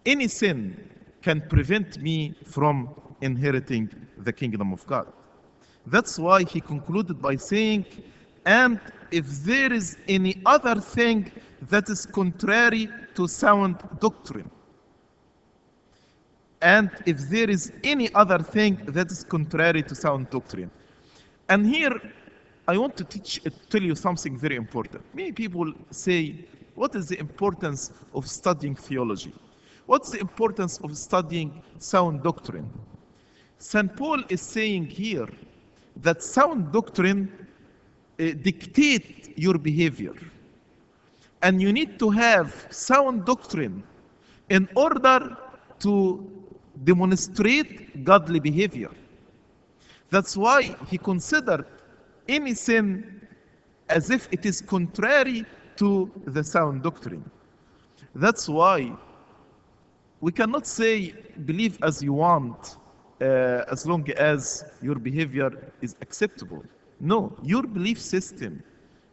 Any 0.06 0.28
sin 0.28 0.90
can 1.22 1.42
prevent 1.50 2.02
me 2.02 2.34
from 2.46 2.90
inheriting 3.22 3.90
the 4.18 4.32
kingdom 4.32 4.72
of 4.72 4.86
God. 4.88 5.12
That's 5.86 6.18
why 6.18 6.44
he 6.44 6.62
concluded 6.62 7.22
by 7.22 7.36
saying, 7.36 7.86
and 8.46 8.80
if 9.12 9.26
there 9.44 9.74
is 9.74 9.98
any 10.08 10.42
other 10.46 10.80
thing 10.80 11.32
that 11.70 11.90
is 11.90 12.06
contrary 12.06 12.90
to 13.16 13.28
sound 13.28 13.78
doctrine, 14.00 14.50
and 16.62 16.90
if 17.06 17.18
there 17.30 17.50
is 17.50 17.72
any 17.84 18.14
other 18.14 18.40
thing 18.40 18.82
that 18.88 19.12
is 19.12 19.24
contrary 19.24 19.82
to 19.84 19.96
sound 19.96 20.30
doctrine. 20.30 20.70
And 21.48 21.66
here, 21.66 21.94
I 22.68 22.78
want 22.78 22.98
to 22.98 23.04
teach, 23.04 23.42
tell 23.70 23.82
you 23.82 23.96
something 23.96 24.38
very 24.38 24.56
important. 24.56 25.04
Many 25.14 25.32
people 25.32 25.74
say, 25.90 26.36
what 26.76 26.96
is 26.96 27.08
the 27.08 27.20
importance 27.20 27.92
of 28.14 28.30
studying 28.30 28.76
theology? 28.76 29.34
What's 29.86 30.12
the 30.12 30.20
importance 30.20 30.80
of 30.84 30.96
studying 30.98 31.64
sound 31.80 32.24
doctrine? 32.24 32.70
St. 33.58 33.96
Paul 33.96 34.24
is 34.30 34.42
saying 34.42 34.86
here 34.86 35.28
that 35.98 36.22
sound 36.22 36.72
doctrine 36.72 37.48
uh, 38.20 38.32
dictate 38.42 39.38
your 39.38 39.58
behavior. 39.58 40.14
And 41.42 41.62
you 41.62 41.74
need 41.74 41.98
to 42.00 42.10
have 42.10 42.68
sound 42.70 43.26
doctrine 43.26 43.82
in 44.50 44.68
order 44.76 45.36
to 45.80 46.39
demonstrate 46.84 48.04
godly 48.04 48.40
behavior. 48.40 48.92
That's 50.10 50.36
why 50.36 50.76
he 50.90 50.98
considered 50.98 51.66
any 52.28 52.54
sin 52.54 53.22
as 53.90 54.10
if 54.10 54.28
it 54.32 54.46
is 54.46 54.62
contrary 54.62 55.46
to 55.78 56.12
the 56.26 56.44
sound 56.44 56.84
doctrine. 56.84 57.30
That's 58.16 58.48
why 58.48 58.92
we 60.22 60.32
cannot 60.32 60.68
say 60.68 61.14
believe 61.46 61.78
as 61.84 62.02
you 62.02 62.14
want 62.14 62.78
uh, 63.22 63.64
as 63.72 63.86
long 63.86 64.10
as 64.12 64.66
your 64.82 64.96
behavior 64.96 65.52
is 65.82 65.96
acceptable. 66.02 66.64
No, 67.00 67.36
your 67.44 67.64
belief 67.64 68.00
system 68.00 68.64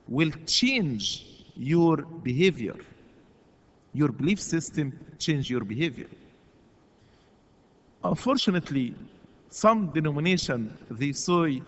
will 0.08 0.30
change 0.46 1.26
your 1.56 1.98
behavior. 1.98 2.76
Your 3.92 4.10
belief 4.10 4.40
system 4.40 4.98
change 5.18 5.50
your 5.50 5.64
behavior. 5.64 6.08
Unfortunately, 8.04 8.94
some 9.50 9.90
denomination 9.90 10.76
they 10.90 11.12
say 11.12 11.62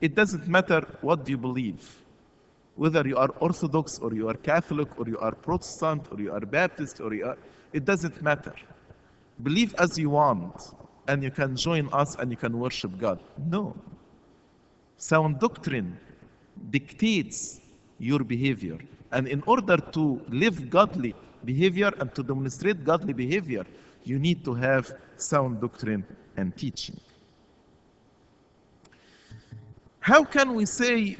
it 0.00 0.14
doesn't 0.14 0.46
matter 0.48 0.86
what 1.00 1.28
you 1.28 1.36
believe, 1.36 2.02
whether 2.76 3.06
you 3.06 3.16
are 3.16 3.28
Orthodox 3.40 3.98
or 3.98 4.14
you 4.14 4.28
are 4.28 4.34
Catholic 4.34 4.88
or 4.98 5.08
you 5.08 5.18
are 5.18 5.34
Protestant 5.34 6.06
or 6.10 6.20
you 6.20 6.32
are 6.32 6.40
Baptist 6.40 7.00
or 7.00 7.12
you 7.14 7.26
are, 7.26 7.38
it 7.72 7.84
doesn't 7.84 8.22
matter. 8.22 8.54
Believe 9.42 9.74
as 9.78 9.98
you 9.98 10.10
want, 10.10 10.72
and 11.08 11.22
you 11.22 11.30
can 11.30 11.56
join 11.56 11.88
us 11.92 12.14
and 12.16 12.30
you 12.30 12.36
can 12.36 12.58
worship 12.58 12.96
God. 12.98 13.20
No. 13.36 13.74
Sound 14.96 15.40
doctrine 15.40 15.98
dictates 16.70 17.60
your 17.98 18.20
behavior. 18.20 18.78
And 19.12 19.26
in 19.26 19.42
order 19.46 19.76
to 19.76 20.20
live 20.28 20.70
godly 20.70 21.14
behavior 21.44 21.92
and 21.98 22.14
to 22.14 22.22
demonstrate 22.22 22.84
godly 22.84 23.12
behavior, 23.12 23.64
you 24.04 24.18
need 24.18 24.44
to 24.44 24.54
have 24.54 24.92
sound 25.20 25.60
doctrine 25.60 26.04
and 26.36 26.56
teaching. 26.56 26.98
How 30.00 30.24
can 30.24 30.54
we 30.54 30.66
say 30.66 31.16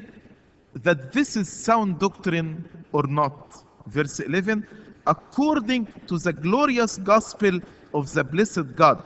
that 0.73 1.11
this 1.11 1.35
is 1.35 1.49
sound 1.49 1.99
doctrine 1.99 2.67
or 2.91 3.03
not? 3.03 3.63
Verse 3.87 4.19
11 4.19 4.67
according 5.07 5.87
to 6.07 6.17
the 6.17 6.33
glorious 6.33 6.97
gospel 6.97 7.59
of 7.93 8.11
the 8.13 8.23
blessed 8.23 8.75
God, 8.75 9.03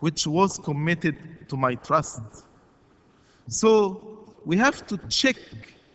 which 0.00 0.26
was 0.26 0.58
committed 0.58 1.16
to 1.48 1.56
my 1.56 1.74
trust. 1.76 2.22
So 3.48 4.34
we 4.44 4.56
have 4.56 4.86
to 4.86 4.96
check 5.08 5.36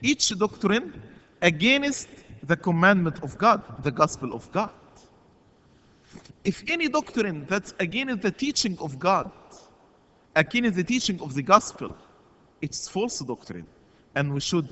each 0.02 0.30
doctrine 0.38 1.02
against 1.42 2.10
the 2.44 2.56
commandment 2.56 3.24
of 3.24 3.38
God, 3.38 3.62
the 3.84 3.92
gospel 3.92 4.34
of 4.34 4.52
God. 4.52 4.72
If 6.48 6.64
any 6.70 6.88
doctrine 6.88 7.46
that's 7.50 7.74
against 7.82 8.22
the 8.22 8.32
teaching 8.32 8.78
of 8.80 8.98
God, 8.98 9.30
against 10.38 10.78
the 10.78 10.84
teaching 10.84 11.20
of 11.20 11.34
the 11.34 11.44
gospel, 11.44 11.94
it's 12.62 12.88
false 12.88 13.20
doctrine, 13.20 13.68
and 14.16 14.34
we 14.34 14.40
should 14.40 14.70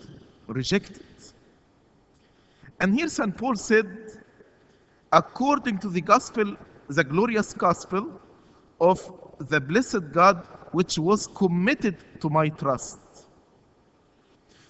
reject 0.48 0.92
it. 0.92 1.34
And 2.80 2.96
here 2.98 3.10
St. 3.10 3.36
Paul 3.36 3.58
said, 3.58 3.88
according 5.12 5.80
to 5.80 5.90
the 5.90 6.00
gospel, 6.00 6.56
the 6.88 7.04
glorious 7.04 7.54
gospel 7.54 8.22
of 8.80 9.00
the 9.50 9.60
blessed 9.60 10.14
God, 10.14 10.48
which 10.72 10.98
was 10.98 11.28
committed 11.28 11.98
to 12.22 12.30
my 12.30 12.48
trust. 12.48 13.00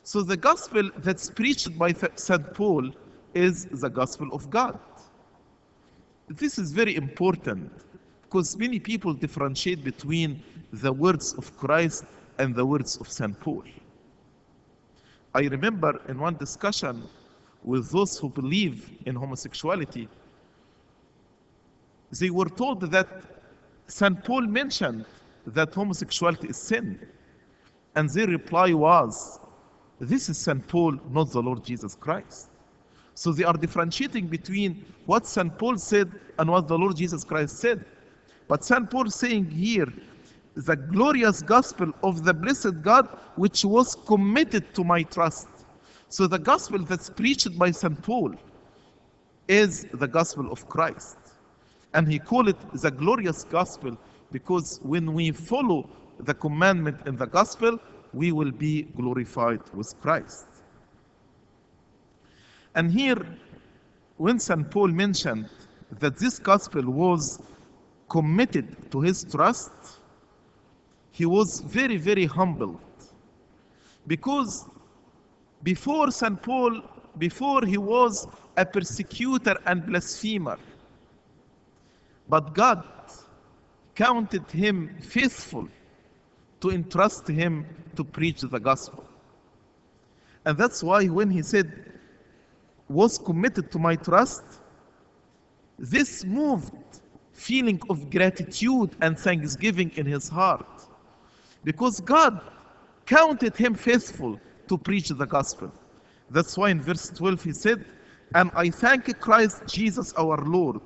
So 0.01 0.24
the 0.24 0.38
gospel 0.38 0.89
that's 0.97 1.30
preached 1.30 1.78
by 1.78 1.93
St. 2.16 2.51
Paul 2.56 2.89
is 3.36 3.66
the 3.66 3.91
gospel 3.91 4.30
of 4.34 4.49
God. 4.49 4.80
This 6.28 6.57
is 6.57 6.71
very 6.71 6.95
important 6.95 7.71
because 8.23 8.57
many 8.57 8.80
people 8.80 9.13
differentiate 9.13 9.84
between 9.84 10.41
the 10.73 10.91
words 10.91 11.34
of 11.34 11.55
Christ 11.57 12.03
and 12.39 12.55
the 12.55 12.65
words 12.65 12.97
of 12.97 13.07
St. 13.07 13.39
Paul. 13.39 13.63
I 15.34 15.41
remember 15.41 16.01
in 16.07 16.17
one 16.19 16.36
discussion 16.38 17.03
with 17.63 17.91
those 17.91 18.17
who 18.17 18.30
believe 18.30 18.89
in 19.05 19.15
homosexuality, 19.15 20.07
they 22.19 22.30
were 22.30 22.49
told 22.49 22.82
that 22.82 23.07
St. 23.88 24.23
Paul 24.23 24.41
mentioned 24.41 25.05
that 25.47 25.73
homosexuality 25.73 26.49
is 26.49 26.57
sin. 26.57 26.99
And 27.95 28.09
their 28.09 28.28
reply 28.28 28.73
was, 28.73 29.39
This 29.99 30.28
is 30.30 30.38
St. 30.38 30.67
Paul, 30.67 30.99
not 31.11 31.32
the 31.32 31.41
Lord 31.41 31.63
Jesus 31.63 31.95
Christ. 31.95 32.49
So 33.16 33.32
they 33.32 33.45
are 33.45 33.53
differentiating 33.53 34.28
between 34.28 34.86
what 35.05 35.26
St. 35.26 35.57
Paul 35.57 35.78
said 35.78 36.11
and 36.38 36.51
what 36.51 36.68
the 36.68 36.78
Lord 36.78 36.97
Jesus 36.97 37.24
Christ 37.24 37.57
said. 37.57 37.84
But 38.47 38.63
St. 38.63 38.89
Paul 38.91 39.09
saying 39.09 39.49
here, 39.49 39.91
the 40.55 40.76
glorious 40.76 41.41
gospel 41.41 41.91
of 42.03 42.24
the 42.24 42.34
blessed 42.34 42.82
God, 42.82 43.07
which 43.36 43.66
was 43.66 43.95
committed 44.05 44.74
to 44.76 44.84
my 44.84 45.03
trust. 45.03 45.47
So 46.09 46.28
the 46.28 46.39
gospel 46.39 46.80
that's 46.80 47.09
preached 47.09 47.57
by 47.57 47.72
St. 47.72 48.01
Paul 48.03 48.36
is 49.47 49.86
the 49.93 50.07
gospel 50.07 50.51
of 50.51 50.68
Christ. 50.70 51.18
And 51.93 52.07
he 52.07 52.20
called 52.20 52.49
it 52.49 52.57
the 52.74 52.91
glorious 52.91 53.43
gospel 53.45 53.97
because 54.32 54.80
when 54.84 55.13
we 55.13 55.32
follow 55.32 55.89
the 56.20 56.34
commandment 56.34 56.97
in 57.05 57.16
the 57.16 57.28
gospel, 57.28 57.80
we 58.13 58.32
will 58.32 58.51
be 58.51 58.84
glorified 58.97 59.61
with 59.74 59.99
Christ. 60.01 60.47
And 62.76 62.91
here, 62.91 63.26
when 64.17 64.39
St. 64.39 64.69
Paul 64.69 64.89
mentioned 64.89 65.49
that 65.99 66.17
this 66.17 66.39
gospel 66.39 66.84
was 66.84 67.41
committed 68.09 68.91
to 68.91 69.01
his 69.01 69.23
trust, 69.23 69.71
he 71.11 71.26
was 71.26 71.61
very, 71.61 71.97
very 71.97 72.26
humbled. 72.26 72.80
Because 74.07 74.65
before 75.63 76.11
St. 76.11 76.41
Paul, 76.41 76.82
before 77.17 77.65
he 77.65 77.78
was 77.78 78.28
a 78.57 78.65
persecutor 78.65 79.55
and 79.65 79.86
blasphemer, 79.86 80.59
but 82.28 82.53
God 82.53 82.84
counted 83.95 84.49
him 84.51 84.95
faithful 84.99 85.69
to 86.59 86.71
entrust 86.71 87.28
him 87.28 87.65
to 87.95 88.03
preach 88.03 88.41
the 88.41 88.59
gospel. 88.59 89.05
And 90.45 90.57
that's 90.57 90.84
why 90.84 91.05
when 91.05 91.30
he 91.30 91.41
said, 91.41 91.95
was 92.88 93.18
committed 93.18 93.72
to 93.72 93.80
my 93.80 93.96
trust, 93.96 94.44
this 95.78 96.24
moved 96.24 96.74
feeling 97.34 97.80
of 97.90 98.10
gratitude 98.10 98.96
and 99.02 99.18
thanksgiving 99.20 99.92
in 99.96 100.06
his 100.06 100.30
heart. 100.30 100.68
Because 101.64 102.00
God 102.00 102.40
counted 103.06 103.56
him 103.56 103.74
faithful 103.74 104.40
to 104.68 104.78
preach 104.78 105.10
the 105.10 105.26
gospel. 105.26 105.72
That's 106.30 106.58
why 106.58 106.70
in 106.70 106.82
verse 106.82 107.10
12 107.10 107.44
he 107.44 107.52
said, 107.52 107.86
And 108.34 108.52
I 108.56 108.70
thank 108.70 109.20
Christ 109.20 109.64
Jesus 109.68 110.14
our 110.14 110.38
Lord, 110.38 110.82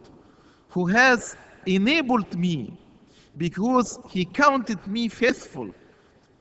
who 0.69 0.87
has 0.87 1.35
enabled 1.65 2.37
me 2.37 2.77
because 3.37 3.99
he 4.09 4.25
counted 4.25 4.85
me 4.87 5.07
faithful, 5.07 5.69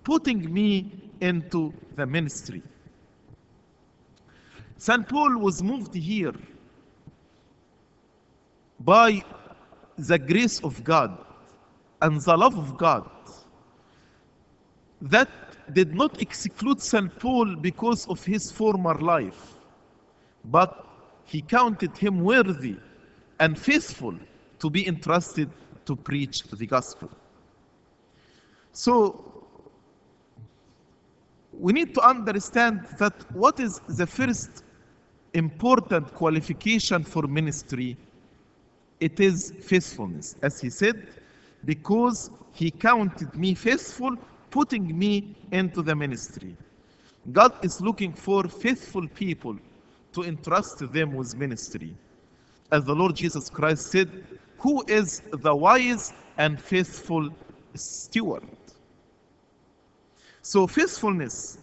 putting 0.05 0.53
me 0.53 1.11
into 1.21 1.73
the 1.97 2.07
ministry. 2.07 2.63
St. 4.79 5.09
Paul 5.09 5.39
was 5.39 5.61
moved 5.61 5.93
here 5.93 6.35
by 8.79 9.25
the 9.97 10.19
grace 10.19 10.61
of 10.61 10.85
God 10.85 11.19
and 12.01 12.21
the 12.21 12.37
love 12.37 12.57
of 12.57 12.79
God 12.79 13.11
that 15.03 15.29
did 15.73 15.95
not 15.97 16.23
exclude 16.23 16.81
St. 16.81 17.19
Paul 17.19 17.57
because 17.57 18.07
of 18.07 18.25
his 18.25 18.53
former 18.53 18.95
life, 18.95 19.55
but 20.45 20.87
he 21.25 21.43
counted 21.43 21.97
him 21.99 22.21
worthy 22.21 22.77
and 23.41 23.59
faithful 23.59 24.15
to 24.61 24.71
be 24.71 24.87
entrusted 24.87 25.51
to 25.87 25.97
preach 25.97 26.43
the 26.45 26.67
gospel. 26.67 27.11
So, 28.73 29.45
we 31.53 31.73
need 31.73 31.95
to 31.95 32.01
understand 32.01 32.87
that 32.99 33.15
what 33.35 33.59
is 33.59 33.81
the 33.89 34.07
first 34.07 34.63
important 35.39 36.13
qualification 36.15 37.03
for 37.05 37.23
ministry? 37.23 37.97
It 39.01 39.21
is 39.21 39.55
faithfulness. 39.63 40.37
As 40.43 40.61
he 40.61 40.71
said, 40.71 41.07
because 41.65 42.31
he 42.53 42.71
counted 42.71 43.35
me 43.35 43.55
faithful, 43.55 44.17
putting 44.51 44.99
me 44.99 45.37
into 45.53 45.83
the 45.83 45.95
ministry. 45.95 46.57
God 47.33 47.53
is 47.65 47.81
looking 47.81 48.13
for 48.13 48.45
faithful 48.45 49.07
people 49.09 49.57
to 50.13 50.25
entrust 50.25 50.79
them 50.93 51.13
with 51.15 51.37
ministry. 51.37 51.95
As 52.71 52.85
the 52.85 52.95
Lord 52.95 53.15
Jesus 53.17 53.49
Christ 53.49 53.91
said, 53.91 54.25
Who 54.59 54.85
is 54.89 55.23
the 55.31 55.55
wise 55.55 56.13
and 56.37 56.61
faithful 56.61 57.29
steward? 57.75 58.43
So, 60.43 60.67
faithfulness 60.67 61.59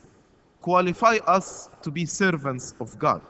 qualify 0.61 1.17
us 1.28 1.69
to 1.82 1.91
be 1.91 2.05
servants 2.05 2.73
of 2.80 2.97
God. 2.97 3.21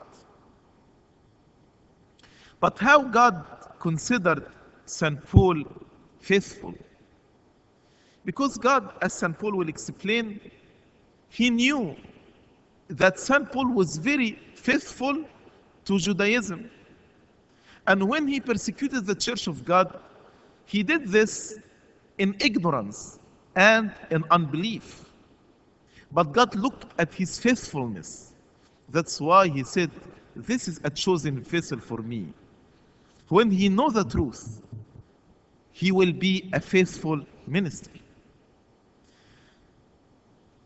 But 2.60 2.78
how 2.78 3.02
God 3.02 3.44
considered 3.78 4.46
St. 4.86 5.24
Paul 5.26 5.64
faithful? 6.20 6.74
Because 8.24 8.56
God, 8.56 8.92
as 9.02 9.12
St. 9.12 9.38
Paul 9.38 9.56
will 9.56 9.68
explain, 9.68 10.40
he 11.28 11.50
knew 11.50 11.96
that 12.88 13.18
St. 13.18 13.50
Paul 13.52 13.72
was 13.72 13.98
very 13.98 14.38
faithful 14.54 15.24
to 15.84 15.98
Judaism. 15.98 16.70
And 17.86 18.08
when 18.08 18.26
he 18.26 18.40
persecuted 18.40 19.06
the 19.06 19.14
church 19.14 19.46
of 19.46 19.64
God, 19.64 20.00
he 20.64 20.82
did 20.82 21.06
this 21.08 21.58
in 22.18 22.36
ignorance 22.40 23.18
and 23.54 23.92
in 24.10 24.24
unbelief. 24.30 25.04
But 26.12 26.32
God 26.32 26.54
looked 26.54 26.86
at 26.98 27.12
his 27.14 27.38
faithfulness. 27.38 28.32
That's 28.88 29.20
why 29.20 29.48
he 29.48 29.62
said, 29.64 29.90
This 30.34 30.68
is 30.68 30.80
a 30.84 30.90
chosen 30.90 31.40
vessel 31.40 31.78
for 31.78 31.98
me. 31.98 32.32
When 33.28 33.50
he 33.50 33.68
knows 33.68 33.94
the 33.94 34.04
truth, 34.04 34.62
he 35.72 35.92
will 35.92 36.12
be 36.12 36.48
a 36.52 36.60
faithful 36.60 37.20
ministry. 37.46 38.02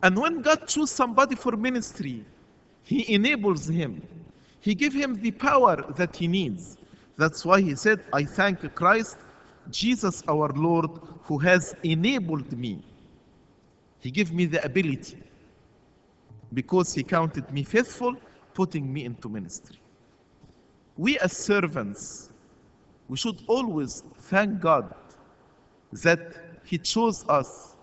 And 0.03 0.17
when 0.19 0.41
God 0.41 0.67
chooses 0.67 0.95
somebody 0.95 1.35
for 1.35 1.55
ministry, 1.55 2.25
He 2.83 3.13
enables 3.13 3.67
him. 3.67 4.01
He 4.59 4.73
gives 4.73 4.95
him 4.95 5.21
the 5.21 5.31
power 5.31 5.83
that 5.95 6.15
he 6.15 6.27
needs. 6.27 6.77
That's 7.17 7.45
why 7.45 7.61
He 7.61 7.75
said, 7.75 8.03
I 8.13 8.23
thank 8.23 8.73
Christ, 8.73 9.17
Jesus 9.69 10.23
our 10.27 10.49
Lord, 10.53 10.89
who 11.23 11.37
has 11.39 11.75
enabled 11.83 12.51
me. 12.57 12.83
He 13.99 14.09
gave 14.09 14.33
me 14.33 14.45
the 14.45 14.63
ability 14.65 15.21
because 16.53 16.93
He 16.93 17.03
counted 17.03 17.51
me 17.51 17.63
faithful, 17.63 18.15
putting 18.55 18.91
me 18.91 19.05
into 19.05 19.29
ministry. 19.29 19.79
We 20.97 21.19
as 21.19 21.37
servants, 21.37 22.30
we 23.11 23.17
should 23.17 23.41
always 23.47 24.03
thank 24.31 24.61
God 24.61 24.95
that 25.91 26.21
He 26.63 26.77
chose 26.77 27.25
us 27.27 27.75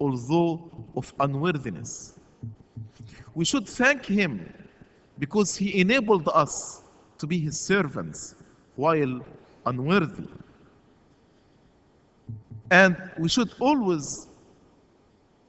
although 0.00 0.68
of 0.96 1.14
unworthiness. 1.20 2.14
We 3.36 3.44
should 3.44 3.68
thank 3.68 4.04
Him 4.04 4.52
because 5.20 5.54
He 5.54 5.80
enabled 5.80 6.28
us 6.34 6.82
to 7.18 7.28
be 7.28 7.38
His 7.38 7.60
servants 7.60 8.34
while 8.74 9.24
unworthy. 9.66 10.26
And 12.72 12.96
we 13.20 13.28
should 13.28 13.54
always 13.60 14.26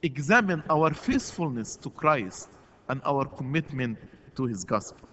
examine 0.04 0.62
our 0.70 0.94
faithfulness 0.94 1.74
to 1.82 1.90
Christ 1.90 2.50
and 2.88 3.00
our 3.04 3.24
commitment 3.24 3.98
to 4.36 4.44
His 4.44 4.62
gospel. 4.62 5.08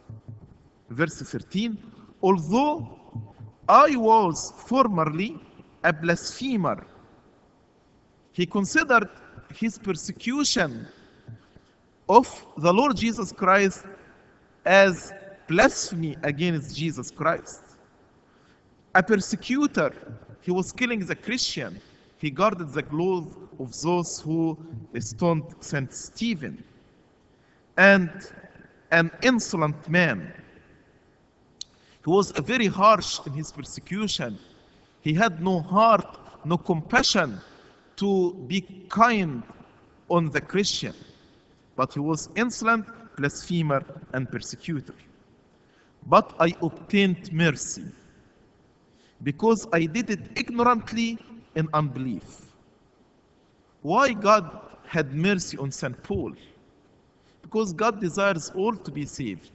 Verse 0.91 1.19
13 1.23 1.75
Although 2.21 2.99
I 3.67 3.95
was 3.95 4.53
formerly 4.57 5.39
a 5.83 5.93
blasphemer, 5.93 6.85
he 8.33 8.45
considered 8.45 9.09
his 9.53 9.77
persecution 9.77 10.87
of 12.07 12.45
the 12.57 12.73
Lord 12.73 12.95
Jesus 12.95 13.31
Christ 13.31 13.85
as 14.65 15.13
blasphemy 15.47 16.15
against 16.23 16.75
Jesus 16.75 17.11
Christ. 17.11 17.61
A 18.95 19.03
persecutor, 19.03 19.93
he 20.41 20.51
was 20.51 20.71
killing 20.71 21.05
the 21.05 21.15
Christian. 21.15 21.79
He 22.17 22.29
guarded 22.29 22.73
the 22.73 22.83
clothes 22.83 23.35
of 23.59 23.79
those 23.81 24.19
who 24.19 24.57
stoned 24.99 25.43
Saint 25.59 25.93
Stephen. 25.93 26.63
And 27.77 28.09
an 28.91 29.11
insolent 29.21 29.89
man. 29.89 30.33
He 32.03 32.09
was 32.09 32.31
very 32.31 32.67
harsh 32.67 33.19
in 33.25 33.33
his 33.33 33.51
persecution. 33.51 34.37
He 35.01 35.13
had 35.13 35.41
no 35.41 35.61
heart, 35.61 36.19
no 36.43 36.57
compassion 36.57 37.39
to 37.97 38.33
be 38.47 38.61
kind 38.89 39.43
on 40.09 40.29
the 40.29 40.41
Christian. 40.41 40.95
But 41.75 41.93
he 41.93 41.99
was 41.99 42.29
insolent, 42.35 42.85
blasphemer, 43.17 43.83
and 44.13 44.29
persecutor. 44.29 44.95
But 46.07 46.33
I 46.39 46.55
obtained 46.61 47.31
mercy 47.31 47.85
because 49.23 49.67
I 49.71 49.85
did 49.85 50.09
it 50.09 50.19
ignorantly 50.35 51.19
in 51.55 51.69
unbelief. 51.73 52.47
Why 53.83 54.13
God 54.13 54.59
had 54.87 55.13
mercy 55.13 55.57
on 55.57 55.71
St. 55.71 56.01
Paul? 56.03 56.33
Because 57.43 57.73
God 57.73 58.01
desires 58.01 58.51
all 58.55 58.75
to 58.75 58.91
be 58.91 59.05
saved. 59.05 59.51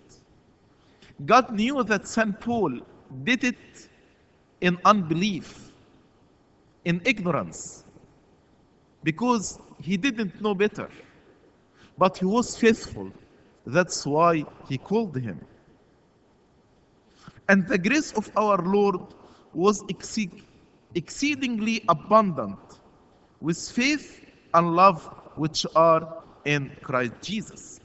God 1.25 1.51
knew 1.51 1.83
that 1.85 2.07
St. 2.07 2.39
Paul 2.41 2.81
did 3.25 3.45
it 3.45 3.89
in 4.61 4.79
unbelief, 4.85 5.73
in 6.85 7.01
ignorance, 7.05 7.85
because 9.03 9.59
he 9.81 9.97
didn't 9.97 10.41
know 10.43 10.55
better. 10.55 10.91
But 11.97 12.19
he 12.19 12.27
was 12.27 12.57
faithful. 12.57 13.11
That's 13.67 14.05
why 14.05 14.45
he 14.69 14.77
called 14.77 15.17
him. 15.17 15.41
And 17.49 17.67
the 17.67 17.79
grace 17.79 18.13
of 18.13 18.31
our 18.37 18.59
Lord 18.59 19.01
was 19.55 19.83
exceed- 19.89 20.43
exceedingly 20.95 21.85
abundant 21.89 22.59
with 23.41 23.59
faith 23.71 24.27
and 24.53 24.75
love 24.75 25.05
which 25.37 25.65
are 25.75 26.23
in 26.45 26.71
Christ 26.83 27.13
Jesus. 27.23 27.81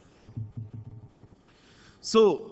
So, 2.02 2.51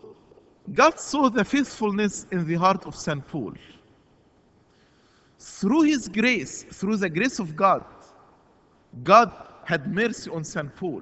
God 0.73 0.99
saw 0.99 1.29
the 1.29 1.43
faithfulness 1.43 2.27
in 2.31 2.45
the 2.45 2.55
heart 2.55 2.85
of 2.85 2.95
St. 2.95 3.25
Paul. 3.27 3.53
Through 5.39 5.83
his 5.83 6.07
grace, 6.07 6.63
through 6.63 6.97
the 6.97 7.09
grace 7.09 7.39
of 7.39 7.55
God, 7.55 7.83
God 9.03 9.31
had 9.65 9.93
mercy 9.93 10.29
on 10.31 10.43
St. 10.43 10.75
Paul, 10.75 11.01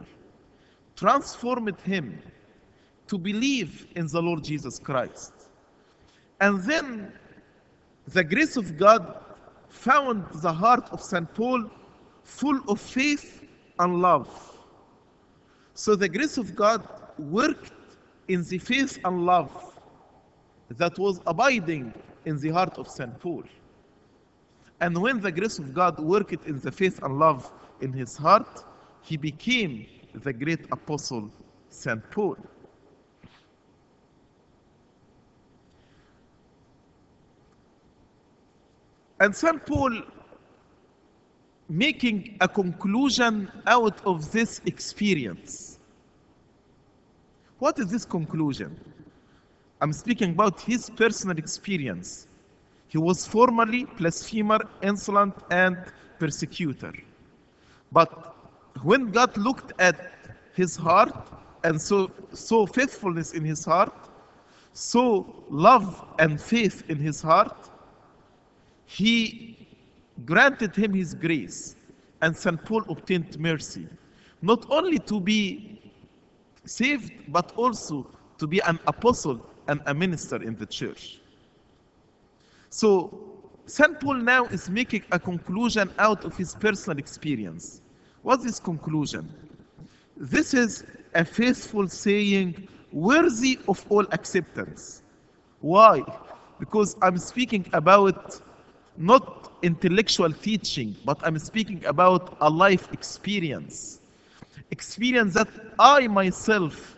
transformed 0.96 1.80
him 1.82 2.22
to 3.08 3.18
believe 3.18 3.88
in 3.96 4.08
the 4.08 4.22
Lord 4.22 4.44
Jesus 4.44 4.78
Christ. 4.80 5.34
And 6.40 6.62
then 6.64 7.12
the 8.08 8.24
grace 8.24 8.58
of 8.58 8.78
God 8.78 9.24
found 9.70 10.26
the 10.42 10.52
heart 10.54 10.88
of 10.92 11.02
St. 11.02 11.34
Paul 11.34 11.70
full 12.24 12.60
of 12.68 12.80
faith 12.80 13.44
and 13.80 14.02
love. 14.02 14.30
So 15.74 15.96
the 15.96 16.10
grace 16.10 16.38
of 16.38 16.56
God 16.56 16.88
worked 17.18 17.72
in 18.28 18.44
the 18.44 18.58
faith 18.58 19.00
and 19.04 19.26
love 19.26 19.52
that 20.70 20.98
was 21.00 21.22
abiding 21.26 21.94
in 22.26 22.40
the 22.40 22.50
heart 22.50 22.78
of 22.78 22.88
St. 22.88 23.18
Paul. 23.20 23.44
And 24.82 24.98
when 24.98 25.20
the 25.22 25.32
grace 25.32 25.60
of 25.60 25.74
God 25.74 26.00
worked 26.00 26.46
in 26.46 26.60
the 26.60 26.72
faith 26.72 27.02
and 27.02 27.18
love 27.18 27.50
in 27.82 27.94
his 27.94 28.16
heart, 28.16 28.64
he 29.02 29.18
became 29.18 29.86
the 30.14 30.34
great 30.34 30.66
apostle 30.72 31.32
St. 31.70 32.02
Paul. 32.12 32.38
And 39.20 39.36
St. 39.36 39.66
Paul 39.66 40.04
making 41.70 42.38
a 42.40 42.48
conclusion 42.48 43.52
out 43.66 44.00
of 44.06 44.32
this 44.32 44.62
experience. 44.66 45.67
What 47.60 47.80
is 47.80 47.88
this 47.88 48.06
conclusion? 48.06 48.80
I'm 49.82 49.94
speaking 49.94 50.32
about 50.32 50.62
his 50.62 50.90
personal 50.92 51.38
experience. 51.38 52.28
He 52.88 52.98
was 52.98 53.26
formerly 53.26 53.86
blasphemer, 53.98 54.60
insolent, 54.82 55.36
and 55.50 55.78
persecutor. 56.20 56.94
But 57.92 58.36
when 58.84 59.12
God 59.12 59.36
looked 59.38 59.74
at 59.80 60.14
his 60.54 60.76
heart 60.76 61.14
and 61.64 61.82
so 61.82 62.12
saw 62.32 62.66
faithfulness 62.66 63.34
in 63.34 63.44
his 63.44 63.66
heart, 63.66 63.94
saw 64.74 65.26
love 65.50 66.06
and 66.20 66.40
faith 66.40 66.84
in 66.90 66.98
his 66.98 67.22
heart, 67.22 67.70
he 68.86 69.68
granted 70.26 70.76
him 70.76 70.94
his 70.94 71.14
grace, 71.14 71.76
and 72.22 72.36
St. 72.36 72.64
Paul 72.66 72.84
obtained 72.90 73.38
mercy, 73.40 73.88
not 74.42 74.66
only 74.70 75.00
to 75.00 75.20
be 75.20 75.77
saved, 76.68 77.12
but 77.32 77.52
also 77.56 78.06
to 78.38 78.48
be 78.48 78.60
an 78.62 78.80
apostle 78.88 79.46
and 79.68 79.82
a 79.86 79.94
minister 79.94 80.42
in 80.42 80.56
the 80.56 80.66
church. 80.66 81.20
So, 82.70 83.28
St. 83.66 84.00
Paul 84.00 84.16
now 84.16 84.46
is 84.46 84.70
making 84.70 85.04
a 85.12 85.20
conclusion 85.20 85.92
out 86.00 86.24
of 86.24 86.38
his 86.38 86.56
personal 86.56 86.98
experience. 86.98 87.82
What's 88.22 88.44
this 88.44 88.60
conclusion? 88.60 89.28
This 90.16 90.54
is 90.54 90.84
a 91.14 91.26
faithful 91.26 91.88
saying 91.88 92.68
worthy 92.92 93.60
of 93.68 93.86
all 93.90 94.06
acceptance. 94.12 95.04
Why? 95.60 96.04
Because 96.60 96.96
I'm 97.02 97.18
speaking 97.18 97.66
about 97.74 98.40
not 98.98 99.54
intellectual 99.62 100.32
teaching, 100.32 100.96
but 101.06 101.20
I'm 101.24 101.38
speaking 101.40 101.84
about 101.86 102.38
a 102.42 102.50
life 102.50 102.92
experience. 102.94 104.00
Experience 104.72 105.34
that 105.34 105.48
I 105.80 106.08
myself 106.08 106.98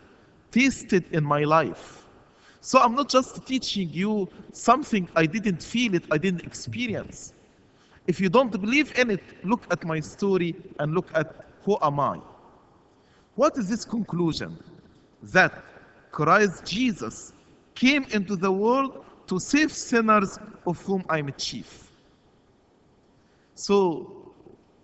tasted 0.52 1.06
in 1.12 1.24
my 1.24 1.44
life. 1.44 2.06
So 2.62 2.80
I'm 2.80 2.96
not 2.96 3.10
just 3.10 3.46
teaching 3.46 3.90
you 3.92 4.28
something 4.52 5.08
I 5.16 5.26
didn't 5.26 5.64
feel 5.64 5.94
it, 5.96 6.04
I 6.12 6.18
didn't 6.18 6.42
experience. 6.42 7.34
If 8.08 8.20
you 8.20 8.28
don't 8.28 8.52
believe 8.52 8.98
in 8.98 9.12
it, 9.12 9.22
look 9.44 9.64
at 9.72 9.84
my 9.86 10.00
story 10.00 10.56
and 10.80 10.94
look 10.94 11.10
at 11.14 11.46
who 11.64 11.78
am 11.82 12.00
I. 12.00 12.20
What 13.36 13.58
is 13.58 13.70
this 13.70 13.86
conclusion? 13.86 14.58
That 15.22 15.64
Christ 16.12 16.66
Jesus 16.66 17.34
came 17.76 18.04
into 18.12 18.36
the 18.36 18.52
world 18.52 19.06
to 19.28 19.40
save 19.40 19.72
sinners 19.72 20.40
of 20.66 20.82
whom 20.82 21.06
I'm 21.08 21.28
a 21.28 21.32
chief. 21.34 21.92
So, 23.56 24.34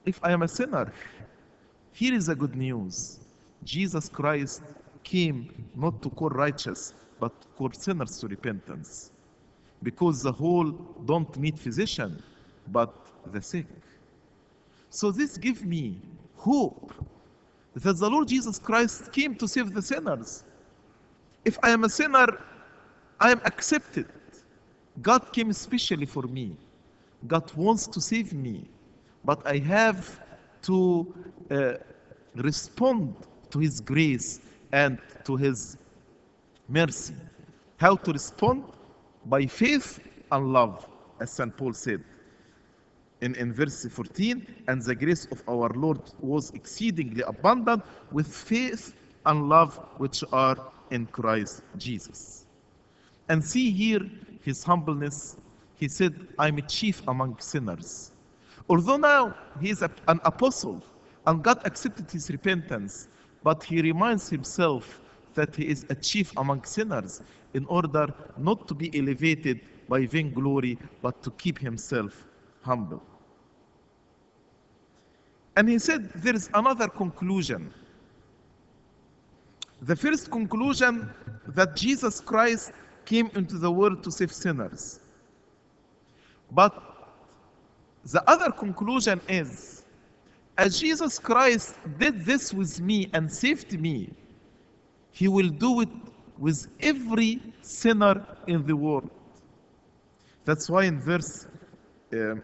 if 0.06 0.20
I 0.24 0.32
am 0.32 0.44
a 0.44 0.48
sinner, 0.48 0.94
here 1.96 2.14
is 2.14 2.26
the 2.26 2.36
good 2.36 2.58
news. 2.58 3.20
Jesus 3.64 4.10
Christ 4.10 4.62
came 5.06 5.66
not 5.76 6.02
to 6.02 6.10
call 6.10 6.28
righteous, 6.28 6.94
but 7.22 7.32
to 7.42 7.48
call 7.58 7.72
sinners 7.72 8.20
to 8.20 8.28
repentance. 8.28 9.12
Because 9.82 10.22
the 10.22 10.32
whole 10.32 10.72
don't 11.06 11.34
need 11.38 11.58
physician, 11.58 12.22
but 12.68 12.94
the 13.32 13.42
sick. 13.42 13.66
So 14.90 15.10
this 15.10 15.38
gives 15.38 15.64
me 15.64 15.98
hope 16.36 16.92
that 17.76 17.98
the 17.98 18.10
Lord 18.10 18.28
Jesus 18.28 18.60
Christ 18.60 19.14
came 19.14 19.34
to 19.36 19.48
save 19.48 19.74
the 19.74 19.82
sinners. 19.82 20.44
If 21.46 21.58
I 21.64 21.70
am 21.70 21.86
a 21.86 21.90
sinner, 21.90 22.44
I 23.22 23.32
am 23.32 23.40
accepted. 23.46 24.08
God 25.02 25.32
came 25.32 25.50
especially 25.50 26.08
for 26.08 26.24
me. 26.24 26.58
God 27.26 27.50
wants 27.56 27.88
to 27.88 28.02
save 28.02 28.34
me, 28.34 28.66
but 29.24 29.48
I 29.48 29.60
have 29.60 30.25
to 30.66 31.14
uh, 31.52 31.74
respond 32.36 33.16
to 33.50 33.60
His 33.60 33.82
grace 33.82 34.42
and 34.72 35.00
to 35.26 35.36
His 35.36 35.78
mercy. 36.68 37.16
How 37.78 37.96
to 37.96 38.12
respond? 38.12 38.64
By 39.26 39.46
faith 39.46 40.00
and 40.32 40.54
love, 40.54 40.88
as 41.20 41.32
St. 41.32 41.56
Paul 41.58 41.74
said 41.74 42.04
in, 43.22 43.36
in 43.36 43.54
verse 43.54 43.86
14. 43.86 44.64
And 44.68 44.82
the 44.82 44.96
grace 44.96 45.26
of 45.32 45.42
our 45.48 45.70
Lord 45.70 46.00
was 46.20 46.52
exceedingly 46.52 47.24
abundant 47.24 47.84
with 48.12 48.28
faith 48.28 48.94
and 49.26 49.50
love 49.50 49.78
which 49.98 50.24
are 50.32 50.58
in 50.92 51.08
Christ 51.08 51.62
Jesus. 51.78 52.46
And 53.30 53.44
see 53.44 53.72
here 53.72 54.02
his 54.42 54.64
humbleness. 54.64 55.38
He 55.78 55.88
said, 55.88 56.28
I'm 56.38 56.58
a 56.60 56.62
chief 56.62 57.02
among 57.08 57.40
sinners. 57.40 58.12
Although 58.70 58.98
now 58.98 59.36
he 59.62 59.70
is 59.70 59.82
a, 59.82 59.92
an 60.08 60.20
apostle 60.26 60.84
and 61.28 61.44
God 61.44 61.62
accepted 61.66 62.10
his 62.10 62.30
repentance, 62.30 63.08
but 63.44 63.64
he 63.64 63.82
reminds 63.82 64.30
himself 64.30 65.02
that 65.36 65.56
he 65.56 65.68
is 65.68 65.86
a 65.90 65.96
chief 65.96 66.32
among 66.38 66.64
sinners 66.64 67.22
in 67.54 67.66
order 67.66 68.08
not 68.38 68.68
to 68.68 68.74
be 68.74 68.98
elevated 68.98 69.62
by 69.88 70.06
vainglory, 70.06 70.78
but 71.02 71.22
to 71.24 71.32
keep 71.32 71.60
himself 71.60 72.26
humble. 72.62 73.04
And 75.56 75.70
he 75.70 75.80
said 75.80 76.12
there 76.16 76.36
is 76.36 76.50
another 76.54 76.88
conclusion. 76.88 77.74
The 79.84 79.96
first 79.96 80.32
conclusion 80.32 81.10
that 81.50 81.76
Jesus 81.76 82.20
Christ 82.20 82.72
came 83.06 83.30
into 83.36 83.58
the 83.58 83.72
world 83.72 84.04
to 84.04 84.12
save 84.12 84.34
sinners. 84.34 85.00
But 86.52 86.95
the 88.12 88.28
other 88.30 88.52
conclusion 88.52 89.20
is 89.28 89.84
as 90.58 90.80
Jesus 90.80 91.20
Christ 91.20 91.76
did 91.98 92.24
this 92.24 92.54
with 92.54 92.80
me 92.80 93.10
and 93.14 93.32
saved 93.32 93.80
me, 93.80 94.10
he 95.12 95.28
will 95.28 95.50
do 95.50 95.82
it 95.82 95.90
with 96.38 96.68
every 96.80 97.42
sinner 97.62 98.26
in 98.48 98.66
the 98.66 98.76
world. 98.76 99.10
That's 100.46 100.70
why 100.70 100.86
in 100.86 101.00
verse 101.00 101.48
uh, 102.14 102.36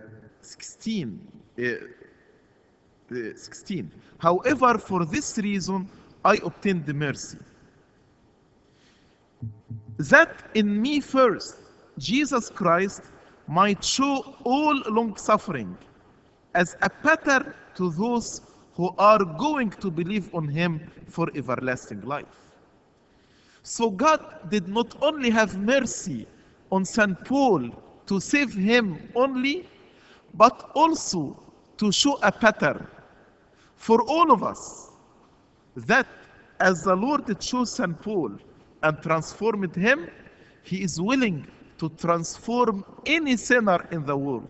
16, 0.42 1.28
uh, 1.60 1.64
uh, 1.64 3.16
16, 3.36 3.92
however, 4.18 4.78
for 4.78 5.06
this 5.06 5.38
reason 5.38 5.88
I 6.26 6.36
obtained 6.44 6.86
the 6.86 6.94
mercy. 6.94 7.38
That 9.98 10.50
in 10.54 10.82
me 10.82 11.00
first, 11.00 11.58
Jesus 11.98 12.50
Christ 12.50 13.04
might 13.52 13.84
show 13.84 14.34
all 14.46 14.82
long 14.88 15.18
suffering 15.18 15.78
as 16.56 16.78
a 16.84 16.90
pattern 16.90 17.54
to 17.76 17.92
those 17.92 18.42
who 18.76 18.96
are 18.98 19.26
going 19.26 19.70
to 19.70 19.92
believe 19.92 20.34
on 20.34 20.48
him 20.48 20.80
for 21.10 21.28
everlasting 21.36 22.00
life. 22.02 22.38
So 23.64 23.90
God 23.90 24.50
did 24.50 24.70
not 24.70 24.96
only 25.02 25.30
have 25.30 25.58
mercy 25.58 26.26
on 26.72 26.86
St. 26.86 27.26
Paul 27.26 27.70
to 28.06 28.22
save 28.22 28.54
him 28.54 29.12
only, 29.16 29.68
but 30.34 30.72
also 30.74 31.38
to 31.78 31.92
show 31.92 32.18
a 32.24 32.32
pattern 32.32 32.88
for 33.76 34.02
all 34.04 34.32
of 34.32 34.44
us 34.44 34.92
that 35.76 36.08
as 36.62 36.84
the 36.84 36.96
Lord 36.96 37.38
chose 37.42 37.72
St. 37.72 38.02
Paul 38.02 38.32
and 38.84 39.02
transformed 39.02 39.76
him, 39.76 40.10
he 40.64 40.82
is 40.84 41.02
willing 41.02 41.46
to 41.82 41.90
transform 41.90 42.86
any 43.08 43.36
sinner 43.36 43.88
in 43.90 44.06
the 44.06 44.16
world 44.16 44.48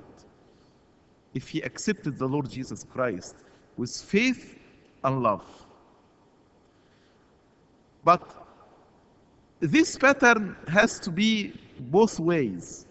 if 1.34 1.48
he 1.48 1.62
accepted 1.62 2.18
the 2.18 2.28
Lord 2.28 2.50
Jesus 2.50 2.84
Christ 2.84 3.38
with 3.78 3.90
faith 3.90 4.60
and 5.06 5.24
love. 5.24 5.46
But 8.04 8.22
this 9.62 9.98
pattern 9.98 10.58
has 10.68 11.00
to 11.00 11.10
be 11.10 11.54
both 11.80 12.20
ways. 12.20 12.86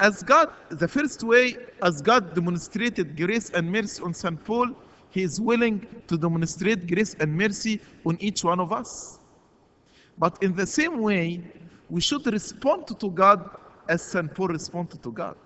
As 0.00 0.24
God, 0.24 0.52
the 0.70 0.88
first 0.88 1.22
way, 1.22 1.56
as 1.84 2.02
God 2.02 2.34
demonstrated 2.34 3.16
grace 3.16 3.50
and 3.50 3.70
mercy 3.70 4.02
on 4.02 4.12
St. 4.12 4.44
Paul, 4.44 4.70
he 5.10 5.22
is 5.22 5.40
willing 5.40 5.86
to 6.08 6.18
demonstrate 6.18 6.88
grace 6.88 7.14
and 7.20 7.32
mercy 7.32 7.80
on 8.04 8.16
each 8.18 8.42
one 8.42 8.58
of 8.58 8.72
us. 8.72 9.20
But 10.18 10.42
in 10.42 10.56
the 10.56 10.66
same 10.66 11.00
way, 11.00 11.40
we 11.94 12.00
should 12.00 12.26
respond 12.26 12.88
to 12.98 13.08
God 13.08 13.56
as 13.88 14.02
St. 14.02 14.34
Paul 14.34 14.48
responded 14.48 15.00
to 15.04 15.12
God. 15.12 15.36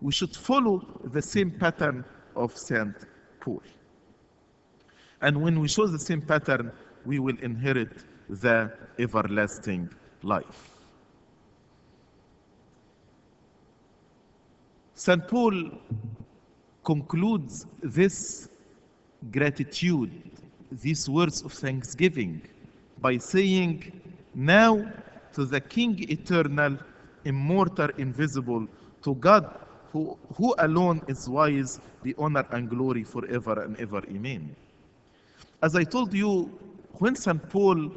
We 0.00 0.10
should 0.10 0.34
follow 0.34 0.82
the 1.12 1.20
same 1.20 1.50
pattern 1.50 2.06
of 2.34 2.56
St. 2.56 2.96
Paul. 3.38 3.62
And 5.20 5.42
when 5.42 5.60
we 5.60 5.68
show 5.68 5.86
the 5.86 5.98
same 5.98 6.22
pattern, 6.22 6.72
we 7.04 7.18
will 7.18 7.36
inherit 7.42 7.92
the 8.30 8.72
everlasting 8.98 9.90
life. 10.22 10.70
St. 14.94 15.28
Paul 15.28 15.70
concludes 16.82 17.66
this 17.82 18.48
gratitude, 19.30 20.30
these 20.70 21.10
words 21.10 21.42
of 21.42 21.52
thanksgiving, 21.52 22.40
by 23.02 23.18
saying, 23.18 24.00
Now 24.34 24.90
to 25.34 25.44
the 25.44 25.60
King 25.60 25.96
eternal, 26.10 26.78
immortal, 27.24 27.88
invisible, 27.98 28.66
to 29.02 29.14
God 29.16 29.62
who, 29.92 30.16
who 30.36 30.54
alone 30.58 31.02
is 31.06 31.28
wise, 31.28 31.80
be 32.02 32.14
honor 32.18 32.46
and 32.50 32.68
glory 32.68 33.04
forever 33.04 33.62
and 33.62 33.78
ever. 33.78 33.98
Amen. 34.08 34.56
As 35.62 35.76
I 35.76 35.84
told 35.84 36.14
you, 36.14 36.50
when 36.94 37.14
St. 37.14 37.48
Paul 37.50 37.90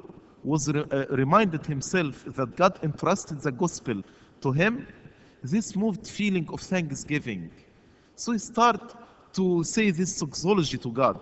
was 0.44 0.72
re- 0.72 0.86
uh, 0.92 1.06
reminded 1.10 1.66
himself 1.66 2.26
that 2.26 2.56
God 2.56 2.80
entrusted 2.84 3.42
the 3.42 3.52
gospel 3.52 4.04
to 4.42 4.52
him, 4.52 4.88
this 5.42 5.76
moved 5.76 6.06
feeling 6.08 6.48
of 6.52 6.60
thanksgiving. 6.60 7.50
So 8.16 8.34
he 8.34 8.40
started 8.40 8.92
to 9.34 9.64
say 9.64 9.92
this 9.92 10.20
doxology 10.20 10.78
to 10.78 10.92
God, 10.92 11.20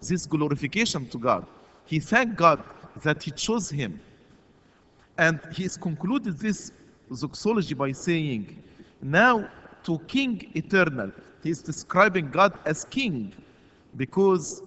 this 0.00 0.26
glorification 0.26 1.08
to 1.10 1.18
God. 1.18 1.46
He 1.84 2.00
thanked 2.00 2.36
God 2.36 2.62
that 3.02 3.22
he 3.22 3.30
chose 3.32 3.68
him. 3.68 4.00
And 5.18 5.40
he 5.52 5.64
has 5.64 5.76
concluded 5.76 6.38
this 6.38 6.72
doxology 7.20 7.74
by 7.74 7.92
saying, 7.92 8.62
Now 9.02 9.48
to 9.84 9.98
King 10.00 10.50
Eternal, 10.54 11.12
he 11.42 11.50
is 11.50 11.62
describing 11.62 12.30
God 12.30 12.58
as 12.64 12.84
King 12.84 13.32
because 13.96 14.62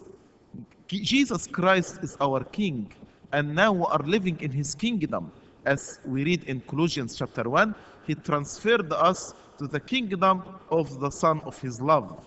Jesus 0.88 1.48
Christ 1.48 2.00
is 2.04 2.16
our 2.22 2.44
King, 2.44 2.94
and 3.32 3.56
now 3.56 3.74
we 3.74 3.86
are 3.86 4.04
living 4.06 4.40
in 4.40 4.52
his 4.52 4.76
kingdom. 4.76 5.32
As 5.66 6.00
we 6.06 6.24
read 6.24 6.44
in 6.44 6.62
Colossians 6.62 7.16
chapter 7.16 7.50
1, 7.50 7.74
he 8.06 8.14
transferred 8.14 8.94
us 8.94 9.34
to 9.58 9.68
the 9.68 9.80
kingdom 9.80 10.44
of 10.70 11.00
the 11.00 11.10
Son 11.10 11.42
of 11.42 11.60
his 11.60 11.82
love. 11.82 12.20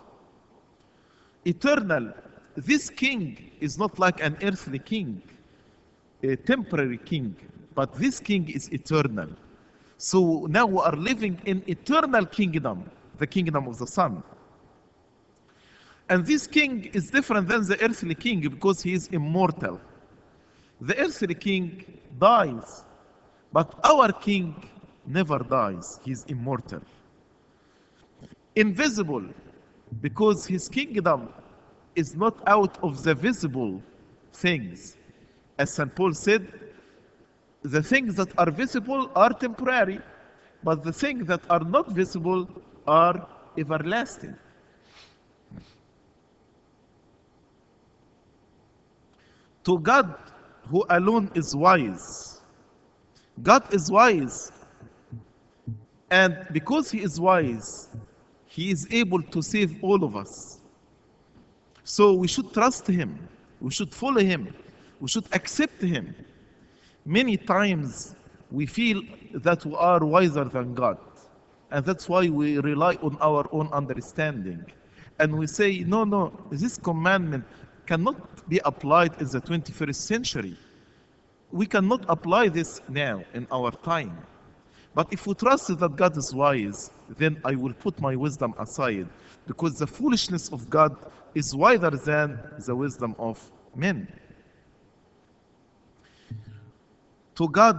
Eternal, 1.44 2.12
this 2.56 2.90
king 2.90 3.52
is 3.60 3.78
not 3.78 3.96
like 3.98 4.20
an 4.20 4.36
earthly 4.42 4.80
king, 4.80 5.22
a 6.24 6.34
temporary 6.34 6.98
king, 6.98 7.36
but 7.78 7.94
this 7.94 8.18
king 8.18 8.48
is 8.48 8.68
eternal. 8.72 9.28
So 9.98 10.48
now 10.50 10.66
we 10.66 10.80
are 10.80 10.96
living 10.96 11.40
in 11.44 11.62
eternal 11.68 12.26
kingdom, 12.26 12.90
the 13.18 13.26
kingdom 13.36 13.68
of 13.68 13.78
the 13.78 13.86
Son. 13.86 14.20
And 16.08 16.26
this 16.26 16.48
king 16.48 16.86
is 16.92 17.08
different 17.08 17.46
than 17.46 17.64
the 17.68 17.80
earthly 17.80 18.16
king 18.16 18.40
because 18.40 18.82
he 18.82 18.94
is 18.94 19.06
immortal. 19.18 19.80
The 20.80 20.98
earthly 20.98 21.36
king 21.36 22.00
dies, 22.18 22.82
but 23.52 23.72
our 23.84 24.10
king 24.10 24.56
never 25.06 25.38
dies. 25.38 26.00
He 26.04 26.10
is 26.10 26.24
immortal. 26.26 26.82
Invisible 28.56 29.26
because 30.00 30.44
his 30.46 30.68
kingdom 30.68 31.28
is 31.94 32.16
not 32.16 32.34
out 32.48 32.76
of 32.82 33.04
the 33.04 33.14
visible 33.14 33.80
things. 34.32 34.96
As 35.60 35.72
St. 35.72 35.94
Paul 35.94 36.12
said, 36.14 36.67
the 37.62 37.82
things 37.82 38.14
that 38.14 38.28
are 38.38 38.50
visible 38.50 39.10
are 39.14 39.30
temporary, 39.30 40.00
but 40.62 40.84
the 40.84 40.92
things 40.92 41.26
that 41.26 41.40
are 41.50 41.60
not 41.60 41.90
visible 41.90 42.48
are 42.86 43.26
everlasting. 43.56 44.36
To 49.64 49.78
God, 49.78 50.14
who 50.70 50.84
alone 50.90 51.30
is 51.34 51.54
wise, 51.54 52.40
God 53.42 53.72
is 53.74 53.90
wise, 53.90 54.50
and 56.10 56.46
because 56.52 56.90
He 56.90 57.02
is 57.02 57.20
wise, 57.20 57.88
He 58.46 58.70
is 58.70 58.86
able 58.90 59.22
to 59.22 59.42
save 59.42 59.82
all 59.82 60.04
of 60.04 60.16
us. 60.16 60.60
So 61.84 62.12
we 62.14 62.28
should 62.28 62.52
trust 62.52 62.86
Him, 62.86 63.28
we 63.60 63.70
should 63.70 63.94
follow 63.94 64.20
Him, 64.20 64.54
we 65.00 65.08
should 65.08 65.26
accept 65.32 65.82
Him. 65.82 66.14
Many 67.08 67.38
times 67.38 68.14
we 68.50 68.66
feel 68.66 69.02
that 69.32 69.64
we 69.64 69.74
are 69.76 70.04
wiser 70.04 70.44
than 70.44 70.74
God, 70.74 70.98
and 71.70 71.82
that's 71.86 72.06
why 72.06 72.28
we 72.28 72.58
rely 72.58 72.96
on 72.96 73.16
our 73.22 73.48
own 73.50 73.68
understanding. 73.72 74.62
And 75.18 75.38
we 75.38 75.46
say, 75.46 75.78
no, 75.80 76.04
no, 76.04 76.32
this 76.50 76.76
commandment 76.76 77.46
cannot 77.86 78.46
be 78.50 78.60
applied 78.66 79.20
in 79.22 79.28
the 79.28 79.40
21st 79.40 79.94
century. 79.94 80.58
we 81.50 81.66
cannot 81.66 82.04
apply 82.08 82.48
this 82.48 82.82
now 82.90 83.24
in 83.32 83.46
our 83.50 83.70
time. 83.70 84.18
But 84.94 85.10
if 85.10 85.26
we 85.26 85.34
trust 85.34 85.78
that 85.78 85.96
God 85.96 86.16
is 86.18 86.34
wise, 86.34 86.90
then 87.16 87.40
I 87.44 87.54
will 87.54 87.72
put 87.72 87.98
my 88.00 88.16
wisdom 88.16 88.54
aside 88.58 89.08
because 89.46 89.78
the 89.78 89.86
foolishness 89.86 90.50
of 90.50 90.68
God 90.68 90.94
is 91.34 91.54
wiser 91.54 91.90
than 91.90 92.38
the 92.66 92.76
wisdom 92.76 93.14
of 93.18 93.40
men. 93.74 94.08
To 97.38 97.48
God 97.48 97.78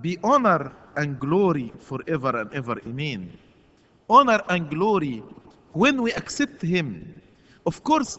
be 0.00 0.16
honor 0.24 0.72
and 0.96 1.20
glory 1.20 1.72
forever 1.78 2.40
and 2.40 2.52
ever. 2.54 2.80
Amen. 2.86 3.36
Honor 4.08 4.40
and 4.48 4.70
glory 4.70 5.22
when 5.72 6.00
we 6.00 6.12
accept 6.14 6.62
Him. 6.62 7.20
Of 7.66 7.84
course, 7.84 8.18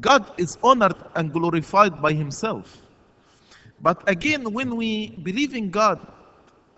God 0.00 0.30
is 0.38 0.58
honored 0.62 0.94
and 1.16 1.32
glorified 1.32 2.00
by 2.00 2.12
Himself. 2.12 2.78
But 3.80 4.08
again, 4.08 4.52
when 4.52 4.76
we 4.76 5.18
believe 5.24 5.56
in 5.56 5.70
God 5.70 5.98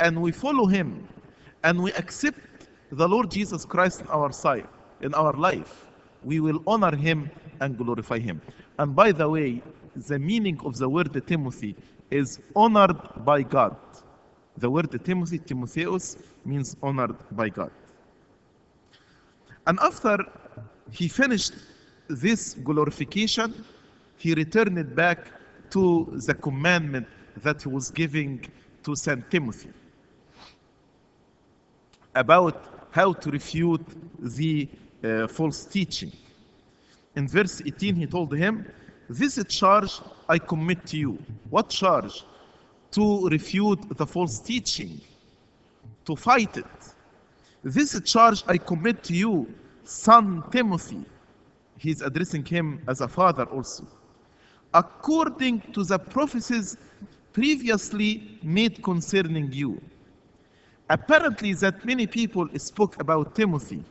and 0.01 0.23
we 0.23 0.33
follow 0.33 0.65
Him 0.65 1.07
and 1.65 1.83
we 1.83 1.93
accept 1.93 2.41
the 2.93 3.07
Lord 3.07 3.31
Jesus 3.31 3.67
Christ 3.67 4.01
in 4.01 4.07
our 4.09 4.33
sight, 4.33 4.67
in 5.03 5.13
our 5.13 5.35
life, 5.35 5.85
we 6.23 6.41
will 6.41 6.63
honor 6.67 6.97
Him 6.97 7.31
and 7.61 7.77
glorify 7.77 8.19
Him. 8.19 8.41
And 8.79 8.97
by 8.97 9.13
the 9.13 9.29
way, 9.29 9.61
the 9.95 10.19
meaning 10.19 10.59
of 10.65 10.79
the 10.79 10.89
word 10.89 11.13
Timothy 11.27 11.77
is 12.15 12.39
honored 12.55 12.97
by 13.25 13.43
God. 13.43 13.77
The 14.59 14.71
word 14.71 15.05
Timothy, 15.05 15.39
Timotheus, 15.39 16.17
means 16.45 16.77
honored 16.81 17.17
by 17.33 17.49
God. 17.49 17.73
And 19.67 19.79
after 19.81 20.19
he 20.93 21.09
finished 21.09 21.55
this 22.09 22.55
glorification, 22.55 23.65
he 24.17 24.33
returned 24.35 24.95
back 24.95 25.19
to 25.71 26.07
the 26.27 26.35
commandment 26.35 27.09
that 27.43 27.63
he 27.63 27.69
was 27.69 27.91
giving 27.91 28.47
to 28.85 28.95
Saint 28.95 29.29
Timothy 29.31 29.71
about 32.15 32.89
how 32.93 33.13
to 33.13 33.31
refute 33.31 33.85
the 34.21 34.69
uh, 35.03 35.27
false 35.27 35.65
teaching. 35.65 36.13
In 37.17 37.27
verse 37.27 37.61
18, 37.67 37.97
he 37.97 38.07
told 38.07 38.33
him, 38.33 38.71
This 39.09 39.43
charge 39.49 40.01
I 40.29 40.39
commit 40.39 40.87
to 40.87 40.97
you. 40.97 41.19
What 41.51 41.69
charge? 41.69 42.25
To 42.93 43.29
refute 43.29 43.97
the 43.97 44.07
false 44.07 44.39
teaching, 44.39 45.01
to 46.05 46.15
fight 46.15 46.57
it. 46.57 46.67
This 47.65 48.01
charge 48.03 48.45
I 48.47 48.59
commit 48.59 49.03
to 49.05 49.15
you, 49.15 49.53
son 49.85 50.45
Timothy. 50.53 51.05
He's 51.77 52.03
addressing 52.03 52.45
him 52.45 52.83
as 52.87 53.01
a 53.01 53.09
father 53.09 53.45
also. 53.45 53.87
According 54.73 55.61
to 55.73 55.83
the 55.83 55.99
prophecies 55.99 56.77
previously 57.33 58.39
made 58.43 58.83
concerning 58.83 59.53
you. 59.53 59.81
Apparently, 60.89 61.53
that 61.55 61.85
many 61.85 62.07
people 62.07 62.49
spoke 62.59 63.01
about 63.01 63.35
Timothy. 63.35 63.83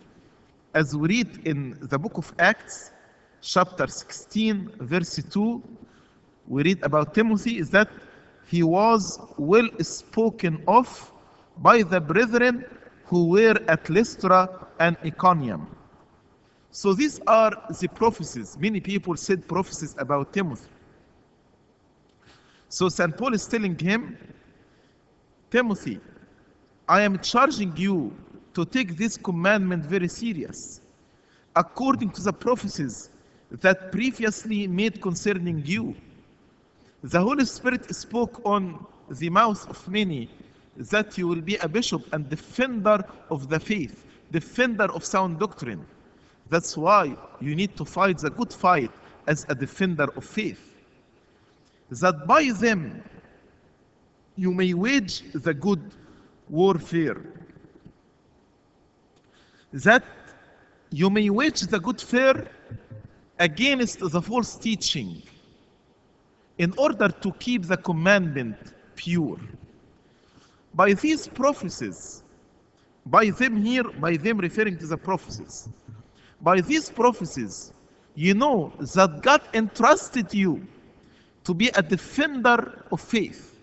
As 0.73 0.95
we 0.95 1.07
read 1.09 1.45
in 1.45 1.77
the 1.81 1.99
book 1.99 2.17
of 2.17 2.33
Acts, 2.39 2.91
chapter 3.41 3.87
16, 3.87 4.71
verse 4.79 5.21
2, 5.29 5.61
we 6.47 6.63
read 6.63 6.83
about 6.83 7.13
Timothy 7.13 7.57
is 7.57 7.69
that 7.71 7.89
he 8.47 8.63
was 8.63 9.19
well 9.37 9.69
spoken 9.79 10.61
of 10.67 11.11
by 11.57 11.81
the 11.83 11.99
brethren 11.99 12.65
who 13.05 13.27
were 13.27 13.57
at 13.67 13.89
Lystra 13.89 14.49
and 14.79 14.97
Iconium. 15.05 15.67
So 16.71 16.93
these 16.93 17.19
are 17.27 17.51
the 17.79 17.87
prophecies. 17.87 18.57
Many 18.57 18.79
people 18.79 19.15
said 19.15 19.47
prophecies 19.47 19.95
about 19.97 20.33
Timothy. 20.33 20.67
So 22.69 22.89
St. 22.89 23.15
Paul 23.15 23.35
is 23.35 23.45
telling 23.45 23.77
him, 23.77 24.17
Timothy, 25.51 25.99
I 26.87 27.01
am 27.01 27.19
charging 27.19 27.77
you 27.77 28.11
to 28.55 28.65
take 28.65 28.97
this 28.97 29.17
commandment 29.17 29.85
very 29.85 30.07
serious, 30.07 30.81
according 31.55 32.09
to 32.11 32.21
the 32.23 32.33
prophecies 32.33 33.11
that 33.51 33.91
previously 33.91 34.67
made 34.67 34.99
concerning 35.01 35.63
you. 35.65 35.95
The 37.03 37.19
Holy 37.19 37.43
Spirit 37.43 37.93
spoke 37.93 38.41
on 38.45 38.85
the 39.09 39.29
mouth 39.29 39.69
of 39.69 39.85
many 39.89 40.29
that 40.77 41.17
you 41.17 41.27
will 41.27 41.41
be 41.41 41.57
a 41.57 41.67
bishop 41.67 42.01
and 42.13 42.29
defender 42.29 43.03
of 43.29 43.49
the 43.49 43.59
faith, 43.59 44.05
defender 44.31 44.85
of 44.85 45.03
sound 45.03 45.37
doctrine. 45.37 45.85
That's 46.49 46.77
why 46.77 47.17
you 47.41 47.55
need 47.55 47.75
to 47.75 47.83
fight 47.83 48.19
the 48.19 48.29
good 48.29 48.53
fight 48.53 48.89
as 49.27 49.45
a 49.49 49.55
defender 49.55 50.07
of 50.15 50.23
faith. 50.23 50.61
That 51.89 52.25
by 52.25 52.51
them 52.51 53.03
you 54.37 54.53
may 54.53 54.73
wage 54.73 55.23
the 55.33 55.53
good 55.53 55.81
warfare. 56.49 57.21
That 59.73 60.05
you 60.89 61.09
may 61.09 61.29
wage 61.29 61.61
the 61.61 61.81
good 61.81 61.99
fare 61.99 62.47
against 63.39 63.99
the 63.99 64.21
false 64.21 64.55
teaching 64.55 65.21
in 66.63 66.73
order 66.77 67.09
to 67.09 67.29
keep 67.33 67.63
the 67.63 67.75
commandment 67.75 68.55
pure. 68.95 69.37
By 70.73 70.93
these 70.93 71.27
prophecies, 71.27 72.23
by 73.05 73.31
them 73.31 73.61
here, 73.61 73.83
by 73.83 74.15
them 74.15 74.37
referring 74.37 74.77
to 74.77 74.87
the 74.87 74.97
prophecies, 74.97 75.67
by 76.41 76.61
these 76.61 76.89
prophecies, 76.89 77.73
you 78.15 78.33
know 78.33 78.71
that 78.95 79.21
God 79.21 79.41
entrusted 79.53 80.33
you 80.33 80.65
to 81.43 81.53
be 81.53 81.67
a 81.75 81.81
defender 81.81 82.85
of 82.93 83.01
faith 83.01 83.59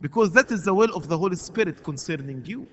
because 0.00 0.30
that 0.30 0.52
is 0.52 0.62
the 0.62 0.72
will 0.72 0.94
of 0.94 1.08
the 1.08 1.18
Holy 1.18 1.34
Spirit 1.36 1.82
concerning 1.82 2.44
you. 2.44 2.64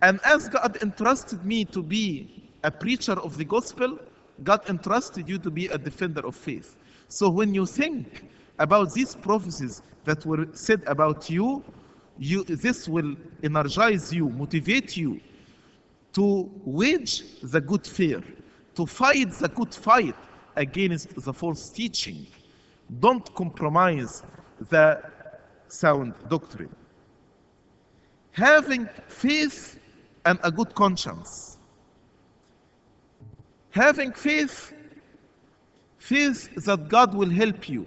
And 0.00 0.18
as 0.24 0.48
God 0.48 0.76
entrusted 0.82 1.44
me 1.44 1.64
to 1.66 1.80
be 1.80 2.50
a 2.64 2.70
preacher 2.72 3.12
of 3.12 3.36
the 3.36 3.44
gospel, 3.44 3.96
God 4.42 4.68
entrusted 4.68 5.28
you 5.28 5.38
to 5.38 5.50
be 5.50 5.66
a 5.68 5.78
defender 5.78 6.26
of 6.26 6.34
faith. 6.34 6.76
So 7.12 7.28
when 7.28 7.52
you 7.52 7.66
think 7.66 8.24
about 8.58 8.94
these 8.94 9.14
prophecies 9.14 9.82
that 10.06 10.24
were 10.24 10.46
said 10.54 10.82
about 10.86 11.28
you, 11.28 11.62
you 12.18 12.42
this 12.44 12.88
will 12.88 13.14
energize 13.42 14.14
you, 14.14 14.30
motivate 14.30 14.96
you 14.96 15.20
to 16.14 16.50
wage 16.64 17.22
the 17.42 17.60
good 17.60 17.86
fear, 17.86 18.22
to 18.76 18.86
fight 18.86 19.30
the 19.32 19.48
good 19.48 19.74
fight 19.74 20.14
against 20.56 21.14
the 21.22 21.34
false 21.34 21.68
teaching. 21.68 22.26
Don't 23.00 23.34
compromise 23.34 24.22
the 24.70 25.02
sound 25.68 26.14
doctrine. 26.30 26.74
Having 28.30 28.88
faith 29.08 29.78
and 30.24 30.38
a 30.44 30.50
good 30.50 30.74
conscience. 30.74 31.58
Having 33.72 34.12
faith, 34.12 34.72
faith 36.12 36.54
that 36.66 36.88
God 36.88 37.14
will 37.14 37.30
help 37.30 37.68
you. 37.68 37.86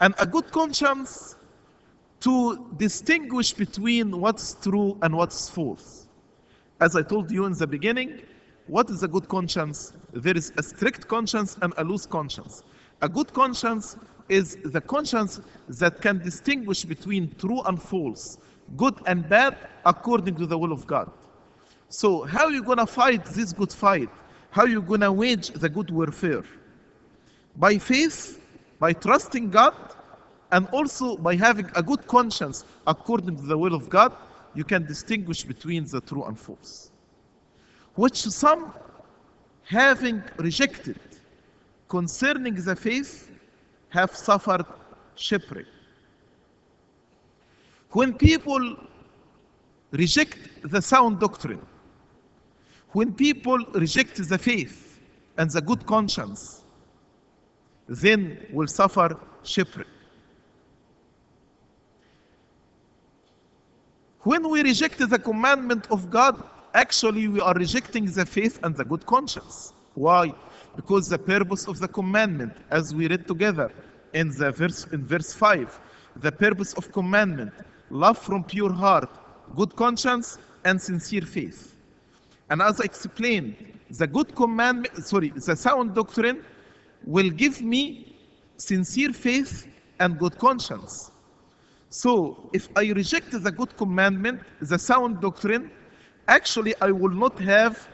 And 0.00 0.12
a 0.18 0.26
good 0.26 0.50
conscience 0.50 1.36
to 2.20 2.66
distinguish 2.78 3.52
between 3.52 4.20
what's 4.20 4.54
true 4.54 4.98
and 5.02 5.14
what's 5.14 5.48
false. 5.48 6.08
As 6.80 6.96
I 6.96 7.02
told 7.02 7.30
you 7.30 7.44
in 7.44 7.52
the 7.52 7.66
beginning, 7.66 8.22
what 8.66 8.90
is 8.90 9.04
a 9.04 9.08
good 9.08 9.28
conscience? 9.28 9.92
There 10.12 10.36
is 10.36 10.52
a 10.56 10.62
strict 10.62 11.06
conscience 11.06 11.56
and 11.62 11.72
a 11.76 11.84
loose 11.84 12.06
conscience. 12.06 12.64
A 13.02 13.08
good 13.08 13.32
conscience 13.32 13.96
is 14.28 14.56
the 14.64 14.80
conscience 14.80 15.40
that 15.68 16.00
can 16.00 16.18
distinguish 16.18 16.84
between 16.84 17.32
true 17.36 17.60
and 17.62 17.80
false, 17.80 18.38
good 18.76 18.96
and 19.06 19.28
bad, 19.28 19.56
according 19.86 20.34
to 20.36 20.46
the 20.46 20.58
will 20.58 20.72
of 20.72 20.86
God. 20.88 21.08
So, 21.88 22.24
how 22.24 22.46
are 22.46 22.50
you 22.50 22.64
going 22.64 22.78
to 22.78 22.86
fight 22.86 23.24
this 23.26 23.52
good 23.52 23.72
fight? 23.72 24.08
How 24.50 24.62
are 24.62 24.68
you 24.68 24.82
going 24.82 25.02
to 25.02 25.12
wage 25.12 25.50
the 25.50 25.68
good 25.68 25.90
warfare? 25.90 26.42
By 27.56 27.78
faith, 27.78 28.40
by 28.78 28.92
trusting 28.92 29.50
God, 29.50 29.74
and 30.52 30.66
also 30.68 31.16
by 31.16 31.36
having 31.36 31.68
a 31.74 31.82
good 31.82 32.06
conscience 32.06 32.64
according 32.86 33.36
to 33.36 33.42
the 33.42 33.56
will 33.56 33.74
of 33.74 33.88
God, 33.88 34.14
you 34.54 34.64
can 34.64 34.86
distinguish 34.86 35.42
between 35.42 35.84
the 35.86 36.00
true 36.00 36.24
and 36.24 36.38
false. 36.38 36.90
Which 37.94 38.16
some, 38.16 38.72
having 39.64 40.22
rejected 40.36 40.98
concerning 41.88 42.54
the 42.54 42.76
faith, 42.76 43.30
have 43.90 44.14
suffered 44.14 44.66
shipwreck. 45.14 45.66
When 47.90 48.12
people 48.14 48.76
reject 49.92 50.38
the 50.64 50.82
sound 50.82 51.20
doctrine, 51.20 51.64
when 52.90 53.12
people 53.12 53.58
reject 53.74 54.16
the 54.28 54.38
faith 54.38 55.00
and 55.36 55.50
the 55.50 55.60
good 55.60 55.86
conscience, 55.86 56.63
then 57.88 58.46
will 58.50 58.66
suffer 58.66 59.16
shipwreck. 59.42 59.86
When 64.20 64.48
we 64.48 64.62
reject 64.62 64.98
the 64.98 65.18
commandment 65.18 65.86
of 65.90 66.10
God, 66.10 66.42
actually 66.72 67.28
we 67.28 67.40
are 67.40 67.54
rejecting 67.54 68.06
the 68.06 68.24
faith 68.24 68.58
and 68.62 68.74
the 68.74 68.84
good 68.84 69.04
conscience. 69.04 69.74
Why? 69.94 70.32
Because 70.76 71.08
the 71.08 71.18
purpose 71.18 71.68
of 71.68 71.78
the 71.78 71.88
commandment, 71.88 72.52
as 72.70 72.94
we 72.94 73.06
read 73.06 73.26
together 73.26 73.70
in 74.14 74.30
the 74.30 74.50
verse 74.52 74.86
in 74.92 75.04
verse 75.06 75.32
5 75.34 75.80
the 76.22 76.32
purpose 76.32 76.72
of 76.74 76.90
commandment 76.92 77.52
love 77.90 78.16
from 78.16 78.42
pure 78.44 78.72
heart 78.72 79.10
good 79.56 79.74
conscience 79.76 80.38
and 80.64 80.80
sincere 80.80 81.22
faith 81.22 81.74
and 82.50 82.62
as 82.62 82.80
i 82.80 82.84
explained 82.84 83.56
the 83.98 84.06
good 84.06 84.34
commandment 84.34 85.04
sorry 85.04 85.30
the 85.30 85.56
sound 85.56 85.94
doctrine 85.94 86.42
will 87.06 87.30
give 87.30 87.60
me 87.62 88.16
sincere 88.56 89.12
faith 89.12 89.66
and 90.00 90.18
good 90.18 90.36
conscience 90.38 91.10
so 91.90 92.48
if 92.52 92.68
i 92.76 92.90
reject 92.92 93.30
the 93.30 93.52
good 93.52 93.76
commandment 93.76 94.40
the 94.60 94.78
sound 94.78 95.20
doctrine 95.20 95.70
actually 96.28 96.74
i 96.80 96.90
will 96.90 97.16
not 97.24 97.38
have 97.38 97.88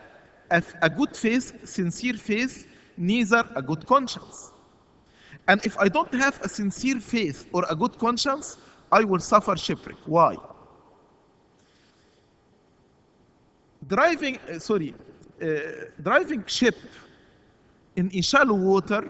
a, 0.50 0.62
a 0.82 0.90
good 0.90 1.16
faith 1.16 1.52
sincere 1.68 2.14
faith 2.14 2.66
neither 2.96 3.44
a 3.56 3.62
good 3.62 3.86
conscience 3.86 4.52
and 5.48 5.64
if 5.66 5.76
I 5.78 5.88
don't 5.88 6.12
have 6.14 6.40
a 6.42 6.48
sincere 6.48 7.00
faith 7.00 7.46
or 7.52 7.64
a 7.68 7.74
good 7.74 7.98
conscience, 7.98 8.56
I 8.92 9.04
will 9.04 9.20
suffer 9.20 9.56
shipwreck. 9.56 9.96
Why? 10.06 10.36
Driving, 13.88 14.38
uh, 14.48 14.58
sorry, 14.60 14.94
uh, 15.42 15.46
driving 16.02 16.44
ship 16.46 16.76
in 17.96 18.22
shallow 18.22 18.54
water 18.54 19.08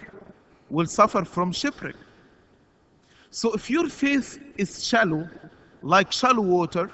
will 0.69 0.87
suffer 0.87 1.25
from 1.25 1.53
shipwreck. 1.53 1.97
So 3.31 3.53
if 3.53 3.71
your 3.71 3.89
faith 3.89 4.41
is 4.57 4.85
shallow, 4.87 5.29
like 5.83 6.13
shallow 6.13 6.43
water, 6.43 6.91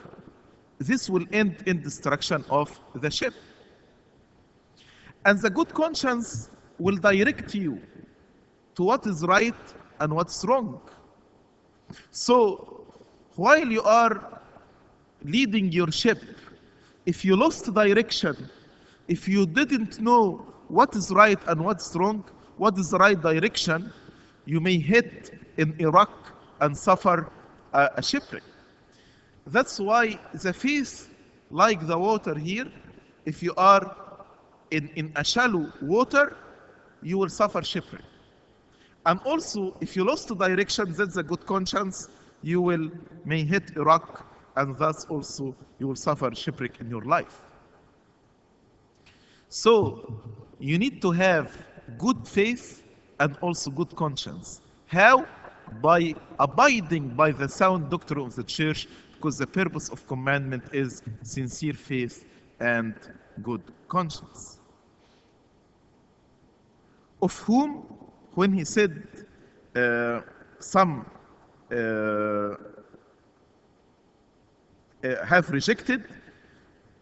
this 0.78 1.08
will 1.08 1.24
end 1.32 1.62
in 1.66 1.82
destruction 1.82 2.44
of 2.50 2.78
the 2.94 3.10
ship. 3.10 3.34
And 5.24 5.40
the 5.40 5.50
good 5.50 5.72
conscience 5.72 6.50
will 6.78 6.96
direct 6.96 7.54
you 7.54 7.80
to 8.74 8.82
what 8.82 9.06
is 9.06 9.24
right 9.24 9.54
and 10.00 10.12
what's 10.12 10.44
wrong. 10.44 10.80
So 12.10 12.84
while 13.36 13.66
you 13.66 13.82
are 13.82 14.42
leading 15.24 15.72
your 15.72 15.90
ship, 15.90 16.22
if 17.06 17.24
you 17.24 17.36
lost 17.36 17.72
direction, 17.72 18.50
if 19.08 19.26
you 19.26 19.46
didn't 19.46 20.00
know 20.00 20.44
what 20.68 20.94
is 20.96 21.10
right 21.10 21.38
and 21.46 21.64
what's 21.64 21.94
wrong, 21.94 22.24
what 22.56 22.78
is 22.78 22.90
the 22.90 22.98
right 22.98 23.20
direction, 23.20 23.92
you 24.44 24.60
may 24.60 24.78
hit 24.78 25.34
in 25.56 25.74
a 25.80 25.90
rock 25.90 26.32
and 26.60 26.76
suffer 26.76 27.30
a, 27.72 27.90
a 27.96 28.02
shipwreck. 28.02 28.42
That's 29.46 29.78
why 29.78 30.18
the 30.34 30.52
faith, 30.52 31.10
like 31.50 31.86
the 31.86 31.98
water 31.98 32.34
here, 32.34 32.66
if 33.24 33.42
you 33.42 33.54
are 33.56 33.96
in, 34.70 34.88
in 34.96 35.12
a 35.16 35.24
shallow 35.24 35.72
water, 35.82 36.36
you 37.02 37.18
will 37.18 37.28
suffer 37.28 37.62
shipwreck. 37.62 38.02
And 39.04 39.20
also, 39.20 39.76
if 39.80 39.94
you 39.94 40.04
lost 40.04 40.28
the 40.28 40.34
direction, 40.34 40.92
that's 40.92 41.16
a 41.16 41.22
good 41.22 41.46
conscience, 41.46 42.08
you 42.42 42.60
will 42.60 42.90
may 43.24 43.44
hit 43.44 43.76
a 43.76 43.82
rock, 43.82 44.26
and 44.56 44.76
thus 44.76 45.04
also 45.04 45.54
you 45.78 45.86
will 45.86 45.96
suffer 45.96 46.34
shipwreck 46.34 46.80
in 46.80 46.90
your 46.90 47.02
life. 47.02 47.40
So 49.48 50.20
you 50.58 50.78
need 50.78 51.02
to 51.02 51.10
have 51.10 51.56
good 51.98 52.26
faith 52.26 52.82
and 53.20 53.36
also 53.40 53.70
good 53.70 53.94
conscience. 53.96 54.60
How? 54.86 55.26
By 55.82 56.14
abiding 56.38 57.08
by 57.10 57.32
the 57.32 57.48
sound 57.48 57.90
doctrine 57.90 58.24
of 58.24 58.34
the 58.34 58.44
church, 58.44 58.88
because 59.14 59.38
the 59.38 59.46
purpose 59.46 59.88
of 59.88 60.06
commandment 60.06 60.64
is 60.72 61.02
sincere 61.22 61.74
faith 61.74 62.24
and 62.60 62.94
good 63.42 63.62
conscience. 63.88 64.58
Of 67.20 67.36
whom 67.40 67.82
when 68.34 68.52
he 68.52 68.64
said 68.64 69.06
uh, 69.74 70.20
some 70.60 71.06
uh, 71.72 71.74
uh, 71.74 72.56
have 75.24 75.50
rejected, 75.50 76.04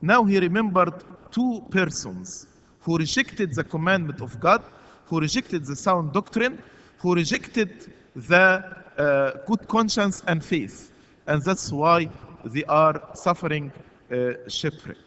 now 0.01 0.25
he 0.25 0.39
remembered 0.39 1.05
two 1.31 1.65
persons 1.71 2.47
who 2.85 2.99
rejected 2.99 3.55
the 3.55 3.65
commandment 3.65 4.21
of 4.21 4.39
God, 4.41 4.63
who 5.07 5.19
rejected 5.21 5.65
the 5.65 5.75
sound 5.75 6.13
doctrine, 6.13 6.63
who 6.99 7.15
rejected 7.15 7.93
the 8.15 8.63
uh, 8.99 9.33
good 9.47 9.67
conscience 9.69 10.23
and 10.27 10.45
faith. 10.45 10.93
And 11.27 11.43
that's 11.43 11.73
why 11.73 12.09
they 12.45 12.65
are 12.65 13.01
suffering 13.15 13.73
uh, 14.13 14.33
shipwreck. 14.49 14.99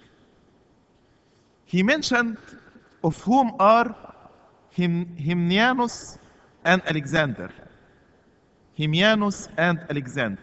He 1.65 1.83
mentioned 1.83 2.37
of 3.03 3.21
whom 3.21 3.53
are 3.59 3.95
Hym- 4.71 5.15
Hymenaeus 5.17 6.17
and 6.65 6.81
Alexander. 6.87 7.51
Hymenaeus 8.77 9.49
and 9.57 9.79
Alexander. 9.89 10.41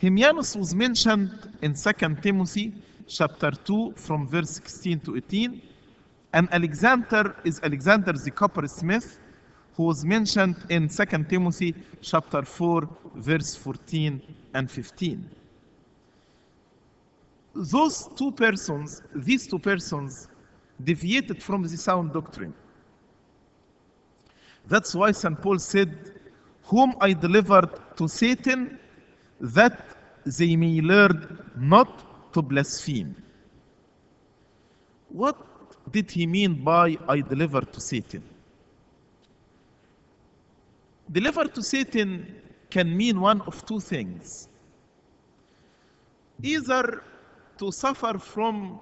Hymenaeus 0.00 0.56
was 0.56 0.74
mentioned 0.74 1.30
in 1.62 1.74
2 1.74 1.92
Timothy 2.22 2.72
chapter 3.06 3.52
2 3.52 3.94
from 3.96 4.26
verse 4.26 4.50
16 4.50 5.00
to 5.00 5.16
18. 5.16 5.62
And 6.34 6.48
Alexander 6.52 7.36
is 7.44 7.60
Alexander 7.62 8.12
the 8.12 8.30
coppersmith 8.32 9.20
who 9.76 9.84
was 9.84 10.04
mentioned 10.04 10.56
in 10.68 10.88
2 10.88 11.04
Timothy 11.28 11.72
chapter 12.00 12.42
4 12.42 12.88
verse 13.14 13.54
14 13.54 14.20
and 14.54 14.68
15. 14.68 15.30
Those 17.54 18.08
two 18.16 18.32
persons, 18.32 19.00
these 19.14 19.46
two 19.46 19.60
persons 19.60 20.26
deviated 20.82 21.40
from 21.40 21.62
the 21.62 21.76
sound 21.76 22.12
doctrine. 22.12 22.52
That's 24.66 24.92
why 24.92 25.12
St. 25.12 25.40
Paul 25.40 25.60
said, 25.60 26.18
Whom 26.64 26.96
I 27.00 27.12
delivered 27.12 27.70
to 27.96 28.08
Satan, 28.08 28.80
that 29.40 29.86
they 30.26 30.56
may 30.56 30.80
learn 30.80 31.48
not 31.56 32.32
to 32.32 32.42
blaspheme. 32.42 33.14
What 35.10 35.53
did 35.90 36.10
he 36.10 36.26
mean 36.26 36.64
by 36.64 36.96
I 37.08 37.20
delivered 37.20 37.72
to 37.72 37.80
Satan? 37.80 38.22
Deliver 41.12 41.44
to 41.44 41.62
Satan 41.62 42.34
can 42.70 42.96
mean 42.96 43.20
one 43.20 43.40
of 43.42 43.64
two 43.66 43.80
things. 43.80 44.48
Either 46.42 47.04
to 47.58 47.70
suffer 47.70 48.18
from 48.18 48.80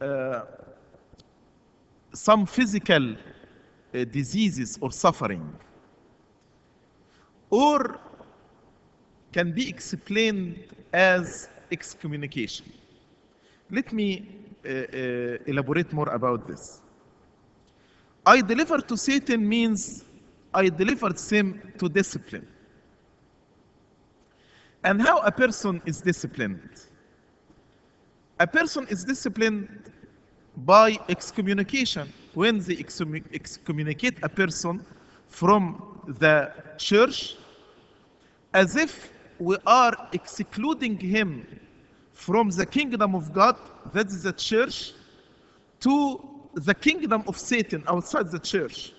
uh, 0.00 0.42
some 2.12 2.44
physical 2.46 3.12
uh, 3.14 4.04
diseases 4.04 4.78
or 4.80 4.90
suffering, 4.90 5.56
or 7.50 7.98
can 9.32 9.52
be 9.52 9.68
explained 9.68 10.58
as 10.92 11.48
excommunication. 11.70 12.66
Let 13.70 13.92
me 13.92 14.49
Uh, 14.62 14.68
uh, 14.68 15.38
elaborate 15.46 15.90
more 15.92 16.08
about 16.10 16.46
this. 16.46 16.82
I 18.26 18.42
deliver 18.42 18.78
to 18.78 18.96
Satan 18.96 19.48
means 19.48 20.04
I 20.52 20.68
delivered 20.68 21.18
him 21.18 21.72
to 21.78 21.88
discipline. 21.88 22.46
And 24.84 25.00
how 25.00 25.20
a 25.20 25.32
person 25.32 25.80
is 25.86 26.02
disciplined? 26.02 26.68
A 28.38 28.46
person 28.46 28.86
is 28.88 29.02
disciplined 29.04 29.92
by 30.58 30.98
excommunication. 31.08 32.12
When 32.34 32.58
they 32.60 32.76
excommunicate 33.32 34.18
a 34.22 34.28
person 34.28 34.84
from 35.28 36.00
the 36.18 36.52
church, 36.76 37.36
as 38.52 38.76
if 38.76 39.10
we 39.38 39.56
are 39.66 40.08
excluding 40.12 40.98
him 40.98 41.59
from 42.20 42.50
the 42.50 42.66
kingdom 42.66 43.14
of 43.14 43.32
God, 43.32 43.56
that 43.94 44.08
is 44.08 44.22
the 44.24 44.34
church, 44.34 44.92
to 45.80 46.20
the 46.52 46.74
kingdom 46.74 47.24
of 47.26 47.38
Satan 47.38 47.82
outside 47.88 48.30
the 48.30 48.38
church. 48.38 48.92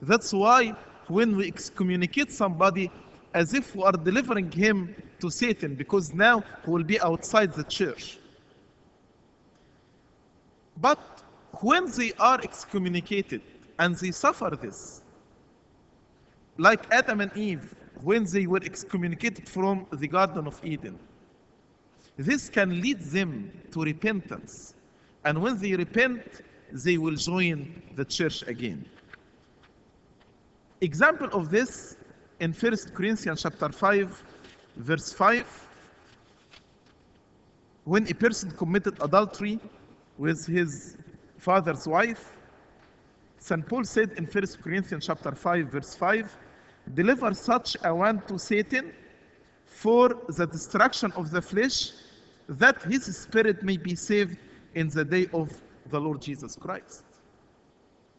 That's 0.00 0.32
why 0.32 0.76
when 1.08 1.36
we 1.36 1.48
excommunicate 1.48 2.30
somebody, 2.30 2.92
as 3.34 3.54
if 3.54 3.74
we 3.74 3.82
are 3.82 3.90
delivering 3.90 4.52
him 4.52 4.94
to 5.20 5.28
Satan, 5.28 5.74
because 5.74 6.14
now 6.14 6.44
he 6.64 6.70
will 6.70 6.84
be 6.84 7.00
outside 7.00 7.52
the 7.52 7.64
church. 7.64 8.18
But 10.76 11.00
when 11.54 11.90
they 11.90 12.12
are 12.20 12.40
excommunicated 12.40 13.42
and 13.80 13.96
they 13.96 14.12
suffer 14.12 14.56
this, 14.62 15.02
like 16.56 16.86
Adam 16.92 17.20
and 17.20 17.36
Eve, 17.36 17.74
when 18.02 18.22
they 18.26 18.46
were 18.46 18.62
excommunicated 18.62 19.48
from 19.48 19.88
the 19.90 20.06
Garden 20.06 20.46
of 20.46 20.64
Eden, 20.64 20.96
this 22.16 22.48
can 22.48 22.80
lead 22.80 23.00
them 23.00 23.50
to 23.72 23.82
repentance. 23.82 24.74
And 25.24 25.40
when 25.40 25.58
they 25.58 25.74
repent, 25.74 26.42
they 26.72 26.98
will 26.98 27.16
join 27.16 27.82
the 27.96 28.04
church 28.04 28.42
again. 28.46 28.84
Example 30.80 31.28
of 31.32 31.50
this 31.50 31.96
in 32.40 32.52
1 32.52 32.76
Corinthians 32.94 33.42
chapter 33.42 33.68
5, 33.68 34.22
verse 34.76 35.12
5, 35.12 35.66
when 37.84 38.08
a 38.08 38.14
person 38.14 38.50
committed 38.52 38.94
adultery 39.00 39.58
with 40.18 40.46
his 40.46 40.96
father's 41.38 41.86
wife, 41.86 42.32
St. 43.38 43.66
Paul 43.68 43.84
said 43.84 44.12
in 44.12 44.24
1 44.24 44.44
Corinthians 44.62 45.06
chapter 45.06 45.32
5, 45.32 45.66
verse 45.66 45.94
5, 45.94 46.36
deliver 46.94 47.34
such 47.34 47.76
a 47.84 47.94
one 47.94 48.22
to 48.26 48.38
Satan 48.38 48.92
for 49.66 50.16
the 50.28 50.46
destruction 50.46 51.12
of 51.12 51.30
the 51.30 51.42
flesh, 51.42 51.90
that 52.48 52.82
his 52.82 53.04
spirit 53.16 53.62
may 53.62 53.76
be 53.76 53.94
saved 53.94 54.36
in 54.74 54.88
the 54.88 55.04
day 55.04 55.28
of 55.32 55.50
the 55.90 56.00
Lord 56.00 56.20
Jesus 56.20 56.56
Christ. 56.56 57.04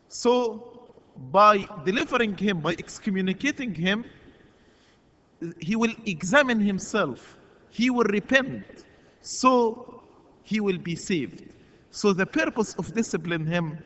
So, 0.10 0.90
by 1.32 1.68
delivering 1.86 2.38
him, 2.38 2.62
by 2.62 2.74
excommunicating 2.74 3.74
him, 3.74 4.06
he 5.60 5.76
will 5.76 5.94
examine 6.06 6.60
himself, 6.60 7.38
he 7.70 7.90
will 7.90 8.06
repent, 8.06 8.86
so 9.22 10.04
he 10.44 10.60
will 10.60 10.78
be 10.78 10.96
saved. 10.96 11.44
So, 11.92 12.14
the 12.14 12.26
purpose 12.26 12.74
of 12.76 12.94
discipline 12.94 13.46
him, 13.46 13.78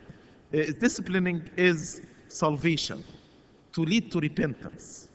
uh, 0.54 0.58
disciplining 0.80 1.50
is 1.58 2.02
salvation, 2.28 3.04
to 3.74 3.82
lead 3.82 4.12
to 4.12 4.20
repentance. 4.20 5.10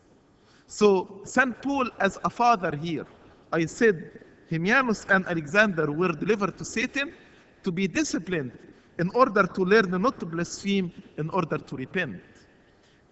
So, 0.66 1.20
St. 1.24 1.60
Paul, 1.62 1.88
as 2.00 2.18
a 2.24 2.30
father 2.30 2.76
here, 2.76 3.06
I 3.52 3.66
said, 3.66 4.23
Hymenaeus 4.50 5.06
and 5.08 5.26
Alexander 5.26 5.90
were 5.90 6.12
delivered 6.12 6.56
to 6.58 6.64
Satan 6.64 7.12
to 7.62 7.72
be 7.72 7.86
disciplined 7.86 8.52
in 8.98 9.10
order 9.14 9.46
to 9.46 9.62
learn 9.64 9.90
not 10.00 10.20
to 10.20 10.26
blaspheme, 10.26 10.92
in 11.18 11.30
order 11.30 11.58
to 11.58 11.76
repent. 11.76 12.20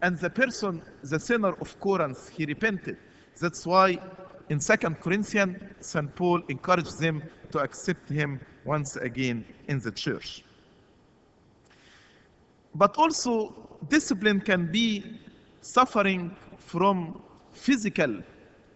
And 0.02 0.18
the 0.18 0.30
person, 0.30 0.82
the 1.02 1.18
sinner 1.18 1.54
of 1.60 1.78
Corinth, 1.80 2.28
he 2.28 2.44
repented. 2.44 2.96
That's 3.40 3.66
why 3.66 3.98
in 4.48 4.58
2 4.58 4.76
Corinthians, 5.00 5.56
St. 5.80 6.14
Paul 6.14 6.42
encouraged 6.48 6.98
them 6.98 7.22
to 7.52 7.58
accept 7.60 8.08
him 8.08 8.40
once 8.64 8.96
again 8.96 9.44
in 9.68 9.80
the 9.80 9.90
church. 9.92 10.44
But 12.74 12.96
also, 12.96 13.54
discipline 13.88 14.40
can 14.40 14.70
be 14.70 15.20
suffering 15.60 16.34
from 16.58 17.22
physical 17.52 18.18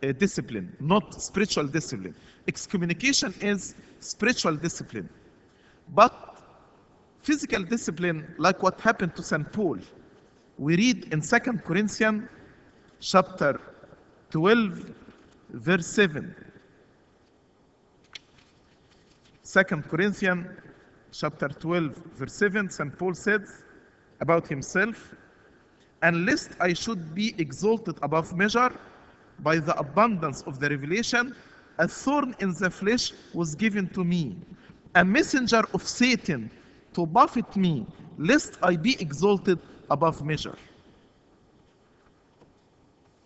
uh, 0.03 0.13
discipline, 0.13 0.77
not 0.81 1.21
spiritual 1.21 1.67
discipline. 1.67 2.15
Excommunication 2.49 3.35
is 3.41 3.75
spiritual 4.01 4.57
discipline. 4.57 5.09
But 5.95 6.37
physical 7.23 7.63
discipline, 7.63 8.35
like 8.39 8.63
what 8.63 8.81
happened 8.81 9.17
to 9.17 9.23
St. 9.23 9.51
Paul, 9.53 9.79
we 10.59 10.77
read 10.77 11.13
in 11.13 11.21
2 11.21 11.39
Corinthians 11.65 12.29
chapter 13.01 13.61
12, 14.31 14.95
verse 15.51 15.87
7. 15.87 16.35
2 19.45 19.63
Corinthians 19.89 20.47
chapter 21.13 21.49
12, 21.49 21.95
verse 22.17 22.33
7, 22.33 22.71
St. 22.71 22.99
Paul 22.99 23.15
says 23.15 23.63
about 24.21 24.47
himself, 24.47 25.15
And 26.03 26.27
lest 26.27 26.51
I 26.61 26.73
should 26.73 27.15
be 27.15 27.35
exalted 27.39 27.99
above 28.03 28.37
measure 28.37 28.73
by 29.41 29.59
the 29.59 29.77
abundance 29.79 30.43
of 30.43 30.59
the 30.59 30.69
revelation, 30.69 31.35
a 31.79 31.87
thorn 31.87 32.35
in 32.41 32.55
the 32.55 32.71
flesh 32.71 33.13
was 33.35 33.55
given 33.55 33.89
to 33.91 34.05
me, 34.05 34.37
a 34.95 35.05
messenger 35.05 35.63
of 35.75 35.87
Satan 35.87 36.51
to 36.95 37.05
buffet 37.07 37.55
me, 37.57 37.87
lest 38.19 38.59
I 38.63 38.77
be 38.77 38.97
exalted 39.01 39.59
above 39.91 40.25
measure. 40.25 40.57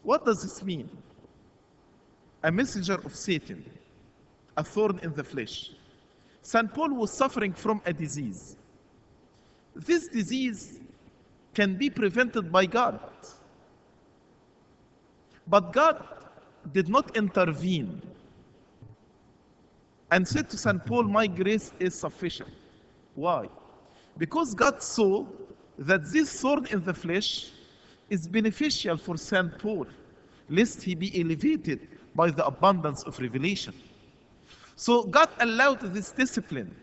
What 0.03 0.25
does 0.25 0.43
this 0.43 0.63
mean? 0.63 0.91
A 2.43 2.51
messenger 2.51 2.95
of 3.05 3.15
Satan, 3.15 3.65
a 4.57 4.65
thorn 4.65 4.99
in 5.03 5.15
the 5.15 5.23
flesh. 5.23 5.71
St. 6.43 6.73
Paul 6.73 6.95
was 6.95 7.13
suffering 7.13 7.53
from 7.53 7.81
a 7.85 7.93
disease. 7.93 8.57
This 9.77 10.09
disease 10.09 10.81
can 11.55 11.77
be 11.77 11.91
prevented 11.91 12.51
by 12.51 12.67
God. 12.67 12.99
But 15.47 15.73
God 15.73 16.05
did 16.73 16.89
not 16.89 17.17
intervene 17.17 18.01
and 20.11 20.27
said 20.27 20.51
to 20.51 20.57
St. 20.57 20.85
Paul, 20.85 21.05
My 21.05 21.27
grace 21.27 21.73
is 21.79 21.95
sufficient. 21.95 22.51
Why? 23.15 23.49
Because 24.19 24.55
God 24.55 24.83
saw 24.83 25.27
that 25.79 26.11
this 26.13 26.41
thorn 26.41 26.67
in 26.67 26.85
the 26.85 26.95
flesh 26.95 27.51
is 28.11 28.27
beneficial 28.27 28.97
for 28.97 29.17
St. 29.17 29.57
Paul, 29.59 29.87
lest 30.49 30.83
he 30.83 30.95
be 30.95 31.19
elevated 31.21 31.89
by 32.15 32.31
the 32.31 32.45
abundance 32.45 33.03
of 33.05 33.19
revelation. 33.19 33.75
So 34.77 35.05
God 35.05 35.29
allowed 35.41 35.81
this 35.95 36.11
discipline 36.11 36.75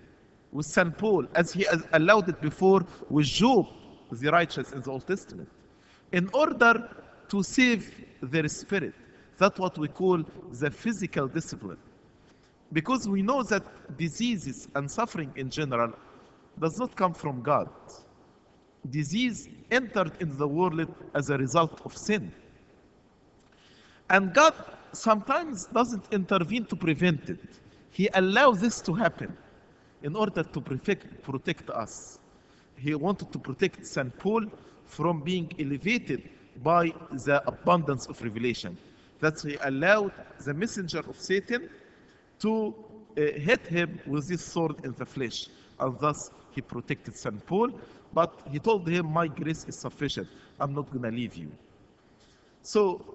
with 0.52 0.66
St. 0.66 0.98
Paul 0.98 1.28
as 1.36 1.52
he 1.52 1.64
has 1.64 1.84
allowed 1.94 2.30
it 2.30 2.40
before 2.42 2.86
with 3.10 3.26
Job, 3.26 3.68
the 4.12 4.32
righteous 4.32 4.72
in 4.72 4.82
the 4.82 4.90
Old 4.92 5.06
Testament, 5.06 5.50
in 6.12 6.30
order 6.34 6.90
to 7.30 7.44
save 7.44 7.94
their 8.22 8.48
spirit. 8.48 8.94
That's 9.38 9.60
what 9.60 9.78
we 9.78 9.88
call 9.90 10.24
the 10.54 10.72
physical 10.72 11.28
discipline. 11.28 11.78
Because 12.74 13.08
we 13.08 13.22
know 13.22 13.44
that 13.44 13.64
diseases 13.98 14.68
and 14.76 14.90
suffering 14.90 15.32
in 15.36 15.50
general 15.50 15.94
does 16.60 16.78
not 16.78 16.96
come 16.96 17.14
from 17.14 17.42
God. 17.42 17.70
Disease 18.90 19.50
entered 19.72 20.12
in 20.20 20.38
the 20.38 20.48
world 20.48 20.94
as 21.14 21.30
a 21.30 21.38
result 21.38 21.82
of 21.86 21.96
sin. 21.96 22.32
And 24.10 24.34
God 24.34 24.54
sometimes 24.92 25.66
doesn't 25.68 26.06
intervene 26.12 26.66
to 26.66 26.76
prevent 26.76 27.30
it. 27.30 27.40
He 27.92 28.10
allows 28.14 28.62
this 28.62 28.82
to 28.82 28.94
happen 28.94 29.36
in 30.04 30.16
order 30.16 30.44
to 30.44 30.62
protect, 30.62 31.22
protect 31.24 31.70
us. 31.70 32.20
He 32.78 32.94
wanted 32.96 33.32
to 33.34 33.40
protect 33.40 33.86
St. 33.86 34.18
Paul 34.20 34.46
from 34.86 35.22
being 35.22 35.52
elevated 35.60 36.30
by 36.64 36.94
the 37.12 37.42
abundance 37.48 38.06
of 38.08 38.22
revelation. 38.22 38.78
That 39.20 39.42
he 39.42 39.58
allowed 39.64 40.12
the 40.46 40.54
messenger 40.54 41.00
of 41.00 41.20
Satan 41.20 41.70
to 42.40 42.76
uh, 43.18 43.22
hit 43.22 43.66
him 43.68 44.00
with 44.06 44.28
this 44.28 44.44
sword 44.44 44.76
in 44.84 44.94
the 44.98 45.06
flesh. 45.06 45.48
And 45.80 45.98
thus 46.00 46.32
he 46.52 46.62
protected 46.62 47.16
St. 47.16 47.46
Paul. 47.46 47.72
But 48.14 48.34
he 48.52 48.60
told 48.60 48.88
him, 48.88 49.12
My 49.12 49.28
grace 49.28 49.66
is 49.68 49.78
sufficient. 49.78 50.28
I'm 50.60 50.74
not 50.74 50.90
going 50.92 51.04
to 51.04 51.12
leave 51.12 51.36
you. 51.36 51.52
So 52.62 53.06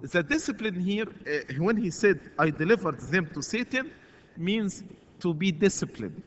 the 0.00 0.22
discipline 0.22 0.78
here, 0.78 1.06
uh, 1.06 1.54
when 1.58 1.76
he 1.76 1.90
said, 1.90 2.20
I 2.38 2.50
delivered 2.50 3.00
them 3.00 3.30
to 3.34 3.42
Satan, 3.42 3.90
means 4.36 4.84
to 5.20 5.32
be 5.32 5.50
disciplined. 5.50 6.22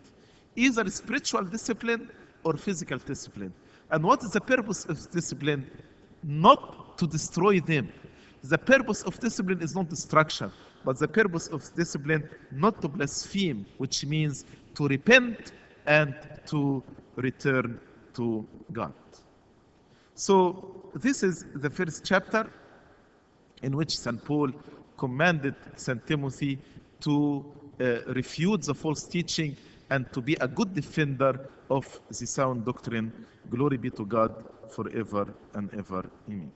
Either 0.56 0.90
spiritual 0.90 1.44
discipline 1.44 2.10
or 2.44 2.58
physical 2.58 2.98
discipline. 2.98 3.54
And 3.92 4.04
what 4.04 4.24
is 4.24 4.32
the 4.32 4.42
purpose 4.42 4.86
of 4.86 5.10
discipline? 5.12 5.70
Not 6.24 6.98
to 6.98 7.08
destroy 7.08 7.60
them. 7.60 7.92
The 8.44 8.58
purpose 8.58 9.04
of 9.04 9.20
discipline 9.20 9.62
is 9.62 9.76
not 9.76 9.90
destruction, 9.90 10.52
but 10.84 10.98
the 11.00 11.08
purpose 11.08 11.48
of 11.48 11.70
discipline 11.76 12.28
not 12.52 12.82
to 12.82 12.88
blaspheme, 12.88 13.66
which 13.78 14.06
means 14.06 14.46
to 14.76 14.88
repent 14.88 15.52
and 15.86 16.16
to 16.48 16.84
return 17.16 17.80
to 18.14 18.48
God. 18.72 18.94
So, 20.16 20.92
this 20.96 21.24
is 21.24 21.46
the 21.56 21.70
first 21.70 22.04
chapter 22.06 22.50
in 23.62 23.76
which 23.76 23.98
St. 23.98 24.24
Paul 24.24 24.52
commanded 24.98 25.56
St. 25.76 26.06
Timothy 26.06 26.60
to 27.02 27.46
uh, 27.80 28.02
refute 28.08 28.64
the 28.64 28.76
false 28.76 29.04
teaching 29.04 29.56
and 29.90 30.12
to 30.14 30.22
be 30.22 30.36
a 30.42 30.48
good 30.48 30.74
defender 30.74 31.50
of 31.70 32.00
the 32.10 32.28
sound 32.28 32.66
doctrine. 32.66 33.12
Glory 33.50 33.78
be 33.78 33.90
to 33.92 34.06
God 34.06 34.34
forever 34.70 35.34
and 35.54 35.74
ever. 35.74 36.10
Amen. 36.28 36.52